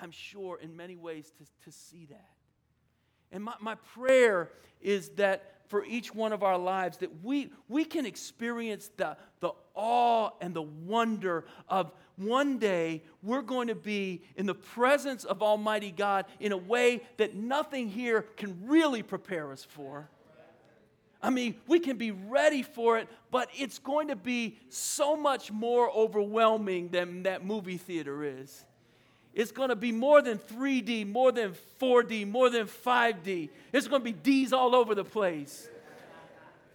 I'm 0.00 0.10
sure, 0.10 0.58
in 0.60 0.76
many 0.76 0.96
ways, 0.96 1.32
to, 1.38 1.44
to 1.64 1.72
see 1.72 2.06
that. 2.10 2.30
And 3.32 3.44
my, 3.44 3.54
my 3.60 3.74
prayer 3.74 4.50
is 4.80 5.10
that 5.10 5.55
for 5.68 5.84
each 5.84 6.14
one 6.14 6.32
of 6.32 6.42
our 6.42 6.58
lives 6.58 6.98
that 6.98 7.10
we, 7.22 7.50
we 7.68 7.84
can 7.84 8.06
experience 8.06 8.90
the, 8.96 9.16
the 9.40 9.52
awe 9.74 10.30
and 10.40 10.54
the 10.54 10.62
wonder 10.62 11.44
of 11.68 11.92
one 12.16 12.58
day 12.58 13.02
we're 13.22 13.42
going 13.42 13.68
to 13.68 13.74
be 13.74 14.22
in 14.36 14.46
the 14.46 14.54
presence 14.54 15.24
of 15.24 15.42
Almighty 15.42 15.90
God 15.90 16.24
in 16.40 16.52
a 16.52 16.56
way 16.56 17.02
that 17.18 17.34
nothing 17.34 17.88
here 17.88 18.22
can 18.36 18.66
really 18.66 19.02
prepare 19.02 19.52
us 19.52 19.64
for. 19.64 20.08
I 21.22 21.30
mean, 21.30 21.56
we 21.66 21.80
can 21.80 21.96
be 21.96 22.10
ready 22.10 22.62
for 22.62 22.98
it, 22.98 23.08
but 23.30 23.48
it's 23.56 23.78
going 23.78 24.08
to 24.08 24.16
be 24.16 24.58
so 24.68 25.16
much 25.16 25.50
more 25.50 25.90
overwhelming 25.90 26.88
than 26.88 27.24
that 27.24 27.44
movie 27.44 27.78
theater 27.78 28.22
is. 28.22 28.64
It's 29.36 29.52
going 29.52 29.68
to 29.68 29.76
be 29.76 29.92
more 29.92 30.22
than 30.22 30.38
3D, 30.38 31.06
more 31.06 31.30
than 31.30 31.54
4D, 31.78 32.26
more 32.26 32.48
than 32.48 32.66
5D. 32.66 33.50
It's 33.70 33.86
going 33.86 34.00
to 34.00 34.04
be 34.04 34.12
D's 34.12 34.54
all 34.54 34.74
over 34.74 34.94
the 34.94 35.04
place. 35.04 35.68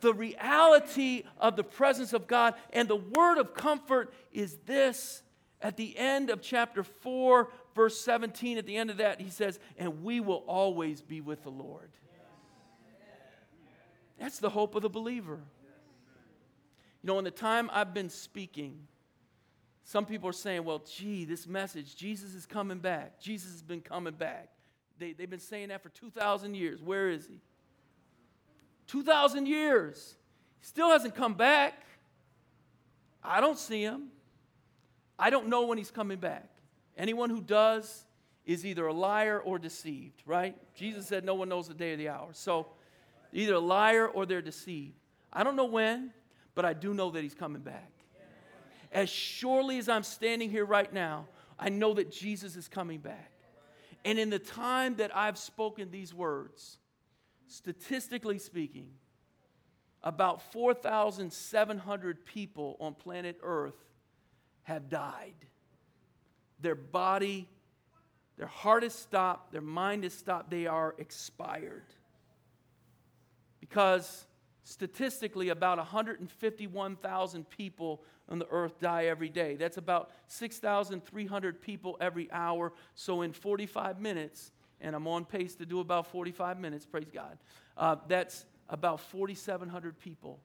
The 0.02 0.14
reality 0.14 1.24
of 1.40 1.56
the 1.56 1.64
presence 1.64 2.14
of 2.14 2.28
God 2.28 2.54
and 2.72 2.88
the 2.88 2.98
word 2.98 3.40
of 3.40 3.56
comfort 3.56 4.14
is 4.32 4.58
this. 4.68 5.24
At 5.60 5.76
the 5.76 5.98
end 5.98 6.30
of 6.30 6.42
chapter 6.42 6.84
4, 6.84 7.50
verse 7.76 8.00
17, 8.00 8.60
at 8.60 8.68
the 8.68 8.78
end 8.78 8.92
of 8.92 8.98
that, 8.98 9.20
he 9.20 9.32
says, 9.32 9.60
And 9.78 10.04
we 10.04 10.20
will 10.20 10.44
always 10.46 11.02
be 11.02 11.20
with 11.20 11.42
the 11.42 11.50
Lord. 11.52 11.90
That's 14.20 14.38
the 14.38 14.50
hope 14.52 14.76
of 14.76 14.84
the 14.84 14.90
believer. 14.90 15.40
You 17.02 17.08
know, 17.08 17.18
in 17.18 17.26
the 17.26 17.32
time 17.32 17.72
I've 17.74 17.94
been 17.94 18.10
speaking, 18.10 18.88
some 19.84 20.06
people 20.06 20.30
are 20.30 20.34
saying, 20.34 20.64
well, 20.64 20.80
gee, 20.80 21.26
this 21.26 21.48
message, 21.48 21.96
Jesus 21.96 22.34
is 22.34 22.46
coming 22.46 22.80
back. 22.80 23.20
Jesus 23.20 23.52
has 23.52 23.62
been 23.62 23.82
coming 23.82 24.14
back. 24.14 24.50
They, 25.00 25.14
they've 25.14 25.30
been 25.30 25.40
saying 25.40 25.70
that 25.70 25.82
for 25.82 25.90
2,000 25.90 26.56
years. 26.56 26.82
Where 26.82 27.10
is 27.10 27.28
he? 27.28 27.42
2,000 28.88 29.48
years. 29.48 30.16
He 30.60 30.66
still 30.66 30.90
hasn't 30.90 31.16
come 31.16 31.34
back. 31.34 31.74
I 33.24 33.42
don't 33.42 33.58
see 33.58 33.82
him. 33.82 34.08
I 35.18 35.30
don't 35.30 35.48
know 35.48 35.66
when 35.66 35.78
he's 35.78 35.92
coming 35.92 36.20
back. 36.20 36.50
Anyone 36.98 37.30
who 37.30 37.42
does 37.42 38.06
is 38.46 38.66
either 38.66 38.88
a 38.88 38.94
liar 38.94 39.40
or 39.40 39.60
deceived, 39.60 40.22
right? 40.26 40.56
Jesus 40.76 41.08
said 41.08 41.24
no 41.24 41.36
one 41.36 41.50
knows 41.50 41.68
the 41.68 41.74
day 41.74 41.94
or 41.94 41.98
the 41.98 42.10
hour. 42.10 42.30
So 42.34 42.68
either 43.32 43.56
a 43.56 43.60
liar 43.60 44.08
or 44.08 44.26
they're 44.26 44.42
deceived. 44.42 44.96
I 45.32 45.44
don't 45.44 45.56
know 45.56 45.66
when, 45.66 46.12
but 46.56 46.66
I 46.66 46.74
do 46.74 46.94
know 46.94 47.12
that 47.12 47.24
he's 47.24 47.34
coming 47.34 47.62
back. 47.62 47.92
As 48.92 49.10
surely 49.10 49.78
as 49.78 49.88
I'm 49.88 50.04
standing 50.04 50.50
here 50.50 50.66
right 50.66 50.92
now, 50.92 51.28
I 51.58 51.70
know 51.70 51.94
that 51.94 52.12
Jesus 52.12 52.56
is 52.56 52.68
coming 52.68 53.00
back. 53.00 53.32
And 54.04 54.18
in 54.18 54.30
the 54.30 54.40
time 54.40 54.96
that 54.96 55.16
I've 55.16 55.38
spoken 55.38 55.92
these 55.92 56.14
words, 56.14 56.78
statistically 57.48 58.40
speaking, 58.40 58.90
about 60.04 60.42
4,700 60.52 62.26
people 62.26 62.78
on 62.80 62.96
planet 62.96 63.40
Earth 63.44 63.76
have 64.64 64.90
died. 64.90 65.36
Their 66.60 66.76
body, 66.76 67.48
their 68.38 68.48
heart 68.48 68.84
is 68.84 68.94
stopped, 68.94 69.52
their 69.52 69.62
mind 69.62 70.04
is 70.04 70.14
stopped, 70.14 70.50
they 70.50 70.66
are 70.66 70.96
expired. 70.98 71.86
Because 73.60 74.26
statistically, 74.64 75.50
about 75.50 75.78
151,000 75.78 77.50
people 77.50 78.04
on 78.32 78.40
the 78.40 78.48
earth 78.50 78.80
die 78.80 79.06
every 79.06 79.28
day. 79.28 79.58
That's 79.58 79.76
about 79.76 80.10
6,300 80.28 81.62
people 81.62 81.98
every 82.00 82.32
hour. 82.32 82.72
So, 82.96 83.22
in 83.22 83.34
45 83.34 84.00
minutes, 84.00 84.52
and 84.80 84.96
I'm 84.96 85.06
on 85.06 85.26
pace 85.26 85.56
to 85.56 85.66
do 85.66 85.82
about 85.82 86.08
45 86.08 86.58
minutes, 86.58 86.86
praise 86.86 87.10
God, 87.14 87.38
uh, 87.78 87.98
that's 88.08 88.46
about 88.70 89.02
4,700 89.02 90.00
people 90.00 90.40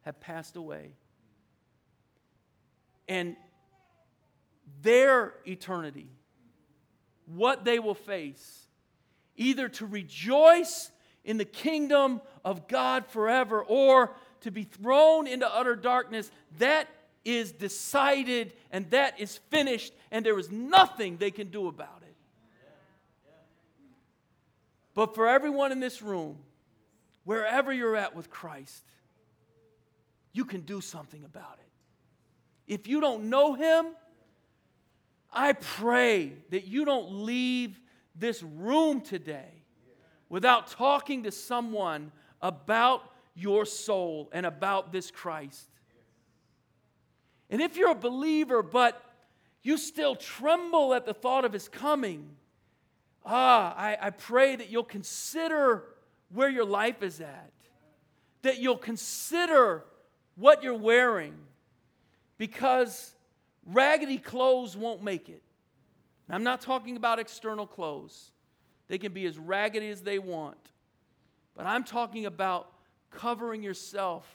have 0.00 0.18
passed 0.18 0.56
away. 0.56 0.94
And 3.06 3.36
their 4.82 5.34
eternity, 5.46 6.08
what 7.26 7.64
they 7.64 7.78
will 7.78 7.94
face, 7.94 8.66
either 9.36 9.68
to 9.68 9.86
rejoice 9.86 10.90
in 11.22 11.36
the 11.36 11.44
kingdom 11.44 12.22
of 12.44 12.66
God 12.66 13.04
forever 13.06 13.62
or 13.62 14.14
to 14.40 14.50
be 14.50 14.62
thrown 14.62 15.26
into 15.26 15.46
utter 15.52 15.76
darkness, 15.76 16.30
that 16.58 16.88
is 17.26 17.50
decided 17.50 18.52
and 18.70 18.88
that 18.90 19.18
is 19.18 19.38
finished, 19.50 19.92
and 20.10 20.24
there 20.24 20.38
is 20.38 20.50
nothing 20.50 21.16
they 21.16 21.32
can 21.32 21.48
do 21.48 21.66
about 21.66 22.02
it. 22.02 22.14
But 24.94 25.14
for 25.14 25.28
everyone 25.28 25.72
in 25.72 25.80
this 25.80 26.00
room, 26.00 26.38
wherever 27.24 27.72
you're 27.72 27.96
at 27.96 28.14
with 28.14 28.30
Christ, 28.30 28.84
you 30.32 30.44
can 30.44 30.60
do 30.62 30.80
something 30.80 31.24
about 31.24 31.58
it. 31.58 32.72
If 32.72 32.86
you 32.86 33.00
don't 33.00 33.24
know 33.24 33.54
Him, 33.54 33.86
I 35.32 35.52
pray 35.52 36.32
that 36.50 36.66
you 36.66 36.84
don't 36.84 37.24
leave 37.24 37.78
this 38.14 38.42
room 38.42 39.00
today 39.00 39.64
without 40.28 40.68
talking 40.68 41.24
to 41.24 41.32
someone 41.32 42.12
about 42.40 43.02
your 43.34 43.66
soul 43.66 44.30
and 44.32 44.46
about 44.46 44.92
this 44.92 45.10
Christ. 45.10 45.68
And 47.50 47.60
if 47.60 47.76
you're 47.76 47.90
a 47.90 47.94
believer, 47.94 48.62
but 48.62 49.02
you 49.62 49.76
still 49.76 50.14
tremble 50.16 50.94
at 50.94 51.06
the 51.06 51.14
thought 51.14 51.44
of 51.44 51.52
his 51.52 51.68
coming, 51.68 52.28
ah, 53.24 53.74
I, 53.76 53.96
I 54.00 54.10
pray 54.10 54.56
that 54.56 54.70
you'll 54.70 54.84
consider 54.84 55.84
where 56.32 56.48
your 56.48 56.64
life 56.64 57.02
is 57.02 57.20
at, 57.20 57.52
that 58.42 58.58
you'll 58.58 58.76
consider 58.76 59.84
what 60.36 60.62
you're 60.62 60.74
wearing, 60.74 61.34
because 62.38 63.14
raggedy 63.64 64.18
clothes 64.18 64.76
won't 64.76 65.02
make 65.02 65.28
it. 65.28 65.42
I'm 66.28 66.42
not 66.42 66.60
talking 66.60 66.96
about 66.96 67.18
external 67.18 67.66
clothes, 67.66 68.32
they 68.88 68.98
can 68.98 69.12
be 69.12 69.26
as 69.26 69.38
raggedy 69.38 69.90
as 69.90 70.02
they 70.02 70.18
want. 70.18 70.58
But 71.56 71.66
I'm 71.66 71.84
talking 71.84 72.26
about 72.26 72.70
covering 73.10 73.62
yourself 73.62 74.26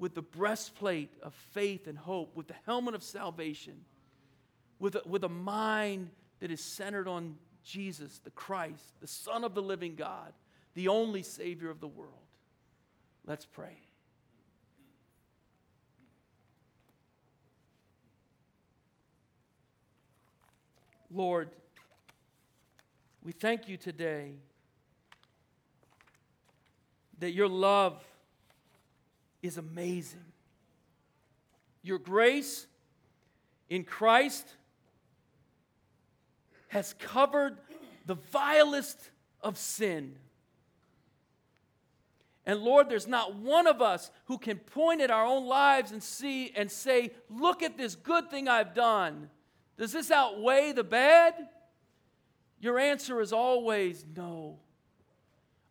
with 0.00 0.14
the 0.14 0.22
breastplate 0.22 1.12
of 1.22 1.32
faith 1.52 1.86
and 1.86 1.96
hope, 1.96 2.34
with 2.34 2.48
the 2.48 2.56
helmet 2.66 2.96
of 2.96 3.04
salvation, 3.04 3.84
with 4.80 4.96
a, 4.96 5.02
with 5.06 5.22
a 5.22 5.28
mind 5.28 6.10
that 6.40 6.50
is 6.50 6.60
centered 6.60 7.06
on 7.06 7.36
Jesus, 7.62 8.18
the 8.24 8.30
Christ, 8.30 8.82
the 9.00 9.06
Son 9.06 9.44
of 9.44 9.54
the 9.54 9.62
living 9.62 9.94
God 9.94 10.32
the 10.74 10.88
only 10.88 11.22
Savior 11.22 11.70
of 11.70 11.80
the 11.80 11.88
world. 11.88 12.12
Let's 13.26 13.44
pray. 13.44 13.76
Lord, 21.12 21.50
we 23.22 23.32
thank 23.32 23.68
you 23.68 23.76
today 23.76 24.34
that 27.18 27.32
your 27.32 27.48
love 27.48 28.02
is 29.42 29.56
amazing. 29.56 30.24
Your 31.82 31.98
grace 31.98 32.66
in 33.68 33.84
Christ 33.84 34.46
has 36.68 36.94
covered 36.98 37.58
the 38.06 38.14
vilest 38.14 39.10
of 39.40 39.56
sin. 39.56 40.16
And 42.46 42.60
Lord, 42.60 42.88
there's 42.88 43.06
not 43.06 43.34
one 43.36 43.66
of 43.66 43.80
us 43.82 44.10
who 44.24 44.38
can 44.38 44.58
point 44.58 45.00
at 45.00 45.10
our 45.10 45.24
own 45.24 45.46
lives 45.46 45.92
and 45.92 46.02
see 46.02 46.52
and 46.56 46.70
say, 46.70 47.12
Look 47.28 47.62
at 47.62 47.76
this 47.76 47.94
good 47.94 48.30
thing 48.30 48.48
I've 48.48 48.74
done. 48.74 49.30
Does 49.78 49.92
this 49.92 50.10
outweigh 50.10 50.72
the 50.72 50.84
bad? 50.84 51.34
Your 52.60 52.78
answer 52.78 53.20
is 53.20 53.32
always 53.32 54.04
no. 54.16 54.58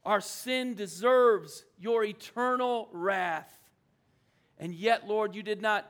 Our 0.06 0.22
sin 0.22 0.76
deserves 0.76 1.66
your 1.78 2.04
eternal 2.04 2.90
wrath. 2.92 3.54
And 4.58 4.74
yet, 4.74 5.08
Lord, 5.08 5.36
you 5.36 5.44
did 5.44 5.62
not 5.62 5.90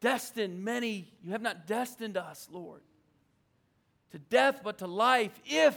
destine 0.00 0.64
many, 0.64 1.12
you 1.22 1.32
have 1.32 1.42
not 1.42 1.66
destined 1.66 2.16
us, 2.16 2.48
Lord, 2.50 2.80
to 4.12 4.18
death 4.18 4.60
but 4.64 4.78
to 4.78 4.86
life 4.86 5.38
if 5.44 5.76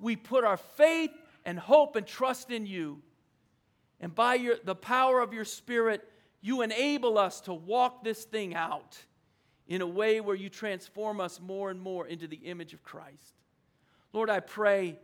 we 0.00 0.16
put 0.16 0.44
our 0.44 0.56
faith 0.56 1.10
and 1.44 1.58
hope 1.58 1.96
and 1.96 2.06
trust 2.06 2.50
in 2.50 2.66
you. 2.66 3.02
And 4.00 4.14
by 4.14 4.34
your, 4.34 4.56
the 4.64 4.74
power 4.74 5.20
of 5.20 5.32
your 5.32 5.44
Spirit, 5.44 6.08
you 6.40 6.62
enable 6.62 7.18
us 7.18 7.40
to 7.42 7.54
walk 7.54 8.04
this 8.04 8.24
thing 8.24 8.54
out 8.54 8.98
in 9.66 9.80
a 9.80 9.86
way 9.86 10.20
where 10.20 10.36
you 10.36 10.48
transform 10.48 11.20
us 11.20 11.40
more 11.40 11.70
and 11.70 11.80
more 11.80 12.06
into 12.06 12.26
the 12.26 12.36
image 12.36 12.72
of 12.74 12.82
Christ. 12.82 13.34
Lord, 14.12 14.28
I 14.28 14.40
pray 14.40 14.98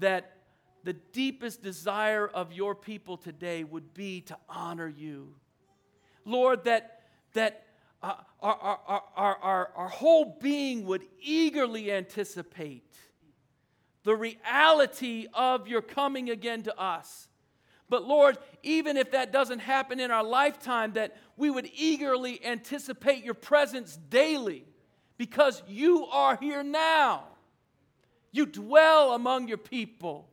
that 0.00 0.36
the 0.84 0.92
deepest 0.92 1.62
desire 1.62 2.26
of 2.26 2.52
your 2.52 2.74
people 2.74 3.16
today 3.16 3.64
would 3.64 3.94
be 3.94 4.22
to 4.22 4.36
honor 4.48 4.88
you. 4.88 5.34
Lord, 6.24 6.64
that, 6.64 7.02
that 7.34 7.66
uh, 8.02 8.14
our, 8.40 8.54
our, 8.54 9.02
our, 9.16 9.36
our, 9.36 9.70
our 9.76 9.88
whole 9.88 10.38
being 10.40 10.86
would 10.86 11.04
eagerly 11.20 11.92
anticipate 11.92 12.96
the 14.04 14.16
reality 14.16 15.26
of 15.34 15.68
your 15.68 15.82
coming 15.82 16.30
again 16.30 16.62
to 16.62 16.78
us. 16.80 17.28
But 17.90 18.04
Lord, 18.04 18.38
even 18.62 18.96
if 18.96 19.10
that 19.10 19.32
doesn't 19.32 19.58
happen 19.58 20.00
in 20.00 20.10
our 20.10 20.24
lifetime, 20.24 20.92
that 20.92 21.16
we 21.36 21.50
would 21.50 21.68
eagerly 21.74 22.44
anticipate 22.44 23.24
your 23.24 23.34
presence 23.34 23.96
daily 24.08 24.64
because 25.18 25.62
you 25.68 26.06
are 26.06 26.36
here 26.36 26.62
now. 26.62 27.24
You 28.32 28.46
dwell 28.46 29.12
among 29.12 29.48
your 29.48 29.58
people. 29.58 30.29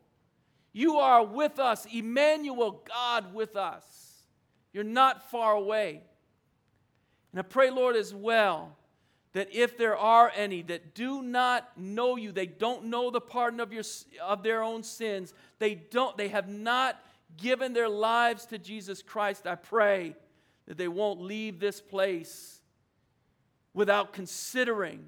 You 0.74 0.98
are 0.98 1.24
with 1.24 1.60
us, 1.60 1.86
Emmanuel, 1.92 2.84
God 2.88 3.34
with 3.34 3.56
us. 3.56 4.24
You're 4.74 4.84
not 4.84 5.30
far 5.32 5.54
away. 5.54 6.02
And 7.32 7.40
I 7.40 7.44
pray, 7.44 7.70
Lord, 7.70 7.96
as 7.96 8.14
well, 8.14 8.76
that 9.34 9.54
if 9.54 9.78
there 9.78 9.98
are 9.98 10.32
any 10.36 10.62
that 10.64 10.96
do 10.96 11.22
not 11.22 11.78
know 11.78 12.16
you, 12.16 12.32
they 12.32 12.46
don't 12.46 12.86
know 12.86 13.12
the 13.12 13.22
pardon 13.22 13.60
of, 13.60 13.74
your, 13.74 13.84
of 14.22 14.44
their 14.44 14.64
own 14.64 14.84
sins, 14.84 15.34
they, 15.60 15.76
don't, 15.76 16.18
they 16.18 16.30
have 16.30 16.48
not 16.48 17.00
given 17.38 17.74
their 17.74 17.90
lives 17.90 18.46
to 18.48 18.58
Jesus 18.58 19.02
Christ, 19.02 19.46
I 19.46 19.56
pray 19.56 20.16
that 20.68 20.78
they 20.78 20.88
won't 20.88 21.22
leave 21.22 21.60
this 21.60 21.82
place 21.82 22.60
without 23.74 24.14
considering 24.14 25.06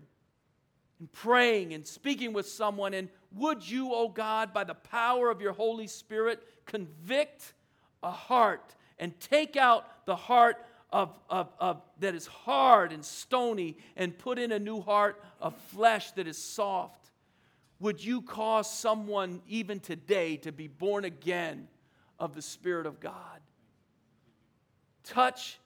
and 0.99 1.12
praying 1.12 1.74
and 1.74 1.86
speaking 1.88 2.34
with 2.34 2.47
someone. 2.47 2.93
And 2.93 3.10
would 3.32 3.68
you, 3.68 3.94
oh 3.94 4.10
God, 4.10 4.54
by 4.54 4.64
the 4.64 4.74
power 4.74 5.30
of 5.30 5.42
your 5.42 5.54
Holy 5.54 5.88
Spirit, 5.88 6.42
convict 6.66 7.54
a 8.02 8.12
heart 8.12 8.76
and 8.98 9.18
take 9.20 9.56
out 9.56 10.06
the 10.06 10.16
heart 10.16 10.66
of, 10.92 11.14
of, 11.30 11.50
of, 11.60 11.82
that 12.00 12.16
is 12.16 12.26
hard 12.26 12.92
and 12.92 13.06
stony 13.06 13.78
and 13.96 14.18
put 14.18 14.40
in 14.40 14.52
a 14.52 14.60
new 14.60 14.82
heart 14.82 15.24
of 15.40 15.56
flesh 15.72 16.12
that 16.12 16.28
is 16.28 16.38
soft? 16.38 17.12
Would 17.80 18.04
you 18.04 18.22
cause 18.22 18.72
someone 18.72 19.42
even 19.48 19.80
today 19.80 20.38
to 20.38 20.52
be 20.52 20.68
born 20.68 21.06
again? 21.06 21.68
of 22.20 22.36
the 22.36 22.42
Spirit 22.42 22.86
of 22.86 23.00
God. 23.00 23.40
Touch 25.04 25.58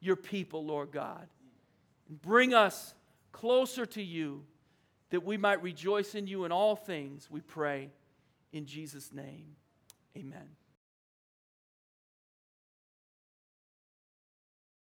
your 0.00 0.16
people, 0.16 0.64
Lord 0.64 0.92
God. 0.92 1.26
And 2.08 2.20
bring 2.20 2.52
us 2.54 2.94
closer 3.32 3.86
to 3.86 4.02
you 4.02 4.44
that 5.12 5.24
we 5.24 5.36
might 5.36 5.62
rejoice 5.62 6.14
in 6.14 6.26
you 6.26 6.46
in 6.46 6.52
all 6.52 6.74
things, 6.74 7.30
we 7.30 7.40
pray 7.40 7.90
in 8.50 8.64
Jesus' 8.66 9.12
name. 9.12 9.56
Amen. 10.16 10.48